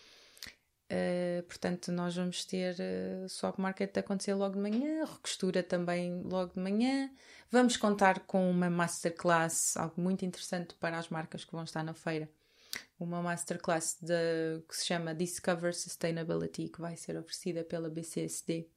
uh, 0.91 1.43
portanto, 1.43 1.91
nós 1.91 2.15
vamos 2.15 2.45
ter 2.45 2.75
uh, 2.75 3.30
swap 3.30 3.58
market 3.60 3.97
acontecer 3.97 4.34
logo 4.34 4.56
de 4.56 4.62
manhã, 4.62 5.06
recostura 5.06 5.63
também 5.63 6.21
logo 6.23 6.54
de 6.54 6.60
manhã. 6.60 7.10
Vamos 7.52 7.78
contar 7.78 8.19
com 8.21 8.49
uma 8.49 8.69
masterclass, 8.69 9.75
algo 9.78 9.99
muito 10.02 10.25
interessante 10.25 10.75
para 10.75 10.97
as 10.97 11.10
marcas 11.10 11.43
que 11.43 11.52
vão 11.52 11.63
estar 11.63 11.84
na 11.84 11.93
feira. 11.93 12.30
Uma 12.99 13.21
masterclass 13.21 13.97
de, 14.02 14.62
que 14.67 14.75
se 14.75 14.86
chama 14.86 15.15
Discover 15.15 15.73
Sustainability, 15.73 16.69
que 16.69 16.82
vai 16.82 16.95
ser 16.95 17.17
oferecida 17.17 17.63
pela 17.63 17.89
BCSD, 17.89 18.67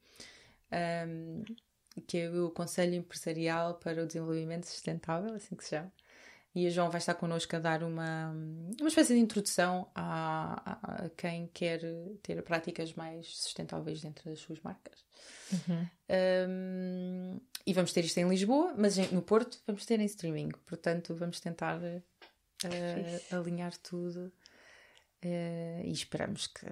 um, 1.06 1.42
que 2.06 2.18
é 2.18 2.30
o 2.30 2.50
Conselho 2.50 2.94
Empresarial 2.94 3.74
para 3.74 4.02
o 4.02 4.06
Desenvolvimento 4.06 4.64
Sustentável, 4.66 5.34
assim 5.34 5.54
que 5.54 5.64
se 5.64 5.70
chama. 5.70 5.92
E 6.54 6.66
a 6.66 6.70
João 6.70 6.90
vai 6.90 6.98
estar 6.98 7.14
connosco 7.14 7.56
a 7.56 7.58
dar 7.58 7.82
uma, 7.82 8.30
uma 8.78 8.88
espécie 8.88 9.14
de 9.14 9.20
introdução 9.20 9.90
a, 9.94 10.62
a, 10.70 11.04
a 11.04 11.10
quem 11.10 11.46
quer 11.46 11.80
ter 12.22 12.42
práticas 12.42 12.92
mais 12.92 13.26
sustentáveis 13.38 14.02
dentro 14.02 14.28
das 14.28 14.40
suas 14.40 14.60
marcas. 14.60 15.02
Uhum. 15.50 15.88
Um, 16.48 17.40
e 17.66 17.72
vamos 17.72 17.92
ter 17.92 18.04
isto 18.04 18.18
em 18.18 18.28
Lisboa, 18.28 18.74
mas 18.76 18.96
no 19.10 19.22
Porto 19.22 19.58
vamos 19.66 19.86
ter 19.86 19.98
em 19.98 20.04
streaming. 20.04 20.50
Portanto, 20.66 21.14
vamos 21.14 21.40
tentar 21.40 21.78
uh, 21.80 23.34
alinhar 23.34 23.74
tudo 23.78 24.30
uh, 25.24 25.84
e 25.84 25.90
esperamos 25.90 26.48
que 26.48 26.66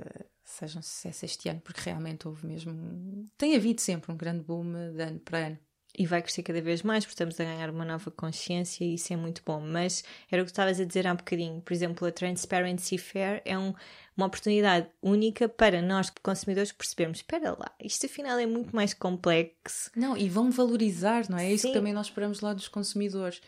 seja 0.44 0.78
um 0.78 0.82
sucesso 0.82 1.24
este 1.24 1.48
ano, 1.48 1.60
porque 1.60 1.80
realmente 1.80 2.28
houve 2.28 2.46
mesmo. 2.46 3.26
Tem 3.38 3.56
havido 3.56 3.80
sempre 3.80 4.12
um 4.12 4.16
grande 4.16 4.42
boom 4.42 4.92
de 4.94 5.02
ano 5.02 5.20
para 5.20 5.46
ano. 5.46 5.58
E 5.96 6.06
vai 6.06 6.22
crescer 6.22 6.42
cada 6.42 6.60
vez 6.60 6.82
mais, 6.82 7.04
porque 7.04 7.14
estamos 7.14 7.38
a 7.40 7.44
ganhar 7.44 7.68
uma 7.70 7.84
nova 7.84 8.10
consciência 8.10 8.84
e 8.84 8.94
isso 8.94 9.12
é 9.12 9.16
muito 9.16 9.42
bom. 9.44 9.60
Mas 9.60 10.04
era 10.30 10.42
o 10.42 10.44
que 10.44 10.50
estavas 10.50 10.80
a 10.80 10.84
dizer 10.84 11.06
há 11.06 11.12
um 11.12 11.16
bocadinho. 11.16 11.60
Por 11.60 11.72
exemplo, 11.72 12.06
a 12.06 12.12
Transparency 12.12 12.96
Fair 12.96 13.42
é 13.44 13.58
um, 13.58 13.74
uma 14.16 14.26
oportunidade 14.26 14.88
única 15.02 15.48
para 15.48 15.82
nós, 15.82 16.10
consumidores, 16.22 16.72
percebermos: 16.72 17.18
espera 17.18 17.50
lá, 17.52 17.72
isto 17.80 18.06
afinal 18.06 18.38
é 18.38 18.46
muito 18.46 18.74
mais 18.74 18.94
complexo. 18.94 19.90
Não, 19.96 20.16
e 20.16 20.28
vão 20.28 20.50
valorizar, 20.50 21.28
não 21.28 21.38
é? 21.38 21.46
É 21.46 21.52
isso 21.52 21.62
Sim. 21.62 21.68
que 21.68 21.74
também 21.74 21.92
nós 21.92 22.06
esperamos 22.06 22.40
lá 22.40 22.54
dos 22.54 22.68
consumidores. 22.68 23.40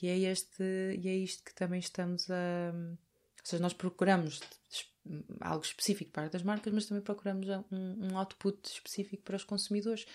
E 0.00 0.08
é, 0.08 0.18
este, 0.30 0.62
e 0.62 1.08
é 1.08 1.14
isto 1.14 1.42
que 1.42 1.54
também 1.54 1.80
estamos 1.80 2.30
a. 2.30 2.72
Ou 2.72 3.44
seja, 3.50 3.62
nós 3.62 3.72
procuramos 3.72 4.40
algo 5.40 5.64
específico 5.64 6.10
para 6.10 6.30
as 6.32 6.42
marcas, 6.42 6.72
mas 6.72 6.86
também 6.86 7.02
procuramos 7.02 7.48
um, 7.48 8.10
um 8.10 8.18
output 8.18 8.58
específico 8.68 9.22
para 9.22 9.36
os 9.36 9.44
consumidores. 9.44 10.06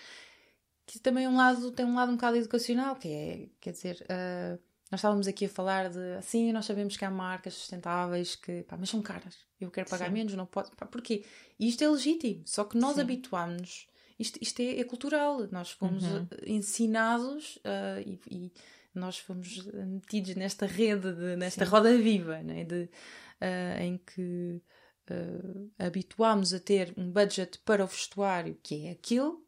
Que 0.85 0.99
também 0.99 1.25
é 1.25 1.29
um 1.29 1.37
lado, 1.37 1.71
tem 1.71 1.85
um 1.85 1.95
lado 1.95 2.11
um 2.11 2.15
bocado 2.15 2.37
educacional, 2.37 2.95
que 2.95 3.07
é, 3.07 3.49
quer 3.59 3.71
dizer. 3.71 4.03
Uh, 4.03 4.59
nós 4.91 4.99
estávamos 4.99 5.27
aqui 5.27 5.45
a 5.45 5.49
falar 5.49 5.89
de 5.89 6.15
assim, 6.17 6.51
nós 6.51 6.65
sabemos 6.65 6.95
que 6.95 7.03
há 7.03 7.09
marcas 7.09 7.55
sustentáveis 7.55 8.35
que, 8.35 8.61
pá, 8.63 8.77
mas 8.77 8.89
são 8.89 9.01
caras. 9.01 9.35
Eu 9.59 9.71
quero 9.71 9.89
pagar 9.89 10.07
Sim. 10.07 10.13
menos, 10.13 10.35
não 10.35 10.45
pode. 10.45 10.69
Pá, 10.75 10.85
porquê? 10.85 11.25
E 11.59 11.67
isto 11.67 11.83
é 11.83 11.89
legítimo, 11.89 12.43
só 12.45 12.63
que 12.63 12.77
nós 12.77 12.99
habituámos 12.99 13.87
isto, 14.19 14.37
isto 14.41 14.59
é, 14.61 14.79
é, 14.79 14.83
cultural. 14.83 15.47
Nós 15.51 15.71
fomos 15.71 16.03
uhum. 16.03 16.27
ensinados 16.45 17.57
uh, 17.57 17.99
e, 18.05 18.19
e, 18.29 18.53
nós 18.93 19.17
fomos 19.17 19.65
metidos 19.65 20.35
nesta 20.35 20.67
rede, 20.67 21.11
de, 21.13 21.35
nesta 21.35 21.65
Sim. 21.65 21.71
roda 21.71 21.97
viva, 21.97 22.43
né? 22.43 22.63
de, 22.63 22.83
uh, 22.83 23.81
em 23.81 23.97
que 23.97 24.61
uh, 25.09 25.71
habituámos 25.79 26.53
a 26.53 26.59
ter 26.59 26.93
um 26.95 27.11
budget 27.11 27.59
para 27.65 27.83
o 27.83 27.87
vestuário, 27.87 28.57
que 28.61 28.85
é 28.85 28.91
aquilo, 28.91 29.42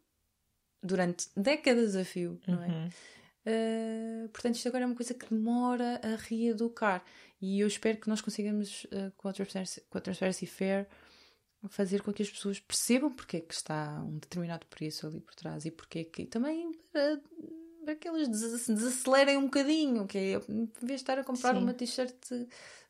durante 0.86 1.28
décadas 1.36 1.96
a 1.96 2.04
fio, 2.04 2.40
não 2.46 2.62
é? 2.62 2.68
Uhum. 2.68 2.88
Uh, 3.46 4.28
portanto, 4.30 4.56
isto 4.56 4.68
agora 4.68 4.84
é 4.84 4.86
uma 4.86 4.96
coisa 4.96 5.14
que 5.14 5.32
demora 5.32 6.00
a 6.02 6.16
reeducar. 6.16 7.04
E 7.40 7.60
eu 7.60 7.66
espero 7.68 7.98
que 7.98 8.08
nós 8.08 8.20
consigamos, 8.20 8.84
uh, 8.86 9.12
com, 9.16 9.28
a 9.28 9.32
Transparency, 9.32 9.82
com 9.88 9.98
a 9.98 10.00
Transparency 10.00 10.46
Fair, 10.46 10.88
fazer 11.68 12.02
com 12.02 12.12
que 12.12 12.22
as 12.22 12.30
pessoas 12.30 12.60
percebam 12.60 13.10
porque 13.10 13.38
é 13.38 13.40
que 13.40 13.54
está 13.54 14.02
um 14.02 14.18
determinado 14.18 14.66
preço 14.66 15.06
ali 15.06 15.20
por 15.20 15.34
trás 15.34 15.64
e 15.64 15.70
porque 15.70 16.00
é 16.00 16.04
que. 16.04 16.22
E 16.22 16.26
também 16.26 16.72
para, 16.92 17.20
para 17.84 17.94
que 17.94 18.08
elas 18.08 18.28
desacelerem 18.28 19.36
um 19.36 19.44
bocadinho, 19.44 20.06
que 20.06 20.18
é, 20.18 20.32
em 20.48 20.70
vez 20.82 20.88
de 20.88 20.94
estar 20.94 21.18
a 21.18 21.24
comprar 21.24 21.54
Sim. 21.54 21.62
uma 21.62 21.72
t-shirt 21.72 22.14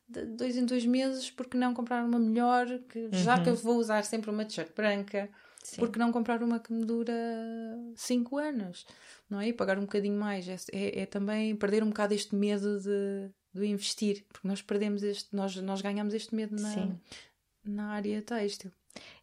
de 0.07 0.25
dois 0.25 0.55
em 0.55 0.65
dois 0.65 0.85
meses, 0.85 1.29
porque 1.29 1.57
não 1.57 1.73
comprar 1.73 2.03
uma 2.03 2.19
melhor, 2.19 2.67
que, 2.89 3.09
já 3.11 3.41
que 3.41 3.49
eu 3.49 3.53
uhum. 3.53 3.59
vou 3.59 3.77
usar 3.77 4.03
sempre 4.03 4.31
uma 4.31 4.45
t-shirt 4.45 4.73
branca 4.73 5.29
Sim. 5.67 5.81
Porque 5.81 5.99
não 5.99 6.13
comprar 6.13 6.41
uma 6.41 6.61
que 6.61 6.71
me 6.71 6.85
dura 6.85 7.13
5 7.93 8.37
anos, 8.37 8.85
não 9.29 9.41
é? 9.41 9.49
E 9.49 9.53
pagar 9.53 9.77
um 9.77 9.81
bocadinho 9.81 10.17
mais. 10.17 10.47
É, 10.47 10.55
é, 10.71 11.01
é, 11.01 11.05
também 11.05 11.53
perder 11.57 11.83
um 11.83 11.89
bocado 11.89 12.13
este 12.13 12.33
medo 12.33 12.79
de, 12.79 13.29
de 13.53 13.67
investir, 13.67 14.23
porque 14.29 14.47
nós 14.47 14.61
perdemos 14.61 15.03
este, 15.03 15.35
nós, 15.35 15.57
nós 15.57 15.81
ganhamos 15.81 16.13
este 16.13 16.33
medo 16.33 16.55
na, 16.55 16.95
na 17.65 17.87
área 17.89 18.21
têxtil. 18.21 18.71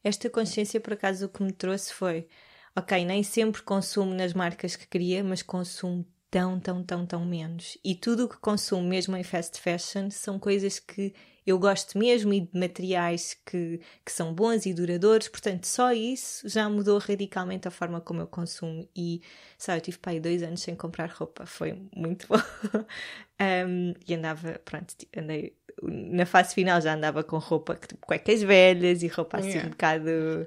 Esta 0.03 0.29
consciência, 0.29 0.79
por 0.79 0.93
acaso, 0.93 1.25
o 1.25 1.29
que 1.31 1.43
me 1.43 1.51
trouxe 1.51 1.95
foi: 1.95 2.29
ok, 2.77 3.07
nem 3.07 3.23
sempre 3.23 3.63
consumo 3.63 4.13
nas 4.13 4.35
marcas 4.35 4.77
que 4.77 4.87
queria, 4.87 5.25
mas 5.25 5.41
consumo 5.41 6.05
tão, 6.31 6.61
tão, 6.61 6.85
tão, 6.85 7.07
tão 7.07 7.25
menos. 7.25 7.79
E 7.83 7.95
tudo 7.95 8.27
o 8.27 8.29
que 8.29 8.37
consumo, 8.37 8.87
mesmo 8.87 9.17
em 9.17 9.25
fast 9.25 9.59
fashion, 9.59 10.11
são 10.11 10.39
coisas 10.39 10.79
que 10.79 11.15
eu 11.47 11.59
gosto 11.59 11.99
mesmo 11.99 12.33
e 12.33 12.41
de 12.41 12.59
materiais 12.59 13.37
que, 13.45 13.81
que 14.05 14.13
são 14.13 14.33
bons 14.33 14.67
e 14.67 14.73
duradouros. 14.73 15.29
Portanto, 15.29 15.67
só 15.67 15.93
isso 15.93 16.49
já 16.49 16.69
mudou 16.69 16.99
radicalmente 16.99 17.69
a 17.69 17.71
forma 17.71 18.01
como 18.01 18.21
eu 18.21 18.27
consumo. 18.27 18.89
E, 18.97 19.21
sabe, 19.59 19.79
eu 19.79 19.83
tive 19.83 19.99
para 19.99 20.13
aí 20.13 20.21
dois 20.21 20.43
anos 20.43 20.63
sem 20.63 20.75
comprar 20.75 21.11
roupa. 21.11 21.45
Foi 21.47 21.79
muito 21.95 22.27
bom. 22.29 22.37
um, 23.69 23.95
e 24.07 24.15
andava, 24.15 24.61
pronto, 24.65 24.95
andei 25.17 25.55
na 25.83 26.25
fase 26.25 26.55
final 26.55 26.81
já 26.81 26.95
andava 26.95 27.23
com 27.23 27.37
roupa, 27.39 27.75
tipo, 27.75 28.07
cuecas 28.07 28.43
velhas 28.43 29.03
e 29.03 29.09
roupa 29.09 29.39
assim 29.39 29.49
yeah. 29.49 29.67
um 29.67 29.71
bocado 29.71 30.47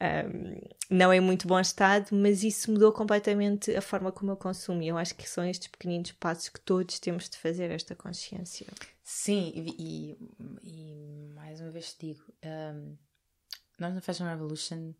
um, 0.00 0.60
não 0.90 1.12
é 1.12 1.20
muito 1.20 1.48
bom 1.48 1.58
estado, 1.58 2.08
mas 2.12 2.42
isso 2.42 2.70
mudou 2.70 2.92
completamente 2.92 3.74
a 3.74 3.80
forma 3.80 4.12
como 4.12 4.32
eu 4.32 4.36
consumo. 4.36 4.82
E 4.82 4.88
eu 4.88 4.98
acho 4.98 5.14
que 5.14 5.28
são 5.28 5.44
estes 5.44 5.68
pequeninos 5.68 6.12
passos 6.12 6.48
que 6.48 6.60
todos 6.60 6.98
temos 6.98 7.28
de 7.28 7.38
fazer 7.38 7.70
esta 7.70 7.94
consciência. 7.94 8.66
Sim, 9.02 9.52
e, 9.54 9.74
e, 9.78 10.16
e 10.62 11.28
mais 11.34 11.60
uma 11.60 11.70
vez 11.70 11.94
te 11.94 12.08
digo, 12.08 12.24
um, 12.44 12.96
nós 13.78 13.94
na 13.94 14.00
Fashion 14.00 14.26
Revolution 14.26 14.92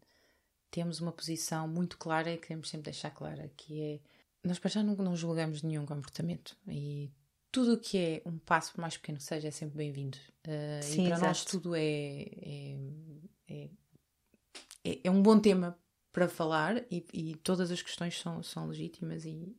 temos 0.71 1.01
uma 1.01 1.13
posição 1.13 1.67
muito 1.69 1.99
clara 1.99 2.31
e 2.31 2.39
queremos 2.39 2.69
sempre 2.69 2.91
deixar 2.91 3.11
clara, 3.11 3.51
que 3.57 3.81
é 3.81 4.01
nós 4.47 4.59
para 4.59 4.71
já 4.71 4.83
não, 4.83 4.95
não 4.97 5.17
julgamos 5.17 5.63
nenhum 5.63 5.85
comportamento 5.85 6.57
e 6.69 7.11
tudo 7.51 7.75
o 7.75 7.79
que 7.79 7.99
é 7.99 8.23
um 8.27 8.39
passo, 8.39 8.73
por 8.73 8.81
mais 8.81 8.97
pequeno 8.97 9.19
que 9.19 9.25
seja, 9.25 9.49
é 9.49 9.51
sempre 9.51 9.79
bem-vindo. 9.79 10.19
Uh, 10.47 10.93
e 10.93 10.97
para 10.97 11.05
exato. 11.05 11.23
nós 11.23 11.45
tudo 11.45 11.75
é, 11.75 11.81
é, 11.83 12.77
é 13.49 13.69
é, 14.87 15.01
é 15.05 15.11
um 15.11 15.21
bom 15.21 15.39
tema 15.39 15.77
para 16.13 16.29
falar 16.29 16.83
e, 16.91 17.05
e, 17.13 17.35
todas 17.37 17.71
as 17.71 17.83
questões 17.83 18.19
são, 18.19 18.43
são 18.43 18.69
legítimas 18.69 19.25
e, 19.25 19.55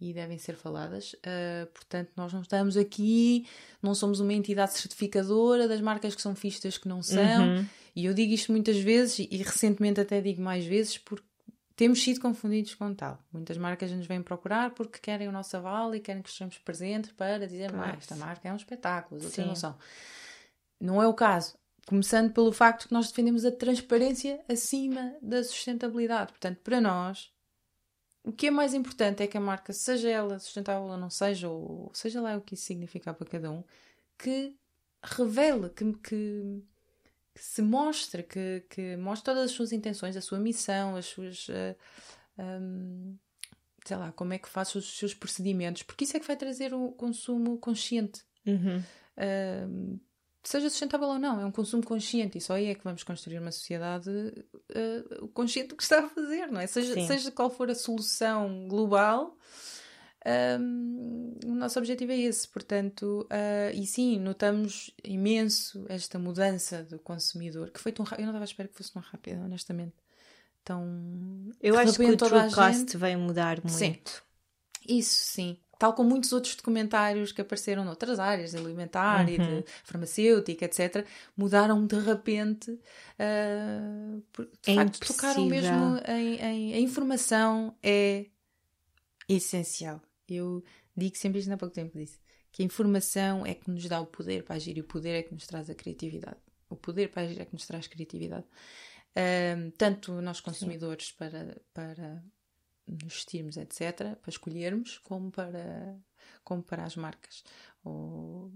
e 0.00 0.14
devem 0.14 0.38
ser 0.38 0.54
faladas. 0.54 1.12
Uh, 1.14 1.66
portanto, 1.74 2.10
nós 2.16 2.32
não 2.32 2.40
estamos 2.40 2.76
aqui, 2.76 3.46
não 3.82 3.94
somos 3.94 4.20
uma 4.20 4.32
entidade 4.32 4.72
certificadora 4.72 5.68
das 5.68 5.80
marcas 5.80 6.14
que 6.14 6.22
são 6.22 6.34
fistas 6.34 6.78
que 6.78 6.88
não 6.88 7.02
são. 7.02 7.56
Uhum. 7.56 7.66
E 7.94 8.06
eu 8.06 8.14
digo 8.14 8.32
isto 8.32 8.52
muitas 8.52 8.78
vezes 8.78 9.18
e, 9.18 9.28
e, 9.30 9.38
recentemente 9.38 10.00
até 10.00 10.20
digo 10.20 10.40
mais 10.40 10.64
vezes 10.64 10.96
porque 10.96 11.26
temos 11.74 12.02
sido 12.02 12.20
confundidos 12.20 12.74
com 12.74 12.94
tal. 12.94 13.18
Muitas 13.30 13.58
marcas 13.58 13.90
nos 13.90 14.06
vêm 14.06 14.22
procurar 14.22 14.70
porque 14.70 14.98
querem 14.98 15.28
o 15.28 15.32
nosso 15.32 15.54
aval 15.56 15.94
e 15.94 16.00
querem 16.00 16.22
que 16.22 16.28
estejamos 16.30 16.56
presentes 16.58 17.12
para 17.12 17.46
dizer, 17.46 17.70
ah, 17.74 17.94
esta 17.98 18.16
marca 18.16 18.48
é 18.48 18.52
um 18.52 18.56
espetáculo, 18.56 19.22
outras 19.22 19.46
não 19.46 19.54
são. 19.54 19.76
Não 20.80 21.02
é 21.02 21.06
o 21.06 21.12
caso. 21.12 21.54
Começando 21.86 22.32
pelo 22.32 22.52
facto 22.52 22.88
que 22.88 22.92
nós 22.92 23.08
defendemos 23.08 23.44
a 23.44 23.52
transparência 23.52 24.44
acima 24.48 25.14
da 25.22 25.42
sustentabilidade. 25.44 26.32
Portanto, 26.32 26.58
para 26.64 26.80
nós, 26.80 27.32
o 28.24 28.32
que 28.32 28.48
é 28.48 28.50
mais 28.50 28.74
importante 28.74 29.22
é 29.22 29.26
que 29.28 29.36
a 29.36 29.40
marca, 29.40 29.72
seja 29.72 30.10
ela 30.10 30.38
sustentável 30.40 30.88
ou 30.88 30.96
não 30.96 31.08
seja, 31.08 31.48
ou 31.48 31.92
seja 31.94 32.20
lá 32.20 32.36
o 32.36 32.40
que 32.40 32.54
isso 32.54 32.64
significa 32.64 33.14
para 33.14 33.26
cada 33.28 33.52
um, 33.52 33.62
que 34.18 34.56
revele, 35.00 35.70
que, 35.70 35.92
que, 35.92 36.62
que 37.32 37.44
se 37.44 37.62
mostre, 37.62 38.24
que, 38.24 38.64
que 38.68 38.96
mostre 38.96 39.26
todas 39.26 39.44
as 39.44 39.52
suas 39.52 39.70
intenções, 39.70 40.16
a 40.16 40.20
sua 40.20 40.40
missão, 40.40 40.96
as 40.96 41.06
suas. 41.06 41.48
Uh, 41.48 41.52
eh, 41.52 42.58
um, 42.60 43.16
sei 43.84 43.96
lá, 43.96 44.10
como 44.10 44.32
é 44.32 44.38
que 44.38 44.48
faz 44.48 44.74
os 44.74 44.98
seus 44.98 45.14
procedimentos, 45.14 45.84
porque 45.84 46.02
isso 46.02 46.16
é 46.16 46.20
que 46.20 46.26
vai 46.26 46.36
trazer 46.36 46.74
o 46.74 46.90
consumo 46.90 47.56
consciente. 47.58 48.24
Uhum. 48.44 48.82
Uh, 49.16 50.00
seja 50.48 50.70
sustentável 50.70 51.08
ou 51.08 51.18
não, 51.18 51.40
é 51.40 51.44
um 51.44 51.50
consumo 51.50 51.84
consciente 51.84 52.38
e 52.38 52.40
só 52.40 52.54
aí 52.54 52.66
é 52.66 52.74
que 52.74 52.84
vamos 52.84 53.02
construir 53.02 53.38
uma 53.38 53.50
sociedade 53.50 54.10
uh, 54.10 55.28
consciente 55.28 55.68
do 55.68 55.76
que 55.76 55.82
está 55.82 56.04
a 56.04 56.08
fazer, 56.08 56.46
não 56.46 56.60
é? 56.60 56.66
Seja, 56.66 56.94
seja 57.06 57.30
qual 57.30 57.50
for 57.50 57.70
a 57.70 57.74
solução 57.74 58.68
global, 58.68 59.36
um, 60.60 61.38
o 61.44 61.54
nosso 61.54 61.78
objetivo 61.78 62.12
é 62.12 62.18
esse, 62.18 62.48
portanto, 62.48 63.26
uh, 63.30 63.74
e 63.74 63.86
sim, 63.86 64.18
notamos 64.18 64.92
imenso 65.04 65.84
esta 65.88 66.18
mudança 66.18 66.82
do 66.82 66.98
consumidor, 66.98 67.70
que 67.70 67.80
foi 67.80 67.92
tão 67.92 68.04
rápido, 68.04 68.22
eu 68.22 68.26
não 68.26 68.32
estava 68.32 68.44
a 68.44 68.46
esperar 68.46 68.68
que 68.68 68.76
fosse 68.76 68.92
tão 68.92 69.02
rápida, 69.02 69.40
honestamente. 69.40 69.94
Tão. 70.64 71.52
Eu 71.62 71.78
acho 71.78 71.94
que 71.94 72.04
o 72.04 72.16
true 72.16 72.52
cost 72.52 72.78
gente... 72.78 72.96
vai 72.96 73.14
mudar 73.14 73.58
muito. 73.62 73.70
Sim. 73.72 73.96
Isso 74.88 75.14
sim 75.14 75.58
tal 75.78 75.92
como 75.92 76.10
muitos 76.10 76.32
outros 76.32 76.54
documentários 76.54 77.32
que 77.32 77.40
apareceram 77.40 77.84
noutras 77.84 78.18
áreas, 78.18 78.52
de 78.52 78.56
alimentar 78.56 79.26
uhum. 79.26 79.32
e 79.32 79.38
de 79.38 79.44
uhum. 79.44 79.64
farmacêutica, 79.84 80.64
etc., 80.64 81.06
mudaram 81.36 81.86
de 81.86 81.98
repente, 81.98 82.70
uh, 82.70 84.22
de 84.38 84.72
é 84.72 84.74
facto, 84.74 85.06
tocaram 85.06 85.46
mesmo 85.46 85.98
em, 86.08 86.36
em, 86.36 86.74
A 86.74 86.80
informação 86.80 87.76
é 87.82 88.26
essencial. 89.28 90.00
Eu 90.28 90.64
digo 90.96 91.16
sempre 91.16 91.40
isto 91.40 91.52
há 91.52 91.56
pouco 91.56 91.74
tempo 91.74 91.98
disse, 91.98 92.18
que 92.50 92.62
a 92.62 92.66
informação 92.66 93.44
é 93.44 93.54
que 93.54 93.70
nos 93.70 93.86
dá 93.86 94.00
o 94.00 94.06
poder 94.06 94.42
para 94.42 94.56
agir 94.56 94.76
e 94.78 94.80
o 94.80 94.84
poder 94.84 95.10
é 95.10 95.22
que 95.22 95.34
nos 95.34 95.46
traz 95.46 95.68
a 95.68 95.74
criatividade. 95.74 96.38
O 96.70 96.76
poder 96.76 97.10
para 97.10 97.22
agir 97.22 97.40
é 97.40 97.44
que 97.44 97.52
nos 97.52 97.66
traz 97.66 97.86
criatividade. 97.86 98.46
Uh, 99.12 99.70
tanto 99.78 100.20
nós 100.20 100.40
consumidores 100.40 101.12
para, 101.12 101.60
para 101.72 102.22
nos 102.86 103.14
vestirmos, 103.14 103.56
etc., 103.56 104.16
para 104.16 104.30
escolhermos, 104.30 104.98
como 104.98 105.30
para, 105.30 105.96
como 106.44 106.62
para 106.62 106.84
as 106.84 106.96
marcas 106.96 107.42
ou, 107.84 108.52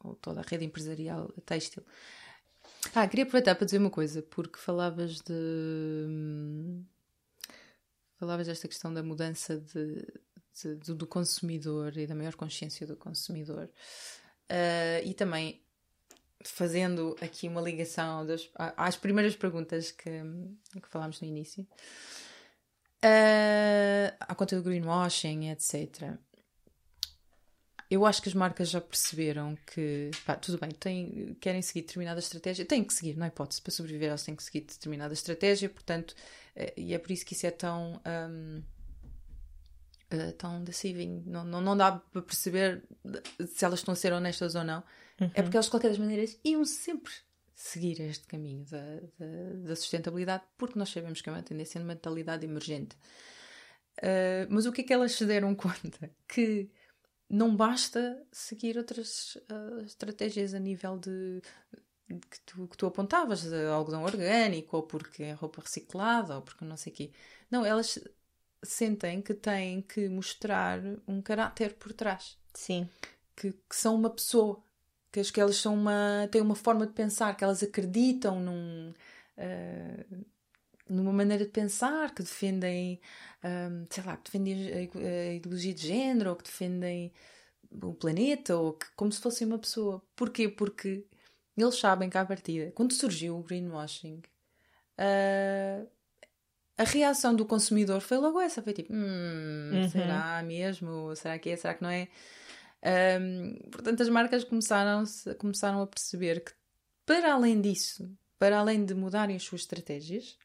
ou 0.00 0.14
toda 0.16 0.40
a 0.40 0.44
rede 0.44 0.64
empresarial 0.64 1.28
têxtil. 1.44 1.84
Ah, 2.94 3.06
queria 3.06 3.24
aproveitar 3.24 3.54
para 3.54 3.64
dizer 3.64 3.78
uma 3.78 3.90
coisa, 3.90 4.22
porque 4.22 4.58
falavas 4.58 5.20
de. 5.20 6.84
Falavas 8.18 8.46
desta 8.46 8.66
questão 8.66 8.92
da 8.92 9.02
mudança 9.02 9.58
de, 9.58 10.06
de 10.64 10.94
do 10.94 11.06
consumidor 11.06 11.96
e 11.98 12.06
da 12.06 12.14
maior 12.14 12.34
consciência 12.34 12.86
do 12.86 12.96
consumidor. 12.96 13.68
Uh, 14.48 15.04
e 15.04 15.12
também 15.12 15.60
fazendo 16.42 17.16
aqui 17.20 17.48
uma 17.48 17.60
ligação 17.60 18.24
das, 18.24 18.48
às 18.54 18.96
primeiras 18.96 19.34
perguntas 19.34 19.90
que, 19.90 20.08
que 20.80 20.88
falámos 20.88 21.20
no 21.20 21.26
início 21.26 21.66
uh, 23.04 24.16
à 24.20 24.34
conta 24.34 24.56
do 24.56 24.62
greenwashing, 24.62 25.50
etc. 25.50 26.14
Eu 27.90 28.04
acho 28.04 28.20
que 28.20 28.28
as 28.28 28.34
marcas 28.34 28.68
já 28.68 28.80
perceberam 28.80 29.56
que, 29.66 30.10
pá, 30.24 30.34
tudo 30.34 30.58
bem, 30.58 30.70
têm, 30.70 31.36
querem 31.40 31.62
seguir 31.62 31.82
determinada 31.82 32.18
estratégia, 32.18 32.64
têm 32.64 32.82
que 32.82 32.92
seguir, 32.92 33.16
não 33.16 33.24
é 33.24 33.28
hipótese, 33.28 33.62
para 33.62 33.70
sobreviver 33.70 34.08
elas 34.08 34.24
têm 34.24 34.34
que 34.34 34.42
seguir 34.42 34.62
determinada 34.62 35.14
estratégia, 35.14 35.68
portanto, 35.68 36.12
uh, 36.56 36.72
e 36.76 36.94
é 36.94 36.98
por 36.98 37.10
isso 37.12 37.24
que 37.24 37.34
isso 37.34 37.46
é 37.46 37.50
tão. 37.50 38.00
Um, 38.06 38.62
Uh, 40.08 40.30
tão 40.34 40.62
deceiving. 40.62 41.24
Não, 41.26 41.42
não, 41.44 41.60
não 41.60 41.76
dá 41.76 41.90
para 41.90 42.22
perceber 42.22 42.84
se 43.44 43.64
elas 43.64 43.80
estão 43.80 43.90
a 43.90 43.96
ser 43.96 44.12
honestas 44.12 44.54
ou 44.54 44.62
não. 44.62 44.80
Uhum. 45.20 45.30
É 45.34 45.42
porque 45.42 45.56
elas, 45.56 45.64
de 45.64 45.70
qualquer 45.72 45.98
maneira, 45.98 46.30
iam 46.44 46.64
sempre 46.64 47.12
seguir 47.56 47.98
este 48.02 48.26
caminho 48.26 48.66
da, 48.66 49.00
da, 49.18 49.68
da, 49.68 49.76
sustentabilidade, 49.76 50.44
porque 50.58 50.78
nós 50.78 50.90
sabemos 50.90 51.22
que 51.22 51.30
é 51.30 51.32
uma 51.32 51.42
tendência 51.42 51.80
de 51.80 51.86
mentalidade 51.86 52.44
emergente. 52.44 52.94
Uh, 53.98 54.46
mas 54.50 54.66
o 54.66 54.72
que 54.72 54.82
é 54.82 54.84
que 54.84 54.92
elas 54.92 55.12
se 55.12 55.24
deram 55.24 55.54
conta? 55.56 56.10
Que 56.28 56.70
não 57.30 57.56
basta 57.56 58.22
seguir 58.30 58.76
outras 58.76 59.36
uh, 59.50 59.80
estratégias 59.86 60.52
a 60.52 60.58
nível 60.58 60.98
de 60.98 61.40
que 62.30 62.40
tu, 62.42 62.68
que 62.68 62.76
tu 62.76 62.86
apontavas, 62.86 63.50
algodão 63.52 64.04
orgânico, 64.04 64.76
ou 64.76 64.82
porque 64.82 65.24
é 65.24 65.32
roupa 65.32 65.62
reciclada, 65.62 66.36
ou 66.36 66.42
porque 66.42 66.64
não 66.64 66.76
sei 66.76 66.92
o 66.92 66.96
quê. 66.96 67.10
Não, 67.50 67.64
elas 67.64 67.98
sentem 68.62 69.22
que 69.22 69.34
têm 69.34 69.80
que 69.80 70.08
mostrar 70.08 70.80
um 71.08 71.22
caráter 71.22 71.74
por 71.74 71.92
trás. 71.92 72.38
Sim. 72.54 72.88
Que, 73.34 73.52
que 73.52 73.76
são 73.76 73.94
uma 73.94 74.10
pessoa 74.10 74.62
acho 75.20 75.32
que 75.32 75.40
elas 75.40 75.56
são 75.56 75.74
uma, 75.74 76.28
têm 76.30 76.40
uma 76.40 76.54
forma 76.54 76.86
de 76.86 76.92
pensar, 76.92 77.36
que 77.36 77.44
elas 77.44 77.62
acreditam 77.62 78.40
num, 78.40 78.92
uh, 79.38 80.24
numa 80.88 81.12
maneira 81.12 81.44
de 81.44 81.50
pensar, 81.50 82.14
que 82.14 82.22
defendem, 82.22 83.00
um, 83.42 83.82
ah, 83.82 83.86
sei 83.90 84.04
lá, 84.04 84.16
que 84.16 84.24
defendem 84.24 84.72
a, 84.72 84.76
a, 84.76 85.34
ideologia 85.34 85.74
de 85.74 85.86
género, 85.86 86.30
ou 86.30 86.36
que 86.36 86.44
defendem 86.44 87.12
o 87.70 87.94
planeta, 87.94 88.56
ou 88.56 88.74
que, 88.74 88.86
como 88.94 89.10
se 89.12 89.20
fossem 89.20 89.46
uma 89.46 89.58
pessoa. 89.58 90.02
Porquê? 90.14 90.48
Porque 90.48 91.04
eles 91.56 91.78
sabem 91.78 92.08
que 92.10 92.18
à 92.18 92.24
partida, 92.24 92.70
quando 92.72 92.92
surgiu 92.92 93.38
o 93.38 93.42
greenwashing, 93.42 94.22
uh, 94.98 95.88
a 96.78 96.84
reação 96.84 97.34
do 97.34 97.46
consumidor 97.46 98.00
foi 98.00 98.18
logo 98.18 98.40
essa, 98.40 98.62
foi 98.62 98.74
tipo, 98.74 98.92
hum, 98.92 99.70
uhum. 99.72 99.88
será 99.88 100.42
mesmo? 100.42 101.16
Será 101.16 101.38
que 101.38 101.50
é? 101.50 101.56
Será 101.56 101.74
que 101.74 101.82
não 101.82 101.90
é? 101.90 102.08
Um, 102.84 103.70
portanto, 103.70 104.02
as 104.02 104.08
marcas 104.08 104.44
começaram, 104.44 105.04
começaram 105.38 105.82
a 105.82 105.86
perceber 105.86 106.44
que, 106.44 106.52
para 107.04 107.34
além 107.34 107.60
disso, 107.60 108.10
para 108.38 108.58
além 108.58 108.84
de 108.84 108.94
mudarem 108.94 109.36
as 109.36 109.42
suas 109.42 109.62
estratégias, 109.62 110.36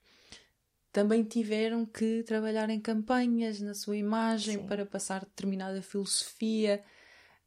também 0.91 1.23
tiveram 1.23 1.85
que 1.85 2.23
trabalhar 2.23 2.69
em 2.69 2.79
campanhas 2.79 3.61
na 3.61 3.73
sua 3.73 3.95
imagem 3.95 4.59
Sim. 4.59 4.65
para 4.65 4.85
passar 4.85 5.21
determinada 5.21 5.81
filosofia, 5.81 6.83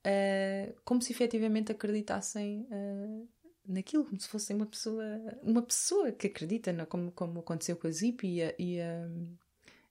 uh, 0.01 0.75
como 0.85 1.03
se 1.03 1.13
efetivamente 1.13 1.71
acreditassem 1.71 2.67
uh, 2.71 3.29
naquilo, 3.67 4.05
como 4.05 4.21
se 4.21 4.29
fossem 4.29 4.57
uma 4.57 4.67
pessoa, 4.67 5.05
uma 5.43 5.63
pessoa 5.63 6.13
que 6.13 6.27
acredita, 6.27 6.73
no, 6.73 6.87
como, 6.87 7.13
como 7.13 7.41
aconteceu 7.41 7.77
com 7.77 7.87
a 7.87 7.91
Zip 7.91 8.27
e 8.27 8.43
a, 8.43 8.55
e 8.59 8.81
a, 8.81 9.09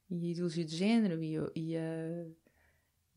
e 0.09 0.27
a 0.27 0.31
ideologia 0.31 0.65
de 0.65 0.75
género 0.75 1.23
e, 1.23 1.35
e, 1.55 1.77
a, 1.77 2.25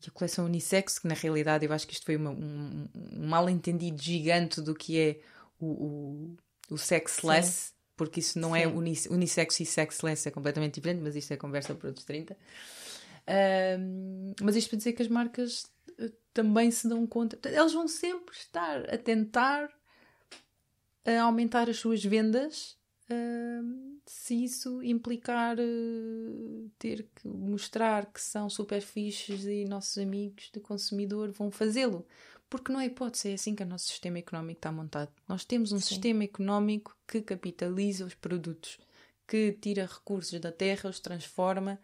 e 0.03 0.09
a 0.09 0.11
coleção 0.11 0.45
unissex, 0.45 0.99
que 0.99 1.07
na 1.07 1.15
realidade 1.15 1.65
eu 1.65 1.73
acho 1.73 1.87
que 1.87 1.93
isto 1.93 2.05
foi 2.05 2.15
uma, 2.15 2.29
um, 2.29 2.87
um 2.93 3.27
mal-entendido 3.27 4.01
gigante 4.01 4.61
do 4.61 4.75
que 4.75 4.99
é 4.99 5.19
o, 5.59 5.65
o, 5.65 6.37
o 6.71 6.77
sexless. 6.77 7.69
Sim 7.69 7.77
porque 7.97 8.19
isso 8.19 8.37
não 8.39 8.55
é 8.55 8.59
Sim. 8.59 8.65
é 8.65 8.67
unisex, 8.67 9.11
unissex 9.11 9.59
e 9.59 9.65
sexless, 9.65 10.27
é 10.27 10.31
completamente 10.31 10.75
diferente, 10.75 11.01
mas 11.01 11.15
isto 11.15 11.33
é 11.33 11.35
conversa 11.35 11.73
para 11.73 11.87
outros 11.87 12.05
30. 12.05 12.37
Um, 13.27 14.33
mas 14.41 14.55
isto 14.55 14.69
para 14.69 14.77
dizer 14.77 14.93
que 14.93 15.01
as 15.01 15.07
marcas 15.07 15.65
eh, 15.97 16.11
também 16.31 16.69
se 16.69 16.87
dão 16.87 17.05
conta, 17.07 17.37
elas 17.49 17.73
vão 17.73 17.87
sempre 17.87 18.35
estar 18.35 18.87
a 18.93 18.97
tentar 18.97 19.69
a 21.03 21.21
aumentar 21.23 21.69
as 21.69 21.77
suas 21.77 22.03
vendas 22.03 22.77
uh, 23.11 23.99
se 24.05 24.43
isso 24.43 24.81
implicar 24.83 25.57
uh, 25.59 26.71
ter 26.77 27.07
que 27.15 27.27
mostrar 27.27 28.05
que 28.05 28.21
são 28.21 28.49
super 28.49 28.81
fixes 28.81 29.45
e 29.45 29.65
nossos 29.65 29.97
amigos 29.97 30.49
de 30.53 30.59
consumidor 30.59 31.31
vão 31.31 31.51
fazê-lo. 31.51 32.05
Porque 32.49 32.71
não 32.71 32.79
é 32.79 32.85
hipótese, 32.85 33.31
é 33.31 33.33
assim 33.33 33.53
que 33.53 33.63
o 33.63 33.65
nosso 33.65 33.87
sistema 33.87 34.19
económico 34.19 34.59
está 34.59 34.71
montado. 34.71 35.11
Nós 35.27 35.43
temos 35.43 35.73
um 35.73 35.79
Sim. 35.79 35.87
sistema 35.87 36.23
económico 36.23 36.95
que 37.05 37.21
capitaliza 37.21 38.05
os 38.05 38.13
produtos, 38.13 38.79
que 39.27 39.51
tira 39.51 39.85
recursos 39.85 40.39
da 40.39 40.51
terra, 40.51 40.89
os 40.89 41.01
transforma 41.01 41.77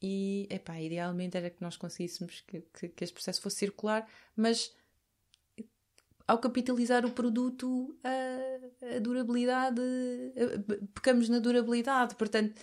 e, 0.00 0.46
epá, 0.50 0.80
idealmente 0.80 1.36
era 1.36 1.50
que 1.50 1.60
nós 1.60 1.76
conseguíssemos 1.76 2.42
que, 2.46 2.62
que, 2.78 2.88
que 2.88 3.04
este 3.04 3.14
processo 3.14 3.40
fosse 3.40 3.56
circular, 3.56 4.08
mas 4.34 4.74
ao 6.26 6.38
capitalizar 6.38 7.04
o 7.04 7.10
produto, 7.10 7.96
a, 8.02 8.96
a 8.96 8.98
durabilidade, 8.98 9.80
a, 9.80 10.76
pecamos 10.94 11.28
na 11.28 11.38
durabilidade. 11.38 12.14
Portanto, 12.14 12.54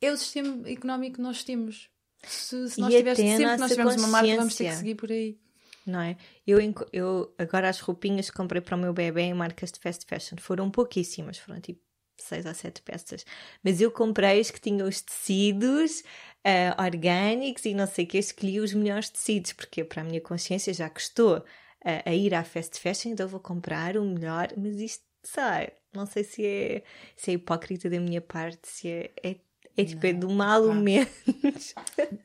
é 0.00 0.12
o 0.12 0.16
sistema 0.16 0.68
económico 0.68 1.16
que 1.16 1.22
nós 1.22 1.42
temos. 1.42 1.88
Se, 2.24 2.68
se 2.68 2.80
nós 2.80 2.92
tivéssemos, 2.92 3.36
sempre 3.36 3.54
que 3.54 3.60
nós 3.60 3.70
tivermos 3.70 3.96
uma 3.96 4.08
marca, 4.08 4.36
vamos 4.36 4.56
ter 4.56 4.70
que 4.70 4.76
seguir 4.76 4.94
por 4.94 5.10
aí 5.10 5.38
não 5.86 6.00
é? 6.00 6.16
Eu, 6.46 6.58
eu 6.92 7.34
agora 7.38 7.68
as 7.68 7.80
roupinhas 7.80 8.28
que 8.28 8.36
comprei 8.36 8.60
para 8.60 8.76
o 8.76 8.78
meu 8.78 8.92
bebê 8.92 9.22
em 9.22 9.34
marcas 9.34 9.70
de 9.70 9.78
fast 9.78 10.04
fashion 10.04 10.36
foram 10.38 10.68
pouquíssimas, 10.70 11.38
foram 11.38 11.60
tipo 11.60 11.80
6 12.18 12.46
a 12.46 12.54
7 12.54 12.82
peças. 12.82 13.24
Mas 13.62 13.80
eu 13.80 13.90
comprei 13.90 14.40
as 14.40 14.50
que 14.50 14.60
tinham 14.60 14.88
os 14.88 15.00
tecidos 15.00 16.00
uh, 16.00 16.82
orgânicos 16.82 17.64
e 17.64 17.74
não 17.74 17.86
sei 17.86 18.04
o 18.04 18.08
que, 18.08 18.18
escolhi 18.18 18.58
os 18.58 18.74
melhores 18.74 19.08
tecidos, 19.08 19.52
porque 19.52 19.84
para 19.84 20.02
a 20.02 20.04
minha 20.04 20.20
consciência 20.20 20.74
já 20.74 20.90
custou 20.90 21.44
uh, 21.86 22.02
a 22.04 22.14
ir 22.14 22.34
à 22.34 22.42
fast 22.42 22.80
fashion, 22.80 23.12
então 23.12 23.28
vou 23.28 23.40
comprar 23.40 23.96
o 23.96 24.04
melhor, 24.04 24.48
mas 24.56 24.80
isto, 24.80 25.04
sabe, 25.22 25.72
não 25.94 26.04
sei 26.04 26.24
se 26.24 26.44
é, 26.44 26.82
se 27.16 27.30
é 27.30 27.34
hipócrita 27.34 27.88
da 27.88 28.00
minha 28.00 28.20
parte, 28.20 28.68
se 28.68 28.88
é, 28.88 29.12
é, 29.22 29.36
é 29.76 29.84
tipo, 29.84 30.04
é 30.04 30.12
do 30.12 30.28
mal 30.28 30.64
o 30.64 30.74
menos. 30.74 31.74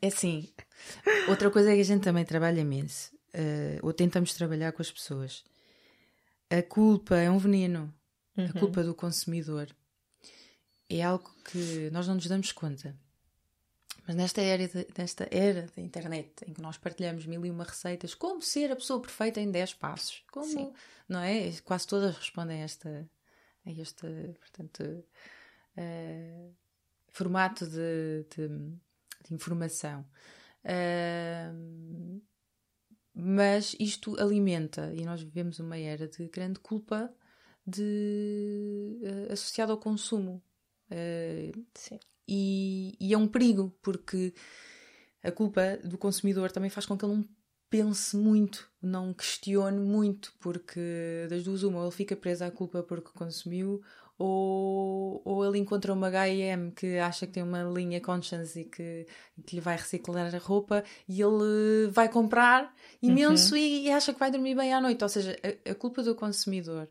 É 0.02 0.08
assim, 0.08 0.50
outra 1.30 1.52
coisa 1.52 1.72
é 1.72 1.76
que 1.76 1.82
a 1.82 1.86
gente 1.86 2.04
também 2.04 2.26
trabalha 2.26 2.60
imenso 2.60 3.14
uh, 3.34 3.86
ou 3.86 3.94
tentamos 3.94 4.34
trabalhar 4.34 4.72
com 4.72 4.82
as 4.82 4.92
pessoas. 4.92 5.44
A 6.50 6.62
culpa 6.62 7.16
é 7.16 7.30
um 7.30 7.38
veneno. 7.38 7.94
Uhum. 8.38 8.46
A 8.46 8.54
culpa 8.60 8.84
do 8.84 8.96
consumidor 8.96 9.68
é 10.90 11.02
algo 11.02 11.34
que 11.50 11.90
nós 11.92 12.08
não 12.08 12.16
nos 12.16 12.28
damos 12.28 12.52
conta. 12.52 12.96
Mas 14.08 14.16
nesta 14.16 14.42
era, 14.42 14.68
de, 14.68 14.88
nesta 14.98 15.28
era 15.32 15.68
da 15.76 15.82
internet, 15.82 16.44
em 16.48 16.54
que 16.54 16.62
nós 16.62 16.78
partilhamos 16.78 17.26
mil 17.26 17.46
e 17.46 17.52
uma 17.52 17.64
receitas, 17.64 18.14
como 18.14 18.42
ser 18.42 18.72
a 18.72 18.76
pessoa 18.76 19.02
perfeita 19.02 19.40
em 19.40 19.52
10 19.52 19.76
passos? 19.76 20.24
Como, 20.32 20.46
Sim. 20.46 20.74
não 21.08 21.20
é? 21.20 21.52
Quase 21.64 21.88
todas 21.88 22.16
respondem 22.18 22.62
a, 22.62 22.66
esta, 22.66 23.10
a 23.66 23.72
este, 23.72 24.08
portanto, 24.40 24.82
uh, 25.78 26.56
formato 27.10 27.68
de, 27.68 28.26
de, 28.36 28.48
de 29.28 29.34
informação. 29.34 30.06
Uh, 30.66 32.22
mas 33.14 33.76
isto 33.80 34.20
alimenta, 34.20 34.92
e 34.96 35.04
nós 35.04 35.22
vivemos 35.22 35.60
uma 35.60 35.78
era 35.78 36.08
de 36.08 36.28
grande 36.30 36.60
culpa 36.60 37.14
de, 37.66 38.98
uh, 39.04 39.34
associada 39.34 39.72
ao 39.72 39.78
consumo. 39.78 40.42
Uh, 40.90 41.66
e, 42.34 42.96
e, 42.98 43.14
é 43.14 43.18
um 43.18 43.28
perigo, 43.28 43.76
porque 43.82 44.34
a 45.22 45.30
culpa 45.30 45.78
do 45.84 45.98
consumidor 45.98 46.50
também 46.50 46.70
faz 46.70 46.86
com 46.86 46.98
que 46.98 47.04
ele 47.04 47.16
não 47.16 47.28
pense 47.70 48.16
muito, 48.16 48.72
não 48.82 49.14
questione 49.14 49.78
muito, 49.78 50.34
porque 50.40 51.28
das 51.30 51.44
duas 51.44 51.64
uma, 51.64 51.82
ele 51.82 51.92
fica 51.92 52.16
preso 52.16 52.46
à 52.46 52.50
culpa 52.50 52.84
porque 52.84 53.10
consumiu, 53.14 53.82
ou, 54.18 55.22
ou 55.26 55.46
ele 55.46 55.58
encontra 55.58 55.92
uma 55.92 56.08
H&M 56.08 56.72
que 56.72 57.00
acha 57.00 57.28
que 57.28 57.34
tem 57.34 57.44
uma 57.44 57.64
linha 57.64 58.00
Conscience 58.00 58.58
e 58.58 58.64
que, 58.64 59.06
que 59.46 59.56
lhe 59.56 59.62
vai 59.62 59.76
reciclar 59.76 60.34
a 60.34 60.38
roupa 60.38 60.86
e 61.10 61.22
ele 61.22 61.90
vai 61.92 62.08
comprar 62.08 62.74
imenso 63.02 63.56
uhum. 63.56 63.60
e, 63.60 63.88
e, 63.88 63.92
acha 63.92 64.14
que 64.14 64.20
vai 64.20 64.32
dormir 64.32 64.56
bem 64.56 64.74
à 64.74 64.80
noite. 64.80 65.04
Ou 65.04 65.10
seja, 65.10 65.36
a, 65.44 65.72
a, 65.72 65.76
culpa 65.76 66.02
do 66.02 66.16
consumidor 66.16 66.88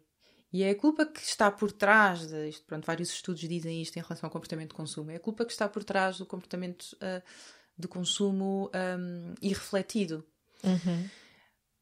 e 0.53 0.63
é 0.65 0.71
a 0.71 0.75
culpa 0.75 1.07
que 1.07 1.21
está 1.21 1.51
por 1.51 1.71
trás 1.71 2.27
de 2.27 2.49
isto. 2.49 2.65
Pronto, 2.65 2.85
vários 2.85 3.11
estudos 3.11 3.41
dizem 3.41 3.81
isto 3.81 3.97
em 3.97 4.03
relação 4.03 4.27
ao 4.27 4.33
comportamento 4.33 4.71
de 4.71 4.75
consumo. 4.75 5.11
É 5.11 5.17
a 5.17 5.21
culpa 5.21 5.45
que 5.45 5.53
está 5.53 5.69
por 5.69 5.85
trás 5.85 6.19
do 6.19 6.27
comportamento 6.27 6.97
uh, 6.97 7.23
de 7.79 7.87
consumo 7.87 8.71
um, 8.75 9.35
irrefletido. 9.41 10.27
Uhum. 10.65 11.09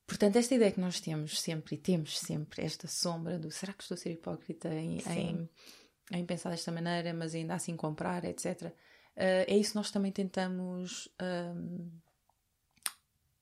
Portanto, 0.06 0.36
esta 0.36 0.54
ideia 0.54 0.72
que 0.72 0.80
nós 0.80 1.00
temos 1.00 1.40
sempre 1.40 1.76
e 1.76 1.78
temos 1.78 2.18
sempre, 2.18 2.64
esta 2.64 2.86
sombra 2.86 3.38
do 3.38 3.50
será 3.50 3.72
que 3.72 3.82
estou 3.82 3.94
a 3.94 3.98
ser 3.98 4.12
hipócrita 4.12 4.68
em, 4.68 4.98
em, 5.06 5.48
em, 6.12 6.26
pensar 6.26 6.50
desta 6.50 6.72
maneira, 6.72 7.12
mas 7.12 7.34
ainda 7.34 7.54
assim 7.54 7.76
comprar, 7.76 8.24
etc. 8.24 8.62
Uh, 8.64 8.72
é 9.16 9.56
isso 9.56 9.70
que 9.70 9.76
nós 9.76 9.90
também 9.90 10.12
tentamos 10.12 11.08
um, 11.20 11.90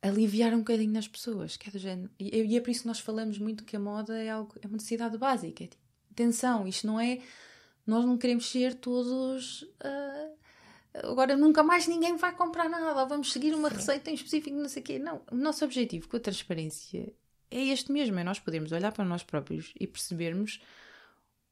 aliviar 0.03 0.55
um 0.55 0.59
bocadinho 0.59 0.93
nas 0.93 1.09
pessoas, 1.09 1.57
que 1.57 1.69
é 1.69 1.73
do 1.73 1.79
género. 1.79 2.11
E, 2.19 2.43
e, 2.43 2.57
é 2.57 2.61
por 2.61 2.71
isso 2.71 2.83
que 2.83 2.89
nós 2.89 3.01
falamos 3.01 3.39
muito 3.39 3.65
que 3.65 3.77
a 3.77 3.81
moda 3.81 4.17
é 4.17 4.31
algo, 4.31 4.55
é 4.61 4.67
uma 4.67 4.77
necessidade 4.77 5.17
básica. 5.19 5.65
É 5.65 5.67
tipo, 5.67 5.83
atenção, 6.11 6.67
isto 6.67 6.87
não 6.87 7.01
é. 7.01 7.21
Nós 7.87 8.05
não 8.05 8.17
queremos 8.19 8.51
ser 8.51 8.75
todos. 8.75 9.63
Uh, 9.63 10.37
agora 11.05 11.37
nunca 11.37 11.63
mais 11.63 11.87
ninguém 11.87 12.17
vai 12.17 12.35
comprar 12.35 12.69
nada, 12.69 13.05
vamos 13.05 13.33
seguir 13.33 13.55
uma 13.55 13.69
Sim. 13.71 13.77
receita 13.77 14.11
em 14.11 14.15
específico, 14.15 14.57
não 14.57 14.69
sei 14.69 14.83
o 14.83 14.85
quê. 14.85 14.99
Não, 14.99 15.23
o 15.31 15.37
nosso 15.37 15.65
objetivo 15.65 16.09
com 16.09 16.17
a 16.17 16.21
transparência 16.21 17.13
é 17.51 17.65
este 17.65 17.93
mesmo, 17.93 18.19
é 18.19 18.25
nós 18.25 18.39
podermos 18.39 18.73
olhar 18.73 18.93
para 18.93 19.05
nós 19.05 19.23
próprios 19.23 19.73
e 19.79 19.87
percebermos 19.87 20.61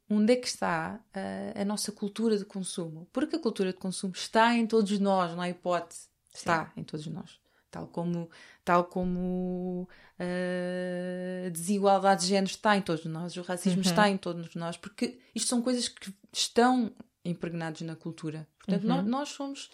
onde 0.08 0.32
é 0.32 0.36
que 0.36 0.46
está 0.46 1.00
a, 1.12 1.60
a 1.60 1.64
nossa 1.64 1.92
cultura 1.92 2.36
de 2.36 2.44
consumo. 2.44 3.08
Porque 3.12 3.36
a 3.36 3.38
cultura 3.38 3.72
de 3.72 3.78
consumo 3.78 4.12
está 4.14 4.54
em 4.54 4.66
todos 4.66 4.98
nós, 4.98 5.32
não 5.32 5.40
há 5.40 5.48
hipótese. 5.48 6.08
Está 6.32 6.66
Sim. 6.66 6.80
em 6.80 6.84
todos 6.84 7.06
nós. 7.06 7.43
Tal 7.74 7.88
como, 7.88 8.30
tal 8.64 8.84
como 8.84 9.88
a 10.16 11.50
desigualdade 11.50 12.22
de 12.22 12.28
género 12.28 12.46
está 12.46 12.76
em 12.76 12.80
todos 12.80 13.04
nós, 13.06 13.36
o 13.36 13.42
racismo 13.42 13.82
uhum. 13.82 13.90
está 13.90 14.08
em 14.08 14.16
todos 14.16 14.54
nós, 14.54 14.76
porque 14.76 15.18
isto 15.34 15.48
são 15.48 15.60
coisas 15.60 15.88
que 15.88 16.14
estão 16.32 16.92
impregnados 17.24 17.80
na 17.80 17.96
cultura. 17.96 18.46
Portanto, 18.58 18.84
uhum. 18.84 18.88
nós, 18.88 19.06
nós, 19.06 19.28
somos, 19.30 19.70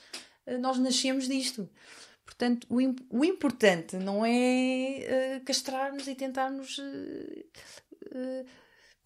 eh, 0.46 0.56
nós 0.56 0.78
nascemos 0.78 1.28
disto. 1.28 1.68
Portanto, 2.24 2.66
o, 2.70 2.78
o 3.10 3.22
importante 3.22 3.98
não 3.98 4.24
é 4.24 5.36
uh, 5.36 5.44
castrarmos 5.44 6.08
e 6.08 6.14
tentarmos 6.14 6.78
uh, 6.78 8.46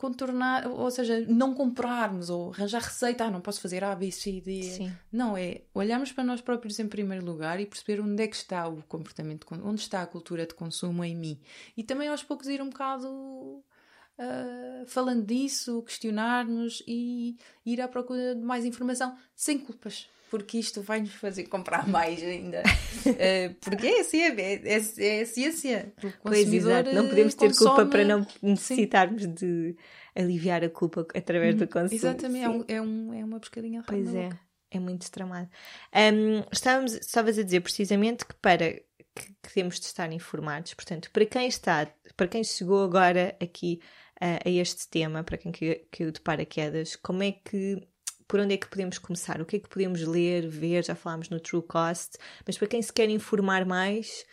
contornar, 0.04 0.68
ou 0.68 0.90
seja, 0.90 1.24
não 1.26 1.54
comprarmos 1.54 2.28
ou 2.28 2.52
arranjar 2.52 2.82
receita, 2.82 3.24
ah, 3.24 3.30
não 3.30 3.40
posso 3.40 3.58
fazer 3.58 3.82
A, 3.82 3.94
B, 3.94 4.12
C, 4.12 4.38
D. 4.38 4.62
Sim. 4.62 4.92
Não, 5.10 5.34
é 5.34 5.62
olharmos 5.72 6.12
para 6.12 6.22
nós 6.22 6.42
próprios 6.42 6.78
em 6.78 6.86
primeiro 6.86 7.24
lugar 7.24 7.58
e 7.58 7.64
perceber 7.64 8.02
onde 8.02 8.22
é 8.22 8.26
que 8.26 8.36
está 8.36 8.68
o 8.68 8.82
comportamento, 8.82 9.46
onde 9.64 9.80
está 9.80 10.02
a 10.02 10.06
cultura 10.06 10.44
de 10.44 10.52
consumo 10.52 11.02
em 11.02 11.16
mim. 11.16 11.40
E 11.74 11.82
também 11.82 12.08
aos 12.08 12.22
poucos 12.22 12.48
ir 12.48 12.60
um 12.60 12.68
bocado 12.68 13.08
uh, 13.08 14.86
falando 14.86 15.24
disso, 15.24 15.82
questionar-nos 15.82 16.82
e 16.86 17.38
ir 17.64 17.80
à 17.80 17.88
procura 17.88 18.34
de 18.34 18.42
mais 18.42 18.66
informação 18.66 19.16
sem 19.34 19.58
culpas. 19.58 20.06
Porque 20.34 20.58
isto 20.58 20.82
vai 20.82 21.00
nos 21.00 21.12
fazer 21.12 21.44
comprar 21.44 21.86
mais 21.88 22.20
ainda. 22.20 22.60
uh, 22.60 23.54
porque 23.60 23.86
é, 23.86 24.00
assim, 24.00 24.20
é, 24.20 24.34
é, 24.34 25.20
é, 25.20 25.24
ciência. 25.24 25.94
Pois, 26.24 26.52
exato. 26.52 26.92
Não 26.92 27.08
podemos 27.08 27.34
ter 27.34 27.46
consome... 27.46 27.68
culpa 27.68 27.86
para 27.86 28.04
não 28.04 28.26
necessitarmos 28.42 29.22
Sim. 29.22 29.32
de 29.32 29.76
aliviar 30.12 30.64
a 30.64 30.68
culpa 30.68 31.06
através 31.14 31.54
do 31.54 31.68
consumo. 31.68 31.94
Exatamente, 31.94 32.44
é, 32.44 32.50
um, 32.50 32.64
é, 32.66 32.82
um, 32.82 33.14
é 33.14 33.24
uma 33.24 33.38
pescadinha 33.38 33.84
Pois 33.86 34.12
é, 34.12 34.28
é 34.72 34.80
muito 34.80 35.02
extremado. 35.02 35.48
Um, 35.94 36.42
estávamos, 36.50 36.94
estavas 36.94 37.38
a 37.38 37.44
dizer 37.44 37.60
precisamente 37.60 38.26
que 38.26 38.34
para 38.34 38.72
que, 38.72 39.52
temos 39.54 39.78
de 39.78 39.86
estar 39.86 40.12
informados, 40.12 40.74
portanto, 40.74 41.12
para 41.12 41.24
quem 41.24 41.46
está, 41.46 41.86
para 42.16 42.26
quem 42.26 42.42
chegou 42.42 42.82
agora 42.82 43.36
aqui 43.40 43.78
uh, 44.20 44.48
a 44.48 44.50
este 44.50 44.88
tema, 44.88 45.22
para 45.22 45.38
quem 45.38 45.52
caiu 45.52 46.10
de 46.10 46.20
paraquedas, 46.20 46.96
como 46.96 47.22
é 47.22 47.30
que 47.30 47.86
por 48.26 48.40
onde 48.40 48.54
é 48.54 48.56
que 48.56 48.68
podemos 48.68 48.98
começar? 48.98 49.40
O 49.40 49.46
que 49.46 49.56
é 49.56 49.58
que 49.58 49.68
podemos 49.68 50.02
ler, 50.02 50.48
ver? 50.48 50.84
Já 50.84 50.94
falámos 50.94 51.28
no 51.28 51.40
True 51.40 51.62
Cost, 51.62 52.16
mas 52.46 52.56
para 52.56 52.68
quem 52.68 52.82
se 52.82 52.92
quer 52.92 53.08
informar 53.08 53.64
mais, 53.64 54.24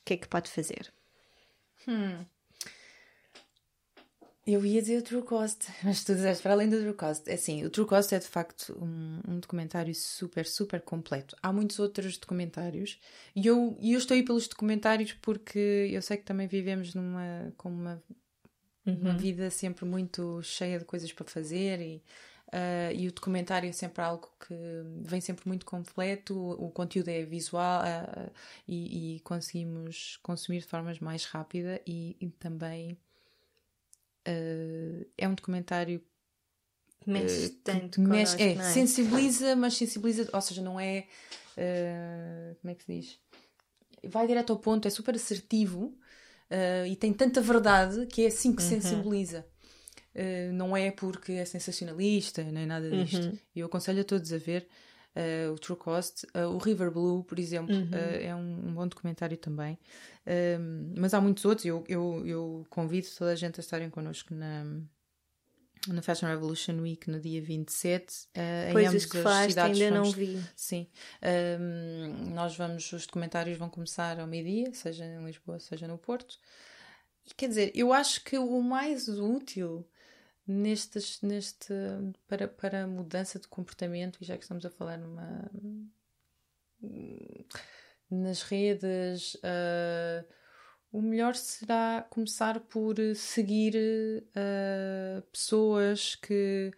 o 0.00 0.04
que 0.04 0.14
é 0.14 0.16
que 0.16 0.28
pode 0.28 0.50
fazer? 0.50 0.92
Hum. 1.86 2.24
Eu 4.46 4.64
ia 4.64 4.80
dizer 4.80 4.98
o 4.98 5.02
True 5.02 5.22
Cost, 5.22 5.66
mas 5.84 6.02
tu 6.02 6.14
disseste 6.14 6.42
para 6.42 6.54
além 6.54 6.68
do 6.68 6.80
True 6.80 6.94
Cost. 6.94 7.28
É 7.28 7.34
assim, 7.34 7.64
o 7.64 7.70
True 7.70 7.86
Cost 7.86 8.14
é 8.14 8.18
de 8.18 8.26
facto 8.26 8.76
um, 8.82 9.20
um, 9.28 9.40
documentário 9.40 9.94
super, 9.94 10.46
super 10.46 10.80
completo. 10.80 11.36
Há 11.42 11.52
muitos 11.52 11.78
outros 11.78 12.16
documentários 12.16 12.98
e 13.36 13.46
eu, 13.46 13.76
eu 13.80 13.98
estou 13.98 14.14
aí 14.14 14.22
pelos 14.22 14.48
documentários 14.48 15.12
porque 15.12 15.90
eu 15.92 16.00
sei 16.00 16.16
que 16.16 16.24
também 16.24 16.48
vivemos 16.48 16.94
numa, 16.94 17.52
com 17.58 17.68
uma, 17.68 18.02
uhum. 18.86 18.98
uma 19.02 19.18
vida 19.18 19.50
sempre 19.50 19.84
muito 19.84 20.42
cheia 20.42 20.78
de 20.78 20.86
coisas 20.86 21.12
para 21.12 21.26
fazer 21.26 21.80
e, 21.80 22.02
uh, 22.48 22.92
e 22.94 23.08
o 23.08 23.12
documentário 23.12 23.68
é 23.68 23.72
sempre 23.72 24.02
algo 24.02 24.28
que 24.46 24.54
vem 25.02 25.20
sempre 25.20 25.46
muito 25.46 25.66
completo, 25.66 26.34
o, 26.34 26.66
o 26.66 26.70
conteúdo 26.70 27.08
é 27.08 27.22
visual 27.24 27.82
uh, 27.82 28.30
e, 28.66 29.16
e, 29.16 29.20
conseguimos 29.20 30.18
consumir 30.22 30.60
de 30.60 30.66
formas 30.66 30.98
mais 30.98 31.24
rápida 31.24 31.80
e, 31.86 32.16
e 32.20 32.28
também 32.30 32.98
uh, 34.26 35.06
é 35.16 35.28
um 35.28 35.34
documentário 35.34 36.02
mexe 37.06 37.46
uh, 37.46 37.50
tanto 37.64 38.00
mexe, 38.00 38.42
é, 38.42 38.52
é, 38.52 38.62
sensibiliza, 38.72 39.56
mas 39.56 39.76
sensibiliza, 39.76 40.28
ou 40.32 40.40
seja, 40.40 40.62
não 40.62 40.78
é 40.78 41.06
como 42.60 42.70
é 42.70 42.74
que 42.74 42.84
se 42.84 42.92
diz? 42.92 43.18
Vai 44.04 44.28
direto 44.28 44.52
ao 44.52 44.60
ponto, 44.60 44.86
é 44.86 44.90
super 44.92 45.16
assertivo 45.16 45.92
e 46.86 46.94
tem 46.94 47.12
tanta 47.12 47.40
verdade 47.40 48.06
que 48.06 48.22
é 48.22 48.28
assim 48.28 48.54
que 48.54 48.62
uhum. 48.62 48.68
sensibiliza. 48.68 49.44
Não 50.54 50.76
é 50.76 50.90
porque 50.90 51.32
é 51.32 51.44
sensacionalista 51.44 52.42
nem 52.42 52.66
nada 52.66 52.90
disto. 52.90 53.26
Uhum. 53.26 53.38
Eu 53.54 53.66
aconselho 53.66 54.00
a 54.00 54.04
todos 54.04 54.32
a 54.32 54.38
ver 54.38 54.66
uh, 55.18 55.52
o 55.52 55.58
True 55.58 55.78
Cost. 55.78 56.24
Uh, 56.34 56.48
o 56.54 56.58
River 56.58 56.90
Blue, 56.90 57.24
por 57.24 57.38
exemplo, 57.38 57.74
uhum. 57.74 57.90
uh, 57.90 58.22
é 58.22 58.34
um, 58.34 58.68
um, 58.68 58.74
bom 58.74 58.86
documentário 58.86 59.36
também. 59.36 59.78
mas 60.96 61.14
há 61.14 61.20
muitos 61.20 61.44
outros. 61.44 61.64
Eu, 61.64 61.84
eu, 61.88 62.26
eu 62.26 62.66
convido 62.70 63.08
toda 63.16 63.32
a 63.32 63.36
gente 63.36 63.58
a 63.58 63.62
estarem 63.62 63.90
connosco 63.90 64.34
na, 64.34 64.64
na 65.88 66.02
Fashion 66.02 66.28
Revolution 66.28 66.80
Week 66.80 67.10
no 67.10 67.20
dia 67.20 67.42
27. 67.42 68.04
Uh, 68.14 68.72
Coisas 68.72 69.04
que 69.06 69.22
falaste 69.22 69.58
ainda 69.58 69.90
vamos, 69.90 70.08
não 70.08 70.12
vi. 70.12 70.40
Sim. 70.54 70.86
nós 72.32 72.56
vamos, 72.56 72.92
os 72.92 73.06
documentários 73.06 73.58
vão 73.58 73.68
começar 73.68 74.20
ao 74.20 74.26
meio-dia, 74.26 74.72
seja 74.72 75.04
em 75.04 75.24
Lisboa, 75.24 75.58
seja 75.58 75.88
no 75.88 75.98
Porto. 75.98 76.38
E 77.26 77.34
quer 77.34 77.48
dizer, 77.48 77.72
eu 77.74 77.92
acho 77.92 78.24
que 78.24 78.38
o 78.38 78.62
mais 78.62 79.06
útil 79.06 79.86
nestes, 80.48 81.20
neste, 81.20 81.74
para, 82.26 82.48
para 82.48 82.86
mudança 82.86 83.38
de 83.38 83.46
comportamento, 83.46 84.18
e 84.20 84.24
já 84.24 84.36
que 84.36 84.42
estamos 84.42 84.64
a 84.64 84.70
falar 84.70 84.96
numa, 84.96 85.50
nas 88.10 88.42
redes, 88.42 89.34
uh, 89.34 90.24
o 90.90 91.02
melhor 91.02 91.34
será 91.34 92.06
começar 92.08 92.60
por 92.60 92.96
seguir 93.14 93.76
uh, 93.76 95.20
pessoas 95.30 96.14
que, 96.14 96.72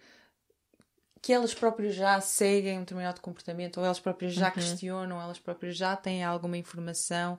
que 1.23 1.33
elas 1.33 1.55
próprias 1.55 1.95
já 1.95 2.21
seguem 2.21 2.79
um 2.79 2.81
determinado 2.81 3.21
comportamento, 3.21 3.79
ou 3.79 3.85
elas 3.85 4.01
próprias 4.01 4.33
já 4.35 4.49
uhum. 4.49 4.55
questionam, 4.55 5.17
ou 5.17 5.23
elas 5.23 5.39
próprias 5.39 5.77
já 5.77 5.95
têm 5.95 6.25
alguma 6.25 6.59
informação. 6.59 7.39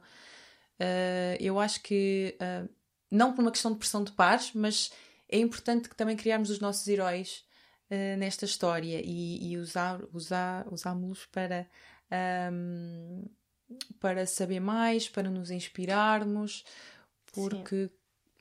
Uh, 0.79 1.35
eu 1.41 1.59
acho 1.59 1.83
que, 1.83 2.37
não 3.11 3.33
por 3.33 3.41
uma 3.41 3.51
questão 3.51 3.73
de 3.73 3.77
pressão 3.77 4.01
de 4.01 4.13
pares, 4.13 4.53
mas 4.53 4.91
é 5.31 5.39
importante 5.39 5.87
que 5.87 5.95
também 5.95 6.17
criarmos 6.17 6.49
os 6.49 6.59
nossos 6.59 6.85
heróis 6.87 7.45
uh, 7.89 8.17
nesta 8.17 8.45
história 8.45 9.01
e, 9.03 9.51
e 9.51 9.57
usar, 9.57 10.01
usar, 10.13 10.67
usá-los 10.71 11.25
para, 11.27 11.67
um, 12.51 13.25
para 13.99 14.25
saber 14.27 14.59
mais, 14.59 15.07
para 15.07 15.29
nos 15.29 15.49
inspirarmos, 15.49 16.65
porque 17.31 17.85
Sim. 17.85 17.89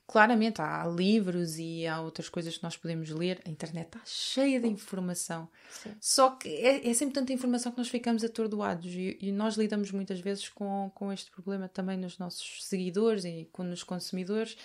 claramente 0.05 0.61
há 0.61 0.85
livros 0.85 1.57
e 1.57 1.87
há 1.87 2.01
outras 2.01 2.27
coisas 2.27 2.57
que 2.57 2.63
nós 2.63 2.75
podemos 2.75 3.09
ler, 3.09 3.41
a 3.45 3.49
internet 3.49 3.87
está 3.87 4.01
cheia 4.05 4.59
de 4.59 4.67
informação, 4.67 5.49
Sim. 5.69 5.95
só 6.01 6.31
que 6.31 6.49
é, 6.49 6.89
é, 6.89 6.93
sempre 6.93 7.13
tanta 7.13 7.31
informação 7.31 7.71
que 7.71 7.77
nós 7.77 7.87
ficamos 7.87 8.21
atordoados 8.25 8.93
e, 8.93 9.17
e, 9.21 9.31
nós 9.31 9.55
lidamos 9.55 9.91
muitas 9.91 10.19
vezes 10.19 10.49
com, 10.49 10.91
com 10.93 11.13
este 11.13 11.31
problema 11.31 11.69
também 11.69 11.97
nos 11.97 12.17
nossos 12.17 12.65
seguidores 12.65 13.23
e 13.23 13.47
com 13.53 13.71
os 13.71 13.81
consumidores 13.81 14.57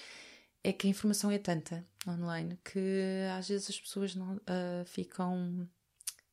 é 0.68 0.72
que 0.72 0.86
a 0.86 0.90
informação 0.90 1.30
é 1.30 1.38
tanta 1.38 1.86
online 2.06 2.58
que 2.64 3.24
às 3.36 3.48
vezes 3.48 3.70
as 3.70 3.80
pessoas 3.80 4.14
não 4.14 4.36
uh, 4.36 4.84
ficam 4.84 5.68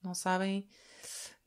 não 0.01 0.15
sabem 0.15 0.67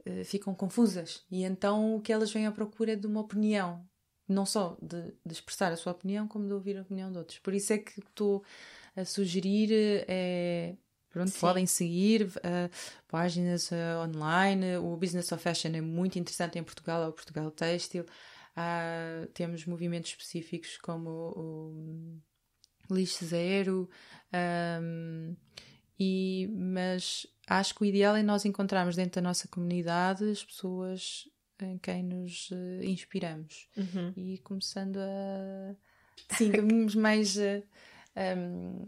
uh, 0.07 0.25
ficam 0.25 0.55
confusas 0.55 1.25
e 1.31 1.43
então 1.43 1.97
o 1.97 2.01
que 2.01 2.13
elas 2.13 2.31
vêm 2.31 2.47
à 2.47 2.53
procura 2.53 2.93
é 2.93 2.97
de 2.97 3.07
uma 3.07 3.21
opinião 3.21 3.85
não 4.29 4.47
só 4.47 4.77
de, 4.81 5.15
de 5.25 5.33
expressar 5.33 5.73
a 5.73 5.77
sua 5.77 5.93
opinião 5.93 6.29
como 6.29 6.47
de 6.47 6.53
ouvir 6.53 6.79
a 6.79 6.83
opinião 6.83 7.11
de 7.11 7.19
outros 7.19 7.39
por 7.41 7.55
isso 7.55 7.73
é 7.73 7.79
que 7.79 7.99
estou 7.99 8.45
a 8.95 9.05
sugerir 9.05 9.71
é, 10.09 10.77
Pronto, 11.11 11.33
podem 11.41 11.65
seguir 11.65 12.27
uh, 12.27 12.71
páginas 13.09 13.71
uh, 13.71 14.05
online. 14.07 14.77
O 14.77 14.99
Business 14.99 15.33
of 15.33 15.43
Fashion 15.43 15.71
é 15.75 15.81
muito 15.81 16.19
interessante 16.19 16.59
em 16.59 16.63
Portugal, 16.63 17.03
é 17.03 17.09
o 17.09 17.13
Portugal 17.13 17.51
Têxtil. 17.51 18.03
Uh, 18.03 19.27
temos 19.33 19.65
movimentos 19.65 20.11
específicos 20.11 20.77
como 20.77 21.09
o, 21.09 22.21
lixo 22.91 23.25
zero. 23.25 23.89
Um, 24.83 25.37
e, 25.99 26.49
mas 26.53 27.27
acho 27.47 27.75
que 27.75 27.83
o 27.83 27.85
ideal 27.85 28.17
é 28.17 28.23
nós 28.23 28.45
encontrarmos 28.45 28.97
dentro 28.97 29.21
da 29.21 29.29
nossa 29.29 29.49
comunidade 29.49 30.29
as 30.29 30.45
pessoas 30.45 31.29
em 31.61 31.79
quem 31.79 32.03
nos 32.03 32.51
uh, 32.51 32.83
inspiramos 32.83 33.69
uhum. 33.77 34.13
e 34.15 34.39
começando 34.39 34.99
a 34.99 35.75
sim, 36.37 36.53
caminhos 36.53 36.95
mais 36.97 37.37
uh, 37.37 37.63
um, 38.37 38.87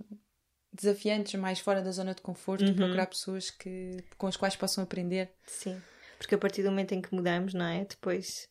desafiantes, 0.72 1.40
mais 1.40 1.60
fora 1.60 1.82
da 1.82 1.90
zona 1.90 2.14
de 2.14 2.20
conforto, 2.20 2.64
uhum. 2.64 2.74
procurar 2.74 3.06
pessoas 3.06 3.50
que, 3.50 4.04
com 4.18 4.26
as 4.26 4.36
quais 4.36 4.54
possam 4.54 4.84
aprender. 4.84 5.32
Sim, 5.46 5.80
porque 6.18 6.34
a 6.34 6.38
partir 6.38 6.62
do 6.62 6.70
momento 6.70 6.92
em 6.92 7.00
que 7.00 7.14
mudamos, 7.14 7.54
não 7.54 7.64
é? 7.64 7.86
Depois 7.86 8.48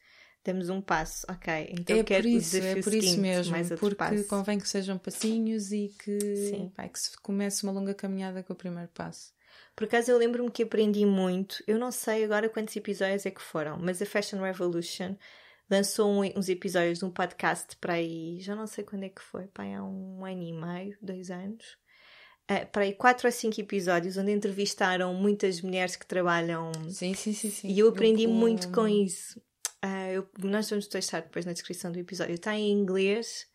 damos 0.48 0.70
um 0.70 0.82
passo, 0.82 1.26
ok. 1.30 1.70
Então 1.72 1.98
é 1.98 2.04
por 2.04 2.26
isso, 2.26 2.58
é 2.58 2.82
por 2.82 2.94
isso 2.94 3.20
mesmo, 3.20 3.54
porque 3.78 3.96
passo. 3.96 4.28
convém 4.28 4.58
que 4.58 4.68
sejam 4.68 4.98
passinhos 4.98 5.72
e 5.72 5.94
que, 6.00 6.72
pá, 6.76 6.88
que 6.88 7.00
se 7.00 7.18
comece 7.20 7.64
uma 7.64 7.72
longa 7.72 7.94
caminhada 7.94 8.42
com 8.42 8.54
o 8.54 8.56
primeiro 8.56 8.90
passo. 8.94 9.34
Por 9.76 9.84
acaso 9.84 10.10
eu 10.10 10.18
lembro-me 10.18 10.50
que 10.50 10.64
aprendi 10.64 11.06
muito, 11.06 11.64
eu 11.68 11.78
não 11.78 11.92
sei 11.92 12.24
agora 12.24 12.50
quantos 12.50 12.76
episódios 12.76 13.26
é 13.26 13.32
que 13.32 13.42
foram, 13.42 13.78
mas 13.78 14.02
a 14.02 14.06
Fashion 14.06 14.42
Revolution 14.42 15.16
lançou 15.70 16.24
uns 16.24 16.50
episódios 16.50 17.00
de 17.00 17.06
um 17.06 17.12
podcast 17.12 17.76
para 17.76 17.94
aí, 17.94 18.40
já 18.40 18.56
não 18.56 18.66
sei 18.66 18.84
quando 18.84 19.04
é 19.04 19.10
que 19.10 19.22
foi, 19.22 19.48
pá, 19.48 19.64
há 19.64 19.84
um 19.84 20.26
ano 20.26 20.42
e 20.42 20.54
meio, 20.54 20.98
dois 21.02 21.30
anos. 21.30 21.78
Uh, 22.50 22.66
para 22.72 22.84
aí 22.84 22.94
quatro 22.94 23.28
ou 23.28 23.32
cinco 23.32 23.60
episódios 23.60 24.16
onde 24.16 24.32
entrevistaram 24.32 25.14
muitas 25.14 25.62
mulheres 25.62 25.98
que 25.98 26.08
trabalham. 26.08 26.72
Sim, 26.90 27.14
sim, 27.14 27.34
sim. 27.34 27.52
sim. 27.52 27.68
E 27.68 27.78
eu 27.78 27.90
aprendi 27.90 28.24
eu, 28.24 28.30
muito 28.30 28.72
com 28.72 28.88
isso. 28.88 29.42
Uh, 29.84 30.12
eu, 30.12 30.30
nós 30.40 30.70
vamos 30.70 30.88
deixar 30.88 31.22
depois 31.22 31.46
na 31.46 31.54
descrição 31.54 31.92
do 31.92 32.00
episódio. 32.00 32.34
Está 32.34 32.56
em 32.56 32.72
inglês. 32.72 33.48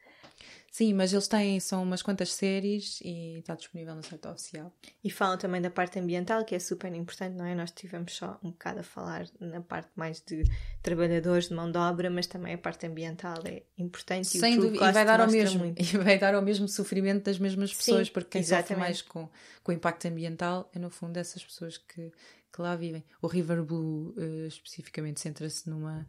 Sim, 0.73 0.95
mas 0.95 1.13
eles 1.13 1.29
têm, 1.29 1.61
são 1.61 1.83
umas 1.83 2.01
quantas 2.01 2.33
séries 2.33 2.99
e 3.03 3.41
está 3.41 3.55
disponível 3.55 3.95
no 3.95 4.03
site 4.03 4.27
oficial. 4.27 4.75
E 5.05 5.11
falam 5.11 5.37
também 5.37 5.61
da 5.61 5.71
parte 5.71 5.99
ambiental, 5.99 6.47
que 6.47 6.55
é 6.55 6.59
super 6.59 6.91
importante, 6.95 7.37
não 7.37 7.45
é? 7.45 7.55
Nós 7.55 7.71
tivemos 7.71 8.15
só 8.15 8.41
um 8.43 8.53
bocado 8.53 8.81
a 8.81 8.83
falar 8.83 9.29
na 9.39 9.61
parte 9.61 9.91
mais 9.95 10.23
de 10.27 10.43
trabalhadores, 10.83 11.51
de 11.51 11.55
mão 11.55 11.71
de 11.71 11.77
obra, 11.77 12.09
mas 12.09 12.27
também 12.27 12.55
a 12.55 12.59
parte 12.59 12.87
ambiental 12.87 13.37
é 13.45 13.65
importante. 13.77 14.29
Sem 14.29 14.57
dúvida, 14.57 14.89
e 14.89 14.93
vai 14.93 15.05
dar 15.05 15.21
ao 15.21 15.31
mesmo, 15.31 15.59
muito. 15.59 15.79
e 15.85 15.99
vai 15.99 16.19
dar 16.19 16.35
ao 16.35 16.41
mesmo 16.41 16.67
sofrimento 16.67 17.25
das 17.25 17.39
mesmas 17.39 17.71
pessoas, 17.75 18.07
Sim, 18.07 18.13
porque 18.15 18.31
quem 18.31 18.41
exatamente. 18.41 18.69
sofre 18.69 18.81
mais 18.81 19.03
com, 19.03 19.29
com 19.63 19.73
o 19.73 19.75
impacto 19.75 20.09
ambiental 20.09 20.71
é 20.75 20.79
no 20.79 20.89
fundo 20.89 21.19
essas 21.19 21.45
pessoas 21.45 21.77
que 21.77 22.11
que 22.53 22.61
lá 22.61 22.77
vivem. 22.77 23.03
O 23.21 23.27
River 23.27 23.63
Blue, 23.63 24.15
uh, 24.17 24.47
especificamente, 24.47 25.21
centra-se 25.21 25.69
numa. 25.69 26.07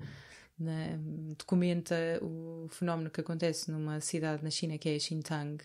Na, 0.58 0.98
documenta 1.38 1.96
o 2.22 2.68
fenómeno 2.70 3.10
que 3.10 3.22
acontece 3.22 3.72
numa 3.72 4.00
cidade 4.00 4.44
na 4.44 4.50
China 4.50 4.78
que 4.78 4.90
é 4.90 5.00
Xinjiang. 5.00 5.64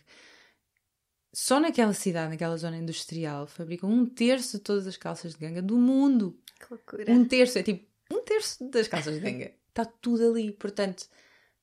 Só 1.33 1.61
naquela 1.61 1.93
cidade, 1.93 2.31
naquela 2.31 2.57
zona 2.57 2.79
industrial, 2.79 3.47
fabricam 3.47 3.91
um 3.91 4.07
terço 4.07 4.57
de 4.57 4.63
todas 4.63 4.87
as 4.87 4.97
calças 4.97 5.35
de 5.35 5.39
ganga 5.39 5.61
do 5.61 5.77
mundo. 5.77 6.39
Que 6.59 6.67
loucura! 6.71 7.13
Um 7.13 7.25
terço, 7.25 7.59
é 7.59 7.63
tipo 7.63 7.87
um 8.11 8.23
terço 8.23 8.69
das 8.71 8.89
calças 8.89 9.15
de 9.15 9.21
ganga. 9.21 9.53
Está 9.69 9.85
tudo 9.85 10.31
ali. 10.31 10.51
Portanto, 10.53 11.07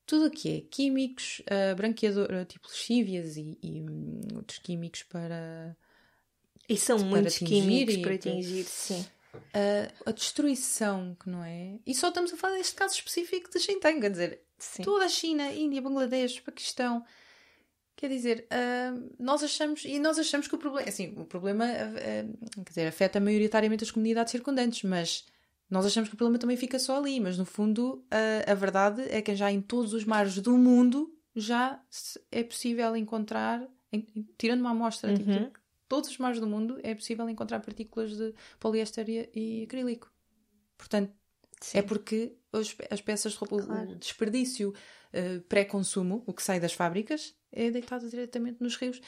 tudo 0.06 0.26
o 0.26 0.30
que 0.30 0.56
é 0.56 0.60
químicos, 0.60 1.40
uh, 1.40 1.74
branqueador, 1.74 2.28
uh, 2.30 2.44
tipo 2.44 2.68
lexívias 2.68 3.36
e, 3.36 3.58
e 3.60 3.82
um, 3.82 4.20
outros 4.36 4.60
químicos 4.60 5.02
para 5.02 5.76
e 6.68 6.76
são 6.76 6.98
muitos 6.98 7.38
químicos 7.38 7.96
para 7.98 8.14
atingir, 8.14 8.64
sim. 8.64 9.06
A, 9.54 10.10
a, 10.10 10.12
destruição 10.12 11.16
que 11.20 11.28
não 11.28 11.42
é. 11.42 11.78
E 11.86 11.94
só 11.94 12.08
estamos 12.08 12.32
a 12.32 12.36
falar 12.36 12.56
deste 12.56 12.74
caso 12.74 12.94
específico 12.94 13.50
de 13.50 13.58
Xinjiang, 13.58 14.00
quer 14.00 14.10
dizer, 14.10 14.40
sim. 14.58 14.82
toda 14.82 15.04
a 15.04 15.08
China, 15.08 15.50
Índia, 15.52 15.82
Bangladesh, 15.82 16.40
Paquistão. 16.40 17.04
Quer 17.94 18.08
dizer, 18.10 18.46
uh, 18.52 19.14
nós 19.18 19.42
achamos, 19.42 19.84
e 19.84 19.98
nós 19.98 20.18
achamos 20.18 20.46
que 20.46 20.54
o 20.54 20.58
problema, 20.58 20.88
assim, 20.88 21.14
o 21.16 21.24
problema 21.24 21.64
uh, 21.64 22.62
quer 22.64 22.68
dizer, 22.68 22.86
afeta 22.86 23.18
maioritariamente 23.18 23.84
as 23.84 23.90
comunidades 23.90 24.30
circundantes, 24.30 24.82
mas 24.82 25.24
nós 25.70 25.86
achamos 25.86 26.08
que 26.08 26.14
o 26.14 26.18
problema 26.18 26.38
também 26.38 26.56
fica 26.56 26.78
só 26.78 26.98
ali, 26.98 27.18
mas 27.18 27.38
no 27.38 27.44
fundo 27.44 28.04
uh, 28.12 28.50
a 28.50 28.54
verdade 28.54 29.02
é 29.08 29.22
que 29.22 29.34
já 29.34 29.50
em 29.50 29.62
todos 29.62 29.94
os 29.94 30.04
mares 30.04 30.38
do 30.38 30.56
mundo 30.58 31.12
já 31.34 31.80
é 32.30 32.42
possível 32.42 32.94
encontrar, 32.96 33.66
em, 33.92 34.06
tirando 34.38 34.60
uma 34.60 34.70
amostra, 34.70 35.14
tipo, 35.14 35.30
uhum. 35.30 35.44
tipo, 35.44 35.60
todos 35.88 36.10
os 36.10 36.18
mares 36.18 36.40
do 36.40 36.46
mundo 36.46 36.78
é 36.82 36.94
possível 36.94 37.28
encontrar 37.28 37.60
partículas 37.60 38.16
de 38.16 38.34
poliéster 38.58 39.06
e, 39.08 39.62
acrílico. 39.64 40.10
Portanto, 40.76 41.12
Sim. 41.60 41.78
é 41.78 41.82
porque 41.82 42.36
as, 42.52 42.76
as 42.90 43.00
peças 43.00 43.32
de 43.32 43.38
roupa, 43.38 43.62
claro. 43.62 43.90
o 43.90 43.96
desperdício 43.96 44.70
uh, 44.70 45.40
pré-consumo, 45.42 46.22
o 46.26 46.32
que 46.32 46.42
sai 46.42 46.60
das 46.60 46.72
fábricas, 46.72 47.34
é 47.52 47.70
deitado 47.70 48.08
diretamente 48.08 48.62
nos 48.62 48.76
rios. 48.76 49.00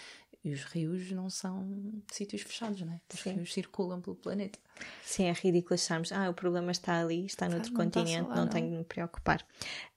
E 0.45 0.53
os 0.53 0.62
rios 0.64 1.11
não 1.11 1.28
são 1.28 2.03
sítios 2.12 2.43
fechados, 2.43 2.80
não 2.80 2.93
é? 2.93 3.01
Os 3.12 3.20
Sim. 3.20 3.32
rios 3.34 3.53
circulam 3.53 4.01
pelo 4.01 4.14
planeta. 4.14 4.59
Sim, 5.03 5.24
é 5.24 5.32
ridículo 5.32 5.74
acharmos, 5.74 6.12
ah, 6.12 6.30
o 6.30 6.34
problema 6.34 6.70
está 6.70 7.01
ali, 7.01 7.26
está 7.26 7.49
noutro 7.49 7.72
não 7.72 7.84
continente, 7.84 8.28
lá, 8.28 8.36
não, 8.36 8.45
não 8.45 8.49
tenho 8.49 8.70
de 8.70 8.76
me 8.76 8.84
preocupar. 8.84 9.45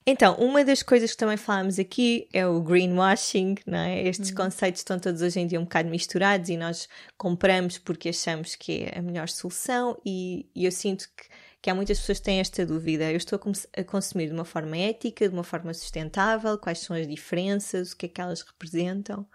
Então, 0.05 0.35
uma 0.37 0.65
das 0.65 0.81
coisas 0.81 1.11
que 1.11 1.17
também 1.17 1.37
falámos 1.37 1.77
aqui 1.77 2.27
é 2.33 2.45
o 2.45 2.59
greenwashing, 2.59 3.55
não 3.67 3.77
é? 3.77 4.01
Estes 4.07 4.31
hum. 4.31 4.35
conceitos 4.35 4.81
estão 4.81 4.97
todos 4.99 5.21
hoje 5.21 5.39
em 5.39 5.45
dia 5.45 5.59
um 5.59 5.63
bocado 5.63 5.89
misturados 5.89 6.49
e 6.49 6.57
nós 6.57 6.89
compramos 7.17 7.77
porque 7.77 8.09
achamos 8.09 8.55
que 8.55 8.85
é 8.85 8.97
a 8.97 9.01
melhor 9.01 9.29
solução 9.29 9.95
e, 10.03 10.49
e 10.55 10.65
eu 10.65 10.71
sinto 10.71 11.07
que 11.15 11.29
que 11.61 11.69
há 11.69 11.75
muitas 11.75 11.99
pessoas 11.99 12.17
que 12.17 12.25
têm 12.25 12.39
esta 12.39 12.65
dúvida. 12.65 13.11
Eu 13.11 13.17
estou 13.17 13.39
a, 13.77 13.83
consumir 13.83 14.27
de 14.27 14.33
uma 14.33 14.43
forma 14.43 14.75
ética, 14.75 15.29
de 15.29 15.33
uma 15.33 15.43
forma 15.43 15.73
sustentável? 15.73 16.57
Quais 16.57 16.79
são 16.79 16.95
as 16.95 17.07
diferenças? 17.07 17.91
O 17.91 17.97
que 17.97 18.07
é 18.07 18.09
que 18.09 18.19
elas 18.19 18.41
representam? 18.41 19.27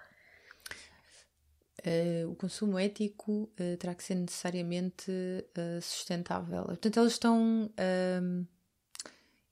Uh, 1.86 2.28
o 2.28 2.34
consumo 2.34 2.76
ético 2.76 3.48
uh, 3.60 3.76
terá 3.78 3.94
que 3.94 4.02
ser 4.02 4.16
necessariamente 4.16 5.08
uh, 5.08 5.80
sustentável. 5.80 6.64
Portanto, 6.64 6.98
elas 6.98 7.12
estão 7.12 7.70
ehm, 7.76 8.44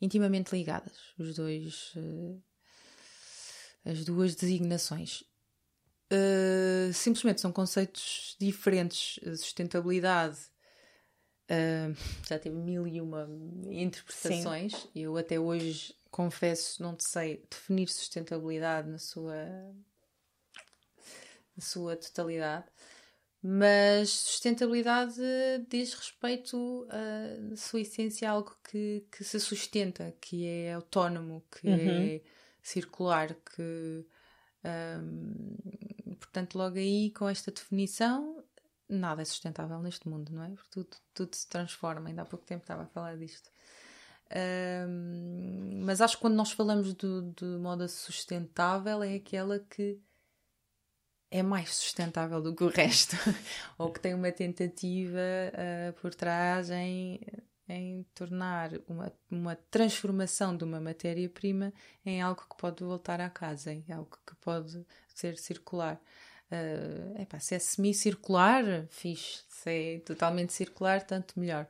intimamente 0.01 0.51
ligadas, 0.53 1.14
os 1.16 1.37
dois, 1.37 1.95
as 3.85 4.05
duas 4.05 4.35
designações. 4.35 5.22
simplesmente 6.93 7.41
são 7.41 7.53
conceitos 7.53 8.37
diferentes. 8.41 9.20
Sustentabilidade 9.39 10.39
Uh, 11.45 11.95
já 12.26 12.39
teve 12.39 12.57
mil 12.57 12.87
e 12.87 13.03
uma 13.03 13.28
interpretações. 13.66 14.72
Sim. 14.74 14.89
Eu 14.95 15.14
até 15.18 15.39
hoje 15.39 15.95
confesso 16.11 16.82
não 16.82 16.97
sei 16.99 17.45
definir 17.51 17.87
sustentabilidade 17.89 18.89
na 18.89 18.99
sua 18.99 19.37
na 21.57 21.62
sua 21.62 21.96
totalidade. 21.96 22.66
Mas 23.42 24.11
sustentabilidade 24.11 25.20
diz 25.68 25.92
respeito 25.92 26.86
a, 26.88 27.40
na 27.50 27.57
sua 27.57 27.82
essência, 27.82 28.30
algo 28.30 28.57
que, 28.70 29.07
que 29.12 29.22
se 29.22 29.38
sustenta, 29.38 30.14
que 30.20 30.46
é 30.46 30.72
autónomo, 30.72 31.44
que 31.50 31.68
uhum. 31.68 32.14
é 32.16 32.20
circular, 32.62 33.34
que 33.34 34.07
um, 34.64 35.57
portanto, 36.16 36.57
logo 36.57 36.78
aí 36.78 37.11
com 37.11 37.28
esta 37.28 37.50
definição 37.50 38.42
nada 38.88 39.22
é 39.22 39.24
sustentável 39.24 39.80
neste 39.80 40.09
mundo, 40.09 40.32
não 40.32 40.42
é? 40.44 40.48
Porque 40.50 40.70
tudo, 40.70 40.96
tudo 41.12 41.34
se 41.34 41.48
transforma. 41.48 42.09
Ainda 42.09 42.22
há 42.22 42.24
pouco 42.24 42.44
tempo 42.44 42.62
estava 42.62 42.82
a 42.82 42.86
falar 42.86 43.16
disto. 43.16 43.50
Um, 44.88 45.82
mas 45.84 46.00
acho 46.00 46.16
que 46.16 46.22
quando 46.22 46.34
nós 46.34 46.50
falamos 46.52 46.94
de, 46.94 47.22
de 47.36 47.44
moda 47.59 47.86
sustentável 47.88 49.02
é 49.02 49.14
aquela 49.14 49.59
que 49.59 50.00
é 51.35 51.43
mais 51.43 51.74
sustentável 51.74 52.41
do 52.41 52.55
que 52.55 52.62
o 52.62 52.68
resto, 52.68 53.16
ou 53.76 53.93
que 53.93 53.99
tem 53.99 54.14
uma 54.14 54.30
tentativa 54.30 55.18
uh, 55.18 55.93
por 55.95 56.14
trás 56.14 56.70
em, 56.70 57.20
em 57.68 58.07
tornar 58.14 58.70
uma, 58.87 59.12
uma 59.28 59.57
transformação 59.68 60.57
de 60.57 60.62
uma 60.62 60.80
matéria-prima 60.80 61.72
em 62.07 62.22
algo 62.22 62.47
que 62.49 62.57
pode 62.57 62.85
voltar 62.85 63.20
à 63.20 63.28
casa, 63.28 63.72
em 63.72 63.85
algo 63.93 64.16
que 64.24 64.37
pode 64.37 64.87
ser 65.12 65.37
circular. 65.37 66.01
Uh, 66.53 67.20
epá, 67.20 67.41
se 67.41 67.57
é 67.57 67.59
semicircular, 67.59 68.87
fixe. 68.89 69.43
Se 69.49 69.70
é 69.70 69.99
totalmente 70.07 70.53
circular, 70.53 71.03
tanto 71.03 71.41
melhor. 71.41 71.66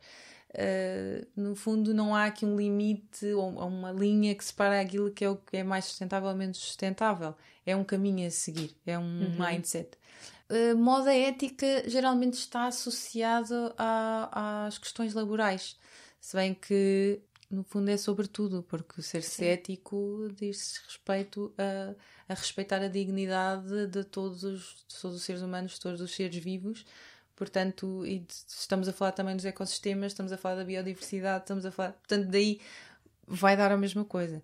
Uh, 0.55 1.27
no 1.35 1.57
fundo, 1.57 1.93
não 1.93 2.15
há 2.15 2.27
aqui 2.27 2.47
um 2.47 2.57
limite 2.57 3.27
ou 3.33 3.49
uma 3.49 3.91
linha 3.91 4.35
que 4.35 4.45
separa 4.45 4.81
aquilo 4.81 5.11
que 5.11 5.25
é 5.25 5.29
o 5.29 5.37
que 5.37 5.57
é 5.57 5.65
mais 5.65 5.87
sustentável 5.87 6.29
ou 6.29 6.37
menos 6.37 6.59
sustentável. 6.59 7.35
É 7.67 7.75
um 7.75 7.83
caminho 7.83 8.27
a 8.27 8.31
seguir, 8.31 8.77
é 8.87 8.97
um 8.97 9.03
uhum. 9.03 9.37
mindset. 9.37 9.99
Uh, 10.49 10.77
moda 10.77 11.13
ética 11.13 11.89
geralmente 11.89 12.35
está 12.35 12.67
associado 12.67 13.75
a, 13.77 14.67
às 14.67 14.79
questões 14.79 15.15
laborais, 15.15 15.77
se 16.21 16.37
bem 16.37 16.55
que 16.55 17.21
no 17.51 17.65
fundo 17.65 17.91
é 17.91 17.97
sobretudo, 17.97 18.63
porque 18.63 19.03
ser 19.03 19.23
cético 19.23 20.29
diz 20.37 20.81
respeito 20.87 21.53
a, 21.59 21.95
a, 22.33 22.35
respeitar 22.35 22.83
a 22.83 22.89
dignidade 22.89 23.87
de 23.87 24.05
todos 24.05 24.45
os, 24.45 24.85
de 24.89 25.01
todos 25.01 25.17
os 25.17 25.23
seres 25.23 25.43
humanos, 25.43 25.73
de 25.73 25.81
todos 25.81 26.01
os 26.01 26.15
seres 26.15 26.37
vivos. 26.37 26.85
Portanto, 27.37 28.05
estamos 28.07 28.89
a 28.89 28.93
falar 28.93 29.13
também 29.13 29.35
dos 29.35 29.45
ecossistemas, 29.45 30.13
estamos 30.13 30.33
a 30.33 30.37
falar 30.37 30.57
da 30.57 30.65
biodiversidade, 30.65 31.45
estamos 31.45 31.67
a 31.67 31.71
falar. 31.71 31.93
Portanto, 31.93 32.29
daí 32.29 32.61
vai 33.27 33.57
dar 33.57 33.73
a 33.73 33.77
mesma 33.77 34.05
coisa. 34.05 34.43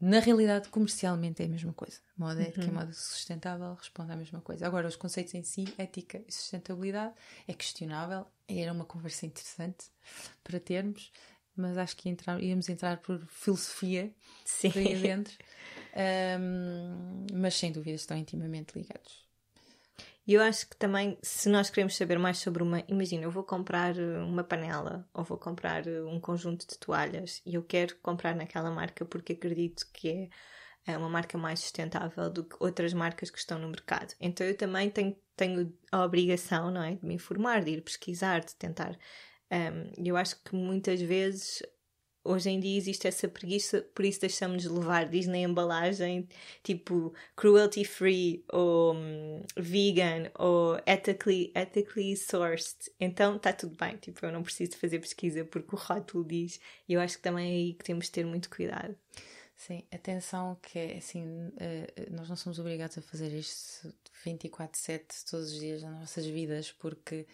Na 0.00 0.18
realidade, 0.18 0.68
comercialmente 0.68 1.42
é 1.42 1.46
a 1.46 1.48
mesma 1.48 1.72
coisa. 1.72 2.00
Moda 2.16 2.40
uhum. 2.40 2.46
ética 2.46 2.64
e 2.64 2.70
moda 2.70 2.92
sustentável 2.92 3.72
responde 3.74 4.10
à 4.10 4.16
mesma 4.16 4.40
coisa. 4.40 4.66
Agora, 4.66 4.88
os 4.88 4.96
conceitos 4.96 5.32
em 5.34 5.44
si, 5.44 5.72
ética 5.78 6.20
e 6.26 6.32
sustentabilidade, 6.32 7.14
é 7.46 7.54
questionável. 7.54 8.26
Era 8.48 8.72
uma 8.72 8.84
conversa 8.84 9.26
interessante 9.26 9.86
para 10.42 10.58
termos 10.58 11.12
mas 11.56 11.76
acho 11.76 11.96
que 11.96 12.08
entrar, 12.08 12.42
íamos 12.42 12.68
entrar 12.68 12.98
por 12.98 13.20
filosofia 13.26 14.12
Sim. 14.44 14.72
aí 14.74 15.00
dentro. 15.00 15.34
Um, 16.40 17.26
mas 17.34 17.54
sem 17.54 17.70
dúvida 17.70 17.96
estão 17.96 18.16
intimamente 18.16 18.76
ligados. 18.76 19.28
E 20.26 20.34
eu 20.34 20.42
acho 20.42 20.68
que 20.68 20.76
também, 20.76 21.18
se 21.22 21.48
nós 21.48 21.68
queremos 21.68 21.96
saber 21.96 22.18
mais 22.18 22.38
sobre 22.38 22.62
uma. 22.62 22.84
Imagina, 22.88 23.24
eu 23.24 23.30
vou 23.30 23.42
comprar 23.42 23.96
uh, 23.96 24.24
uma 24.24 24.44
panela 24.44 25.08
ou 25.12 25.24
vou 25.24 25.36
comprar 25.36 25.86
uh, 25.86 26.08
um 26.08 26.20
conjunto 26.20 26.66
de 26.66 26.78
toalhas 26.78 27.42
e 27.44 27.54
eu 27.54 27.62
quero 27.64 27.96
comprar 27.96 28.34
naquela 28.34 28.70
marca 28.70 29.04
porque 29.04 29.32
acredito 29.32 29.84
que 29.92 30.30
é, 30.86 30.92
é 30.92 30.98
uma 30.98 31.08
marca 31.08 31.36
mais 31.36 31.60
sustentável 31.60 32.30
do 32.30 32.44
que 32.44 32.56
outras 32.60 32.92
marcas 32.92 33.30
que 33.30 33.38
estão 33.38 33.58
no 33.58 33.68
mercado. 33.68 34.14
Então 34.20 34.46
eu 34.46 34.56
também 34.56 34.90
tenho, 34.90 35.16
tenho 35.36 35.76
a 35.90 36.04
obrigação, 36.04 36.70
não 36.70 36.82
é? 36.82 36.94
De 36.94 37.04
me 37.04 37.14
informar, 37.14 37.64
de 37.64 37.72
ir 37.72 37.82
pesquisar, 37.82 38.40
de 38.40 38.54
tentar 38.54 38.96
um, 39.52 39.92
eu 40.02 40.16
acho 40.16 40.42
que 40.42 40.54
muitas 40.54 41.00
vezes 41.00 41.62
hoje 42.24 42.50
em 42.50 42.60
dia 42.60 42.76
existe 42.76 43.06
essa 43.06 43.28
preguiça, 43.28 43.82
por 43.94 44.04
isso 44.04 44.20
deixamos 44.20 44.62
de 44.62 44.68
levar, 44.68 45.08
diz 45.08 45.26
na 45.26 45.38
embalagem, 45.38 46.28
tipo 46.62 47.14
cruelty 47.36 47.84
free 47.84 48.44
ou 48.52 48.94
um, 48.94 49.42
vegan 49.56 50.30
ou 50.38 50.78
ethically, 50.86 51.52
ethically 51.54 52.16
sourced. 52.16 52.90
Então 53.00 53.36
está 53.36 53.52
tudo 53.52 53.76
bem, 53.76 53.96
tipo, 53.96 54.24
eu 54.24 54.32
não 54.32 54.42
preciso 54.42 54.76
fazer 54.76 54.98
pesquisa 55.00 55.44
porque 55.44 55.74
o 55.74 55.78
rótulo 55.78 56.24
diz. 56.24 56.60
E 56.88 56.94
eu 56.94 57.00
acho 57.00 57.16
que 57.16 57.22
também 57.22 57.50
é 57.50 57.54
aí 57.54 57.74
que 57.74 57.84
temos 57.84 58.06
de 58.06 58.12
ter 58.12 58.24
muito 58.24 58.48
cuidado. 58.50 58.96
Sim, 59.56 59.84
atenção 59.92 60.56
que 60.60 60.78
é 60.78 60.96
assim, 60.96 61.52
eh, 61.58 62.08
nós 62.10 62.28
não 62.28 62.34
somos 62.34 62.58
obrigados 62.58 62.98
a 62.98 63.02
fazer 63.02 63.28
isto 63.32 63.94
24/7 64.24 65.24
todos 65.30 65.52
os 65.52 65.60
dias 65.60 65.82
nas 65.82 66.00
nossas 66.00 66.26
vidas 66.26 66.72
porque 66.72 67.26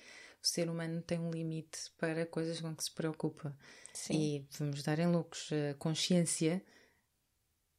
ser 0.49 0.68
humano 0.68 1.03
tem 1.03 1.18
um 1.18 1.30
limite 1.30 1.90
para 1.99 2.26
coisas 2.26 2.61
com 2.61 2.74
que 2.74 2.84
se 2.84 2.90
preocupa. 2.90 3.57
Sim. 3.92 4.14
E 4.14 4.46
vamos 4.59 4.82
dar 4.82 4.99
em 4.99 5.07
lucros. 5.07 5.51
A 5.70 5.74
consciência 5.74 6.62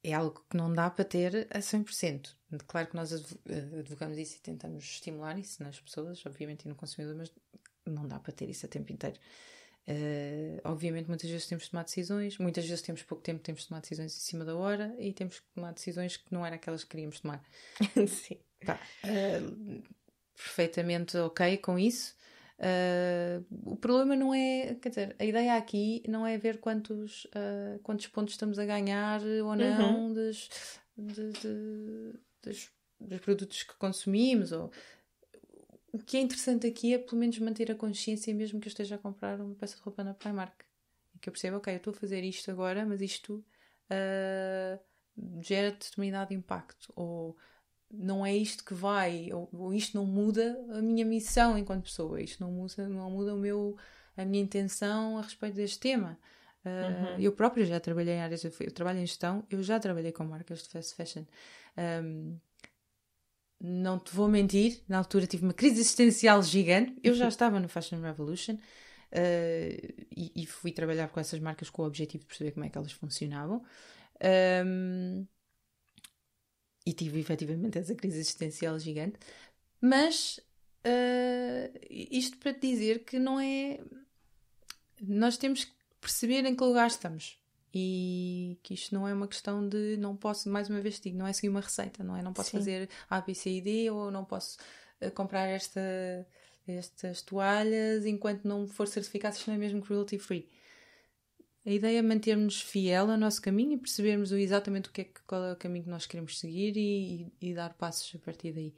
é 0.03 0.13
algo 0.13 0.43
que 0.49 0.57
não 0.57 0.73
dá 0.73 0.89
para 0.89 1.05
ter 1.05 1.47
a 1.51 1.59
100%. 1.59 2.35
Claro 2.67 2.87
que 2.87 2.95
nós 2.95 3.13
advogamos 3.13 4.17
isso 4.17 4.37
e 4.37 4.39
tentamos 4.39 4.83
estimular 4.83 5.37
isso 5.37 5.61
nas 5.63 5.79
pessoas, 5.79 6.25
obviamente, 6.25 6.63
e 6.63 6.67
no 6.67 6.75
consumidor, 6.75 7.15
mas 7.15 7.31
não 7.85 8.07
dá 8.07 8.19
para 8.19 8.33
ter 8.33 8.49
isso 8.49 8.65
a 8.65 8.69
tempo 8.69 8.91
inteiro. 8.91 9.19
Uh, 9.87 10.61
obviamente, 10.65 11.07
muitas 11.07 11.29
vezes 11.29 11.47
temos 11.47 11.63
de 11.63 11.71
tomar 11.71 11.83
decisões, 11.83 12.37
muitas 12.37 12.63
vezes 12.65 12.81
temos 12.81 13.01
pouco 13.01 13.23
tempo, 13.23 13.41
temos 13.41 13.61
de 13.61 13.69
tomar 13.69 13.81
decisões 13.81 14.15
em 14.15 14.19
cima 14.19 14.45
da 14.45 14.55
hora 14.55 14.95
e 14.99 15.11
temos 15.11 15.39
que 15.39 15.47
tomar 15.55 15.73
decisões 15.73 16.15
que 16.15 16.31
não 16.31 16.45
eram 16.45 16.55
aquelas 16.55 16.83
que 16.83 16.91
queríamos 16.91 17.19
tomar. 17.19 17.43
Sim. 18.07 18.37
Tá. 18.63 18.79
Uh, 19.03 19.81
perfeitamente 20.35 21.17
ok 21.17 21.57
com 21.57 21.79
isso. 21.79 22.15
Uh, 22.59 23.45
o 23.71 23.77
problema 23.77 24.17
não 24.17 24.33
é, 24.33 24.75
quer 24.75 24.89
dizer, 24.89 25.15
a 25.17 25.23
ideia 25.23 25.55
aqui 25.55 26.03
não 26.09 26.27
é 26.27 26.37
ver 26.37 26.59
quantos, 26.59 27.23
uh, 27.27 27.79
quantos 27.81 28.07
pontos 28.07 28.33
estamos 28.33 28.59
a 28.59 28.65
ganhar 28.65 29.21
ou 29.21 29.55
não 29.55 30.07
uhum. 30.07 30.13
dos, 30.13 30.49
de, 30.97 31.31
de, 31.31 32.19
dos, 32.43 32.69
dos, 32.99 33.19
produtos 33.21 33.63
que 33.63 33.73
consumimos. 33.75 34.51
Ou... 34.51 34.69
O 35.93 35.99
que 35.99 36.17
é 36.17 36.19
interessante 36.19 36.67
aqui 36.67 36.93
é 36.93 36.97
pelo 36.97 37.17
menos 37.17 37.39
manter 37.39 37.71
a 37.71 37.75
consciência, 37.75 38.35
mesmo 38.35 38.59
que 38.59 38.67
eu 38.67 38.71
esteja 38.71 38.95
a 38.95 38.99
comprar 38.99 39.39
uma 39.39 39.55
peça 39.55 39.77
de 39.77 39.81
roupa 39.81 40.03
na 40.03 40.13
Primark. 40.13 40.65
Que 41.21 41.29
eu 41.29 41.33
percebo, 41.33 41.57
ok, 41.57 41.73
eu 41.73 41.77
estou 41.77 41.91
a 41.91 41.95
fazer 41.97 42.23
isto 42.23 42.51
agora, 42.51 42.85
mas 42.85 43.01
isto 43.01 43.43
uh, 43.89 44.79
gera 45.41 45.71
determinado 45.71 46.33
impacto. 46.33 46.91
Ou 46.93 47.37
não 47.91 48.25
é 48.25 48.35
isto 48.35 48.63
que 48.63 48.73
vai, 48.73 49.31
ou, 49.33 49.49
ou, 49.51 49.73
isto 49.73 49.97
não 49.97 50.05
muda 50.05 50.59
a 50.71 50.81
minha 50.81 51.05
missão 51.05 51.57
enquanto 51.57 51.83
pessoa, 51.83 52.21
isto 52.21 52.43
não 52.43 52.51
muda, 52.51 52.87
não 52.87 53.09
muda 53.09 53.33
o 53.33 53.37
meu, 53.37 53.75
a 54.15 54.23
minha 54.23 54.43
intenção 54.43 55.17
a 55.17 55.21
respeito 55.21 55.55
deste 55.55 55.79
tema. 55.79 56.17
Uh, 56.63 56.69
uhum. 56.69 57.19
Eu 57.19 57.31
própria 57.31 57.65
já 57.65 57.79
trabalhei 57.79 58.15
em 58.15 58.21
áreas, 58.21 58.43
eu 58.43 58.71
trabalho 58.71 58.99
em 58.99 59.05
gestão, 59.05 59.43
eu 59.49 59.63
já 59.63 59.79
trabalhei 59.79 60.11
com 60.11 60.23
marcas 60.23 60.63
de 60.63 60.69
fast 60.69 60.95
fashion. 60.95 61.23
Um, 61.77 62.37
não 63.61 63.99
te 63.99 64.13
vou 64.13 64.27
mentir, 64.27 64.81
na 64.87 64.97
altura 64.97 65.27
tive 65.27 65.43
uma 65.43 65.53
crise 65.53 65.81
existencial 65.81 66.41
gigante. 66.43 66.95
Eu 67.03 67.13
já 67.13 67.27
estava 67.29 67.59
no 67.59 67.67
Fashion 67.67 67.99
Revolution 68.01 68.53
uh, 68.53 70.03
e, 70.15 70.31
e, 70.35 70.45
fui 70.45 70.71
trabalhar 70.71 71.09
com 71.09 71.19
essas 71.19 71.39
marcas 71.39 71.69
com 71.69 71.81
o 71.81 71.85
objetivo 71.85 72.21
de 72.21 72.27
perceber 72.27 72.51
como 72.51 72.65
é 72.65 72.69
que 72.69 72.77
elas 72.77 72.91
funcionavam. 72.91 73.63
Um, 74.65 75.25
e 76.85 76.93
tive 76.93 77.19
efetivamente 77.19 77.77
essa 77.77 77.95
crise 77.95 78.19
existencial 78.19 78.77
gigante. 78.79 79.19
Mas 79.81 80.39
uh, 80.85 81.79
isto 81.89 82.37
para 82.37 82.53
te 82.53 82.61
dizer 82.61 83.03
que 83.03 83.19
não 83.19 83.39
é. 83.39 83.79
Nós 85.01 85.37
temos 85.37 85.65
que 85.65 85.71
perceber 86.01 86.45
em 86.45 86.55
que 86.55 86.63
lugar 86.63 86.87
estamos. 86.87 87.39
E 87.71 88.57
que 88.63 88.73
isto 88.73 88.95
não 88.95 89.07
é 89.07 89.13
uma 89.13 89.27
questão 89.27 89.67
de 89.67 89.95
não 89.97 90.17
posso, 90.17 90.49
mais 90.49 90.69
uma 90.69 90.81
vez 90.81 90.99
digo, 90.99 91.15
não 91.15 91.27
é 91.27 91.33
seguir 91.33 91.49
uma 91.49 91.61
receita, 91.61 92.03
não 92.03 92.17
é? 92.17 92.23
Não 92.23 92.33
posso 92.33 92.49
Sim. 92.49 92.57
fazer 92.57 92.89
A, 93.07 93.21
B, 93.21 93.35
C 93.35 93.57
e 93.57 93.61
D 93.61 93.91
ou 93.91 94.09
não 94.09 94.25
posso 94.25 94.57
uh, 94.99 95.11
comprar 95.11 95.45
esta, 95.45 95.79
estas 96.67 97.21
toalhas 97.21 98.07
enquanto 98.07 98.45
não 98.45 98.67
for 98.67 98.87
certificado, 98.87 99.35
isto 99.35 99.47
não 99.47 99.55
é 99.55 99.59
mesmo 99.59 99.81
cruelty 99.81 100.17
free. 100.17 100.49
A 101.65 101.69
ideia 101.71 101.99
é 101.99 102.01
mantermos 102.01 102.61
fiel 102.61 103.11
ao 103.11 103.17
nosso 103.17 103.41
caminho 103.41 103.73
e 103.73 103.77
percebermos 103.77 104.31
exatamente 104.31 104.89
o 104.89 104.91
que 104.91 105.01
é, 105.01 105.09
qual 105.27 105.43
é 105.43 105.53
o 105.53 105.57
caminho 105.57 105.83
que 105.83 105.89
nós 105.89 106.05
queremos 106.05 106.39
seguir 106.39 106.75
e, 106.77 107.31
e, 107.41 107.49
e 107.49 107.53
dar 107.53 107.73
passos 107.73 108.15
a 108.15 108.19
partir 108.19 108.53
daí. 108.53 108.73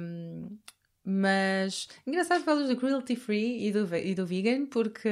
Um, 0.00 0.58
mas 1.04 1.88
engraçado 2.06 2.44
falas 2.44 2.68
do 2.68 2.76
cruelty 2.76 3.16
free 3.16 3.66
e 3.66 3.72
do, 3.72 3.96
e 3.96 4.14
do 4.14 4.26
vegan 4.26 4.66
porque 4.66 5.08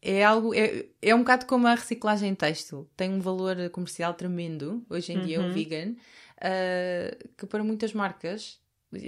é 0.00 0.24
algo, 0.24 0.54
é, 0.54 0.86
é 1.00 1.14
um 1.14 1.18
bocado 1.18 1.46
como 1.46 1.66
a 1.66 1.74
reciclagem 1.74 2.34
têxtil. 2.34 2.90
Tem 2.96 3.10
um 3.10 3.20
valor 3.20 3.70
comercial 3.70 4.14
tremendo, 4.14 4.84
hoje 4.90 5.12
em 5.12 5.18
uhum. 5.18 5.24
dia, 5.24 5.40
o 5.40 5.44
uhum. 5.44 5.52
vegan, 5.52 5.90
uh, 5.92 7.28
que 7.36 7.46
para 7.46 7.62
muitas 7.62 7.92
marcas 7.92 8.60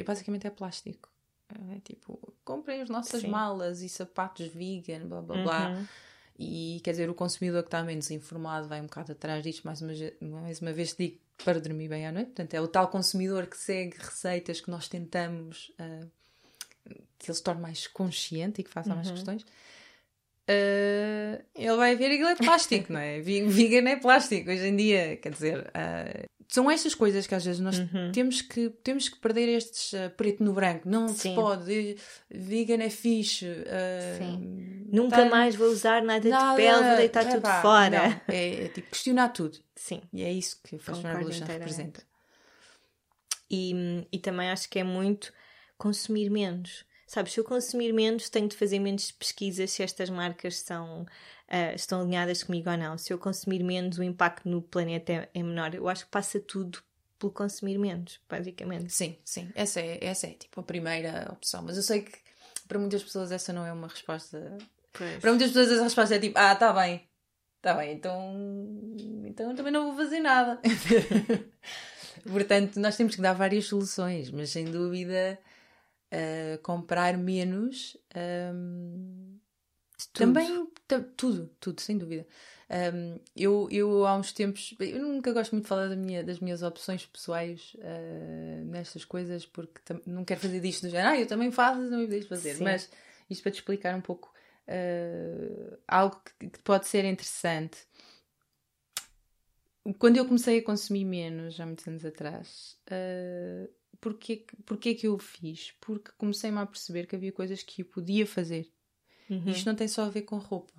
basicamente 0.07 0.47
é 0.47 0.51
plástico. 0.51 1.11
É 1.72 1.80
tipo, 1.80 2.34
comprem 2.45 2.80
as 2.80 2.88
nossas 2.88 3.22
Sim. 3.22 3.28
malas 3.28 3.80
e 3.82 3.88
sapatos 3.88 4.47
vegan, 4.49 5.07
blá 5.09 5.20
blá 5.20 5.42
blá. 5.42 5.70
Uhum. 5.70 5.86
E 6.39 6.80
quer 6.82 6.91
dizer, 6.93 7.09
o 7.09 7.14
consumidor 7.14 7.62
que 7.62 7.68
está 7.68 7.82
menos 7.82 8.11
informado 8.11 8.66
vai 8.66 8.80
um 8.80 8.87
bocado 8.87 9.12
atrás 9.12 9.43
disto, 9.43 9.64
mais 9.64 9.80
uma, 9.80 9.93
mais 10.20 10.61
uma 10.61 10.72
vez 10.72 10.95
digo, 10.97 11.18
para 11.45 11.61
dormir 11.61 11.89
bem 11.89 12.07
à 12.07 12.12
noite. 12.12 12.28
Portanto, 12.28 12.55
é 12.55 12.61
o 12.61 12.66
tal 12.66 12.89
consumidor 12.89 13.47
que 13.47 13.57
segue 13.57 13.97
receitas 13.99 14.61
que 14.61 14.70
nós 14.70 14.89
tentamos 14.89 15.72
uh, 15.78 16.11
que 17.18 17.30
ele 17.30 17.37
se 17.37 17.43
torne 17.43 17.62
mais 17.62 17.87
consciente 17.87 18.61
e 18.61 18.64
que 18.64 18.70
faça 18.70 18.91
uhum. 18.91 18.97
mais 18.97 19.11
questões. 19.11 19.43
Uh, 20.47 21.43
ele 21.55 21.76
vai 21.76 21.97
ver 21.97 22.12
aquilo 22.12 22.28
é 22.28 22.37
plástico, 22.37 22.93
não 22.93 23.01
é? 23.01 23.20
Vegan 23.20 23.89
é 23.89 23.97
plástico 23.97 24.51
hoje 24.51 24.66
em 24.66 24.76
dia, 24.76 25.16
quer 25.16 25.32
dizer, 25.32 25.61
uh, 25.61 26.28
são 26.55 26.70
estas 26.70 26.94
coisas 26.94 27.26
que 27.26 27.34
às 27.34 27.44
vezes 27.44 27.61
nós 27.61 27.80
uhum. 27.80 28.12
temos, 28.12 28.40
que, 28.40 28.70
temos 28.84 29.09
que 29.09 29.18
perder 29.18 29.48
estes 29.48 29.92
uh, 29.92 30.09
preto 30.16 30.44
no 30.44 30.52
branco. 30.52 30.88
Não 30.88 31.09
Sim. 31.09 31.14
se 31.16 31.34
pode, 31.34 31.96
vegan 32.30 32.80
é 32.80 32.88
fixe. 32.88 33.44
Sim. 34.18 34.86
Nunca 34.88 35.16
tá... 35.16 35.24
mais 35.24 35.57
vou 35.57 35.66
usar 35.66 36.00
nada, 36.00 36.28
nada 36.28 36.50
de 36.50 36.62
pele, 36.62 36.84
vou 36.84 36.96
deitar 36.96 37.26
é, 37.26 37.30
tudo 37.30 37.42
pá, 37.42 37.61
fora. 37.61 38.22
É, 38.28 38.66
é, 38.66 38.68
tipo 38.68 38.88
questionar 38.88 39.30
tudo. 39.30 39.59
Sim. 39.74 40.00
E 40.12 40.22
é 40.22 40.32
isso 40.32 40.61
que 40.62 40.76
o 40.76 40.78
Fashion 40.78 41.02
Revolution 41.02 41.44
representa. 41.44 42.05
E, 43.50 44.07
e 44.12 44.18
também 44.20 44.48
acho 44.48 44.70
que 44.70 44.78
é 44.78 44.84
muito 44.84 45.32
consumir 45.76 46.30
menos 46.30 46.84
Sabes, 47.07 47.32
se 47.32 47.40
eu 47.40 47.44
consumir 47.44 47.92
menos, 47.92 48.28
tenho 48.28 48.48
de 48.48 48.57
fazer 48.57 48.78
menos 48.78 49.12
pesquisas 49.12 49.70
se 49.70 49.82
estas 49.82 50.09
marcas 50.09 50.59
são, 50.59 51.07
uh, 51.55 51.74
estão 51.74 52.00
alinhadas 52.00 52.42
comigo 52.42 52.68
ou 52.68 52.76
não. 52.76 52.98
Se 52.98 53.12
eu 53.12 53.18
consumir 53.18 53.62
menos, 53.62 53.98
o 53.98 54.02
impacto 54.02 54.48
no 54.48 54.61
planeta 54.61 55.12
é, 55.12 55.28
é, 55.32 55.42
menor. 55.42 55.74
Eu 55.74 55.88
acho 55.88 56.05
que 56.05 56.11
passa 56.11 56.40
tudo 56.40 56.82
pelo 57.18 57.32
consumir 57.32 57.78
menos, 57.78 58.20
basicamente. 58.28 58.92
Sim, 58.92 59.16
sim. 59.24 59.50
Essa 59.55 59.80
é, 59.80 60.05
essa 60.05 60.26
é 60.26 60.30
tipo 60.30 60.61
a 60.61 60.64
primeira 60.64 61.28
opção. 61.32 61.62
Mas 61.62 61.76
eu 61.76 61.82
sei 61.82 62.02
que 62.02 62.18
para 62.66 62.78
muitas 62.78 63.02
pessoas 63.02 63.30
essa 63.30 63.52
não 63.52 63.64
é 63.64 63.72
uma 63.72 63.88
resposta. 63.88 64.59
Pois. 64.92 65.20
Para 65.20 65.30
muitas 65.30 65.48
pessoas 65.48 65.70
essa 65.70 65.84
resposta 65.84 66.14
é 66.16 66.18
tipo, 66.18 66.38
ah, 66.38 66.55
tá 66.57 66.72
bem. 66.72 67.07
Tá 67.62 67.72
bem, 67.72 67.94
então, 67.94 68.36
então 69.24 69.50
eu 69.50 69.57
também 69.57 69.72
não 69.72 69.86
vou 69.86 69.96
fazer 69.96 70.20
nada. 70.20 70.61
Portanto, 72.30 72.78
nós 72.78 72.94
temos 72.94 73.16
que 73.16 73.22
dar 73.22 73.32
várias 73.32 73.64
soluções, 73.64 74.30
mas 74.30 74.50
sem 74.50 74.66
dúvida 74.66 75.38
uh, 76.12 76.59
comprar 76.62 77.16
menos. 77.16 77.96
Um, 78.14 79.38
também 80.12 80.66
tudo, 81.16 81.51
tudo, 81.61 81.80
sem 81.80 81.97
dúvida. 81.97 82.26
Um, 82.70 83.20
eu, 83.36 83.68
eu 83.70 84.07
há 84.07 84.16
uns 84.16 84.32
tempos, 84.32 84.74
eu 84.80 85.01
nunca 85.01 85.32
gosto 85.32 85.53
muito 85.53 85.64
de 85.64 85.68
falar 85.68 85.88
da 85.88 85.97
minha, 85.97 86.24
das 86.24 86.40
minhas 86.40 86.62
opções 86.62 87.05
pessoais 87.05 87.76
uh, 87.76 88.64
nestas 88.64 89.05
coisas, 89.05 89.45
porque 89.45 89.80
não 90.07 90.24
quero 90.24 90.40
fazer 90.40 90.61
disto 90.61 90.82
do 90.82 90.90
género, 90.90 91.11
ah, 91.11 91.20
eu 91.20 91.26
também 91.26 91.51
faço, 91.51 91.88
também 91.88 92.07
deixo 92.07 92.28
fazer, 92.28 92.55
Sim. 92.55 92.64
mas 92.64 92.90
isto 93.28 93.42
para 93.42 93.53
te 93.53 93.57
explicar 93.57 93.95
um 93.95 94.01
pouco 94.01 94.34
uh, 94.68 95.78
algo 95.86 96.20
que, 96.38 96.49
que, 96.51 96.59
pode 96.61 96.86
ser 96.88 97.05
interessante. 97.05 97.78
Quando 99.99 100.16
eu 100.16 100.24
comecei 100.24 100.59
a 100.59 100.64
consumir 100.64 101.05
menos, 101.05 101.61
há 101.61 101.66
muitos 101.66 101.86
anos 101.86 102.05
atrás, 102.05 102.78
uh, 102.90 103.68
porquê, 104.01 104.47
porquê 104.64 104.95
que 104.95 105.07
eu 105.07 105.14
o 105.14 105.18
fiz? 105.18 105.74
Porque 105.80 106.11
comecei-me 106.16 106.59
a 106.59 106.66
perceber 106.66 107.07
que 107.07 107.14
havia 107.14 107.30
coisas 107.30 107.62
que 107.62 107.82
eu 107.82 107.86
podia 107.86 108.26
fazer. 108.26 108.74
Uhum. 109.29 109.51
Isto 109.51 109.66
não 109.66 109.75
tem 109.75 109.89
só 109.89 110.05
a 110.05 110.09
ver 110.09 110.22
com 110.22 110.37
roupa. 110.39 110.72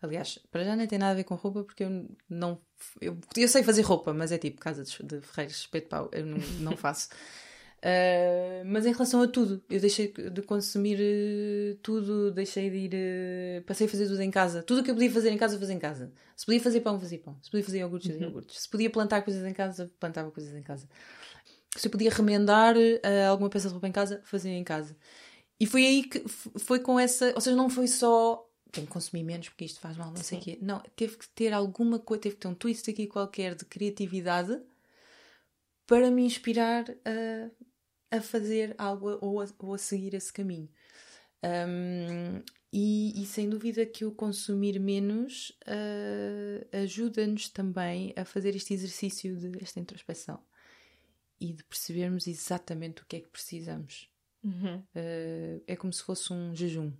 Aliás, 0.00 0.38
para 0.50 0.64
já 0.64 0.74
nem 0.74 0.86
tem 0.86 0.98
nada 0.98 1.12
a 1.12 1.14
ver 1.14 1.24
com 1.24 1.34
roupa 1.34 1.62
porque 1.62 1.84
eu 1.84 2.08
não. 2.28 2.60
Eu, 3.00 3.16
eu 3.36 3.48
sei 3.48 3.62
fazer 3.62 3.82
roupa, 3.82 4.12
mas 4.12 4.32
é 4.32 4.38
tipo 4.38 4.60
casa 4.60 4.82
de, 4.82 4.90
de 5.04 5.20
ferreiros, 5.20 5.56
espeto 5.56 5.88
pau, 5.88 6.10
eu 6.12 6.26
não, 6.26 6.38
não 6.60 6.76
faço. 6.76 7.08
Uh, 7.78 8.64
mas 8.64 8.86
em 8.86 8.92
relação 8.92 9.22
a 9.22 9.26
tudo, 9.26 9.60
eu 9.68 9.80
deixei 9.80 10.12
de 10.12 10.42
consumir 10.42 10.98
uh, 11.00 11.76
tudo, 11.82 12.30
deixei 12.32 12.70
de 12.70 12.76
ir. 12.76 12.92
Uh, 12.94 13.62
passei 13.64 13.86
a 13.86 13.90
fazer 13.90 14.06
tudo 14.06 14.20
em 14.22 14.30
casa. 14.30 14.62
Tudo 14.62 14.80
o 14.80 14.84
que 14.84 14.90
eu 14.90 14.94
podia 14.94 15.10
fazer 15.10 15.30
em 15.30 15.38
casa, 15.38 15.58
fazia 15.58 15.74
em 15.74 15.78
casa. 15.78 16.12
Se 16.36 16.46
podia 16.46 16.60
fazer 16.60 16.80
pão, 16.80 16.98
fazia 16.98 17.18
pão. 17.18 17.38
Se 17.42 17.50
podia 17.50 17.64
fazer 17.64 17.78
iogurtes, 17.78 18.08
fazia 18.08 18.22
uhum. 18.26 18.32
iogurtes. 18.32 18.60
Se 18.60 18.68
podia 18.68 18.90
plantar 18.90 19.22
coisas 19.22 19.44
em 19.44 19.52
casa, 19.52 19.90
plantava 20.00 20.30
coisas 20.30 20.54
em 20.54 20.62
casa 20.62 20.88
se 21.76 21.86
eu 21.86 21.90
podia 21.90 22.10
remendar 22.10 22.76
uh, 22.76 23.30
alguma 23.30 23.48
peça 23.48 23.68
de 23.68 23.72
roupa 23.72 23.88
em 23.88 23.92
casa, 23.92 24.20
fazia 24.24 24.52
em 24.52 24.64
casa. 24.64 24.96
E 25.62 25.66
foi 25.66 25.86
aí 25.86 26.02
que 26.02 26.24
foi 26.26 26.80
com 26.80 26.98
essa. 26.98 27.32
Ou 27.36 27.40
seja, 27.40 27.54
não 27.54 27.70
foi 27.70 27.86
só. 27.86 28.50
Tenho 28.72 28.84
que 28.84 28.92
consumir 28.92 29.22
menos 29.22 29.48
porque 29.48 29.64
isto 29.64 29.78
faz 29.78 29.96
mal, 29.96 30.10
não 30.10 30.20
sei 30.20 30.38
o 30.38 30.42
quê. 30.42 30.58
Não, 30.60 30.80
teve 30.96 31.16
que 31.16 31.28
ter 31.28 31.52
alguma 31.52 32.00
coisa, 32.00 32.22
teve 32.22 32.34
que 32.34 32.40
ter 32.40 32.48
um 32.48 32.54
twist 32.54 32.90
aqui 32.90 33.06
qualquer 33.06 33.54
de 33.54 33.64
criatividade 33.64 34.60
para 35.86 36.10
me 36.10 36.24
inspirar 36.24 36.84
a, 37.04 38.16
a 38.16 38.20
fazer 38.20 38.74
algo 38.76 39.16
ou 39.20 39.40
a, 39.40 39.46
ou 39.60 39.74
a 39.74 39.78
seguir 39.78 40.14
esse 40.14 40.32
caminho. 40.32 40.68
Um, 41.44 42.42
e, 42.72 43.22
e, 43.22 43.24
sem 43.24 43.48
dúvida 43.48 43.86
que 43.86 44.04
o 44.04 44.10
consumir 44.10 44.80
menos 44.80 45.50
uh, 45.68 46.76
ajuda-nos 46.76 47.48
também 47.50 48.12
a 48.16 48.24
fazer 48.24 48.56
este 48.56 48.74
exercício 48.74 49.36
de 49.36 49.62
esta 49.62 49.78
introspeção 49.78 50.42
e 51.40 51.52
de 51.52 51.62
percebermos 51.62 52.26
exatamente 52.26 53.02
o 53.02 53.06
que 53.06 53.16
é 53.16 53.20
que 53.20 53.28
precisamos. 53.28 54.11
Uhum. 54.42 54.76
Uh, 54.94 55.62
é 55.66 55.76
como 55.76 55.92
se 55.92 56.02
fosse 56.02 56.32
um 56.32 56.54
jejum. 56.54 56.92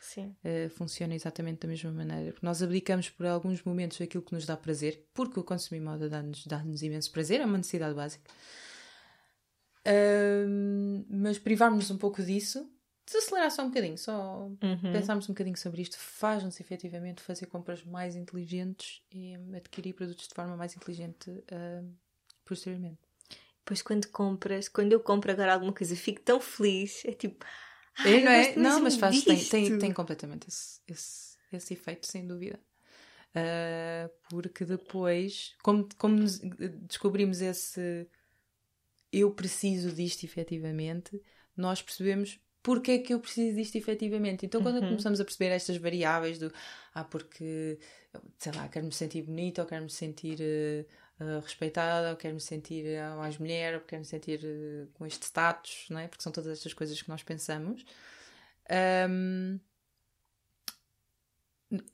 Sim. 0.00 0.34
Uh, 0.44 0.68
funciona 0.70 1.14
exatamente 1.14 1.60
da 1.60 1.68
mesma 1.68 1.92
maneira. 1.92 2.32
Porque 2.32 2.44
nós 2.44 2.62
abdicamos 2.62 3.08
por 3.08 3.24
alguns 3.26 3.62
momentos 3.62 4.00
aquilo 4.00 4.22
que 4.22 4.32
nos 4.32 4.44
dá 4.44 4.56
prazer, 4.56 5.06
porque 5.14 5.38
o 5.38 5.44
consumir 5.44 5.80
moda 5.80 6.08
dá-nos 6.08 6.44
dá 6.46 6.60
imenso 6.60 7.10
prazer, 7.12 7.40
é 7.40 7.46
uma 7.46 7.58
necessidade 7.58 7.94
básica. 7.94 8.30
Uh, 9.86 11.04
mas 11.08 11.38
privarmos 11.38 11.90
um 11.90 11.98
pouco 11.98 12.22
disso, 12.22 12.68
desacelerar 13.06 13.50
só 13.50 13.62
um 13.62 13.68
bocadinho, 13.68 13.98
só 13.98 14.48
uhum. 14.62 14.92
pensarmos 14.92 15.28
um 15.28 15.32
bocadinho 15.32 15.56
sobre 15.56 15.82
isto, 15.82 15.96
faz-nos 15.98 16.60
efetivamente 16.60 17.22
fazer 17.22 17.46
compras 17.46 17.84
mais 17.84 18.16
inteligentes 18.16 19.02
e 19.10 19.34
adquirir 19.56 19.94
produtos 19.94 20.28
de 20.28 20.34
forma 20.34 20.56
mais 20.56 20.76
inteligente 20.76 21.30
uh, 21.30 21.88
posteriormente. 22.44 23.11
Depois 23.64 23.80
quando 23.80 24.08
compras, 24.08 24.68
quando 24.68 24.92
eu 24.92 25.00
compro 25.00 25.30
agora 25.30 25.54
alguma 25.54 25.72
coisa, 25.72 25.94
fico 25.94 26.20
tão 26.20 26.40
feliz. 26.40 27.04
É 27.04 27.12
tipo. 27.12 27.44
É, 28.04 28.20
não 28.20 28.32
é? 28.32 28.56
Não, 28.56 28.80
mas 28.80 28.96
faz, 28.96 29.22
tem, 29.22 29.44
tem, 29.44 29.78
tem 29.78 29.92
completamente 29.92 30.48
esse, 30.48 30.80
esse, 30.88 31.36
esse 31.52 31.74
efeito, 31.74 32.06
sem 32.06 32.26
dúvida. 32.26 32.58
Uh, 33.34 34.10
porque 34.28 34.64
depois, 34.64 35.54
como, 35.62 35.88
como 35.96 36.24
descobrimos 36.86 37.40
esse 37.40 38.06
eu 39.12 39.30
preciso 39.30 39.92
disto 39.92 40.24
efetivamente, 40.24 41.20
nós 41.56 41.82
percebemos 41.82 42.40
porque 42.62 42.92
é 42.92 42.98
que 42.98 43.12
eu 43.12 43.20
preciso 43.20 43.56
disto 43.56 43.76
efetivamente. 43.76 44.46
Então, 44.46 44.62
quando 44.62 44.76
uhum. 44.76 44.88
começamos 44.88 45.20
a 45.20 45.24
perceber 45.24 45.50
estas 45.50 45.76
variáveis 45.76 46.38
do 46.38 46.52
ah, 46.94 47.04
porque 47.04 47.78
sei 48.38 48.52
lá, 48.52 48.68
quero-me 48.68 48.92
sentir 48.92 49.22
bonita 49.22 49.62
ou 49.62 49.68
quero-me 49.68 49.90
sentir 49.90 50.38
uh, 50.40 50.86
uh, 51.22 51.40
respeitada, 51.40 52.10
ou 52.10 52.16
quero 52.16 52.34
me 52.34 52.40
sentir 52.40 52.84
mais 53.16 53.38
mulher, 53.38 53.74
ou 53.74 53.80
quero 53.80 54.00
me 54.00 54.06
sentir 54.06 54.40
uh, 54.44 54.88
com 54.94 55.06
este 55.06 55.24
status, 55.24 55.86
não 55.90 55.98
é? 55.98 56.08
porque 56.08 56.22
são 56.22 56.32
todas 56.32 56.52
estas 56.52 56.74
coisas 56.74 57.00
que 57.00 57.08
nós 57.08 57.22
pensamos. 57.22 57.84
Um, 59.08 59.58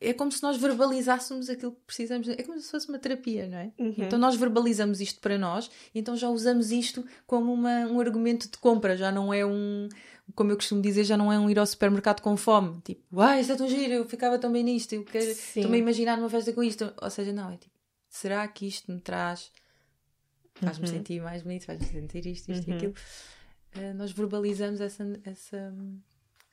é 0.00 0.12
como 0.12 0.32
se 0.32 0.42
nós 0.42 0.56
verbalizássemos 0.56 1.48
aquilo 1.48 1.72
que 1.72 1.82
precisamos, 1.86 2.28
é 2.28 2.42
como 2.42 2.60
se 2.60 2.70
fosse 2.70 2.88
uma 2.88 2.98
terapia, 2.98 3.46
não 3.46 3.58
é? 3.58 3.72
Uhum. 3.78 3.94
Então 3.98 4.18
nós 4.18 4.34
verbalizamos 4.34 5.00
isto 5.00 5.20
para 5.20 5.38
nós, 5.38 5.70
então 5.94 6.16
já 6.16 6.28
usamos 6.28 6.72
isto 6.72 7.04
como 7.26 7.52
uma, 7.52 7.86
um 7.86 8.00
argumento 8.00 8.50
de 8.50 8.58
compra, 8.58 8.96
já 8.96 9.12
não 9.12 9.32
é 9.32 9.46
um, 9.46 9.88
como 10.34 10.50
eu 10.50 10.56
costumo 10.56 10.82
dizer, 10.82 11.04
já 11.04 11.16
não 11.16 11.32
é 11.32 11.38
um 11.38 11.48
ir 11.48 11.58
ao 11.58 11.66
supermercado 11.66 12.20
com 12.20 12.36
fome, 12.36 12.80
tipo, 12.82 13.02
uai, 13.12 13.40
isto 13.40 13.52
é 13.52 13.56
tão 13.56 13.68
giro, 13.68 13.92
eu 13.92 14.08
ficava 14.08 14.38
tão 14.38 14.50
bem 14.50 14.64
nisto, 14.64 14.92
eu 14.94 15.04
quero, 15.04 15.30
estou-me 15.30 15.76
a 15.76 15.80
imaginar 15.80 16.18
uma 16.18 16.28
festa 16.28 16.52
com 16.52 16.62
isto, 16.62 16.92
ou 17.00 17.10
seja, 17.10 17.32
não, 17.32 17.50
é 17.50 17.56
tipo, 17.56 17.77
será 18.18 18.46
que 18.48 18.66
isto 18.66 18.90
me 18.92 19.00
traz, 19.00 19.52
faz-me 20.54 20.86
uhum. 20.86 20.92
sentir 20.92 21.20
mais 21.20 21.42
bonito, 21.42 21.66
faz-me 21.66 21.86
sentir 21.86 22.26
isto, 22.26 22.50
isto 22.50 22.66
uhum. 22.66 22.74
e 22.74 22.76
aquilo. 22.76 22.94
Uh, 23.76 23.94
nós 23.94 24.10
verbalizamos 24.12 24.80
essa, 24.80 25.04
essa, 25.24 25.74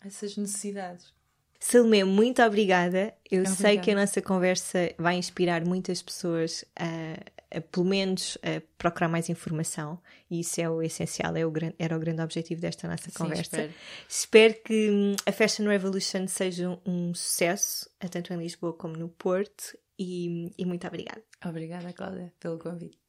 essas 0.02 0.38
necessidades. 0.38 1.14
Salomé, 1.60 2.04
muito 2.04 2.44
obrigada. 2.44 3.14
Eu 3.30 3.40
obrigada. 3.40 3.56
sei 3.56 3.80
que 3.80 3.90
a 3.90 3.96
nossa 3.96 4.22
conversa 4.22 4.94
vai 5.00 5.16
inspirar 5.16 5.66
muitas 5.66 6.02
pessoas 6.02 6.64
a, 6.76 7.58
a, 7.58 7.62
pelo 7.62 7.86
menos, 7.86 8.38
a 8.44 8.62
procurar 8.78 9.08
mais 9.08 9.30
informação 9.30 10.00
e 10.30 10.42
isso 10.42 10.62
é 10.62 10.70
o 10.70 10.84
essencial, 10.84 11.36
é 11.36 11.46
o, 11.46 11.52
era 11.80 11.96
o 11.96 12.00
grande 12.00 12.22
objetivo 12.22 12.62
desta 12.62 12.88
nossa 12.88 13.10
Sim, 13.10 13.18
conversa. 13.18 13.42
Espero. 13.42 13.74
espero. 14.08 14.54
que 14.64 14.90
hum, 14.92 15.16
a 15.26 15.32
Fashion 15.32 15.66
Revolution 15.66 16.28
seja 16.28 16.78
um 16.86 17.16
sucesso, 17.16 17.90
tanto 18.12 18.34
em 18.34 18.38
Lisboa 18.38 18.74
como 18.74 18.96
no 18.96 19.10
Porto, 19.10 19.76
e, 19.98 20.52
e 20.58 20.66
muito 20.66 20.86
obrigada. 20.88 21.24
Obrigada, 21.46 21.94
Cláudia, 21.94 22.34
pelo 22.40 22.58
convite. 22.60 23.00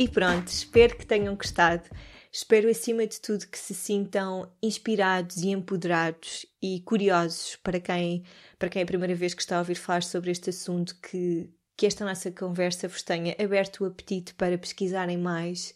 E 0.00 0.08
pronto, 0.08 0.48
espero 0.48 0.96
que 0.96 1.04
tenham 1.04 1.36
gostado. 1.36 1.82
Espero, 2.32 2.70
acima 2.70 3.06
de 3.06 3.20
tudo, 3.20 3.46
que 3.46 3.58
se 3.58 3.74
sintam 3.74 4.50
inspirados 4.62 5.38
e 5.38 5.48
empoderados 5.48 6.46
e 6.62 6.80
curiosos 6.80 7.56
para 7.56 7.78
quem, 7.78 8.22
para 8.58 8.70
quem 8.70 8.80
é 8.80 8.82
a 8.84 8.86
primeira 8.86 9.14
vez 9.14 9.34
que 9.34 9.42
está 9.42 9.56
a 9.56 9.58
ouvir 9.58 9.74
falar 9.74 10.02
sobre 10.02 10.30
este 10.30 10.48
assunto, 10.48 10.96
que, 11.02 11.50
que 11.76 11.84
esta 11.86 12.04
nossa 12.04 12.30
conversa 12.30 12.88
vos 12.88 13.02
tenha 13.02 13.36
aberto 13.38 13.82
o 13.82 13.86
apetite 13.86 14.32
para 14.34 14.56
pesquisarem 14.56 15.18
mais. 15.18 15.74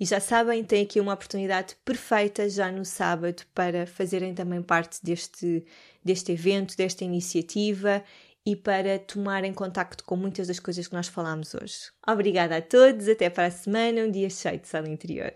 E 0.00 0.04
já 0.04 0.20
sabem, 0.20 0.62
tem 0.62 0.84
aqui 0.84 1.00
uma 1.00 1.12
oportunidade 1.12 1.74
perfeita 1.84 2.48
já 2.48 2.70
no 2.70 2.84
sábado 2.84 3.42
para 3.52 3.86
fazerem 3.86 4.32
também 4.32 4.62
parte 4.62 5.02
deste, 5.02 5.64
deste 6.04 6.32
evento, 6.32 6.76
desta 6.76 7.04
iniciativa 7.04 8.04
e 8.46 8.54
para 8.54 8.98
tomarem 8.98 9.52
contacto 9.52 10.04
com 10.04 10.16
muitas 10.16 10.46
das 10.46 10.60
coisas 10.60 10.86
que 10.86 10.94
nós 10.94 11.08
falámos 11.08 11.52
hoje. 11.54 11.90
Obrigada 12.06 12.56
a 12.56 12.62
todos, 12.62 13.08
até 13.08 13.28
para 13.28 13.46
a 13.46 13.50
semana, 13.50 14.02
um 14.02 14.10
dia 14.10 14.30
cheio 14.30 14.58
de 14.58 14.68
sala 14.68 14.88
interior. 14.88 15.32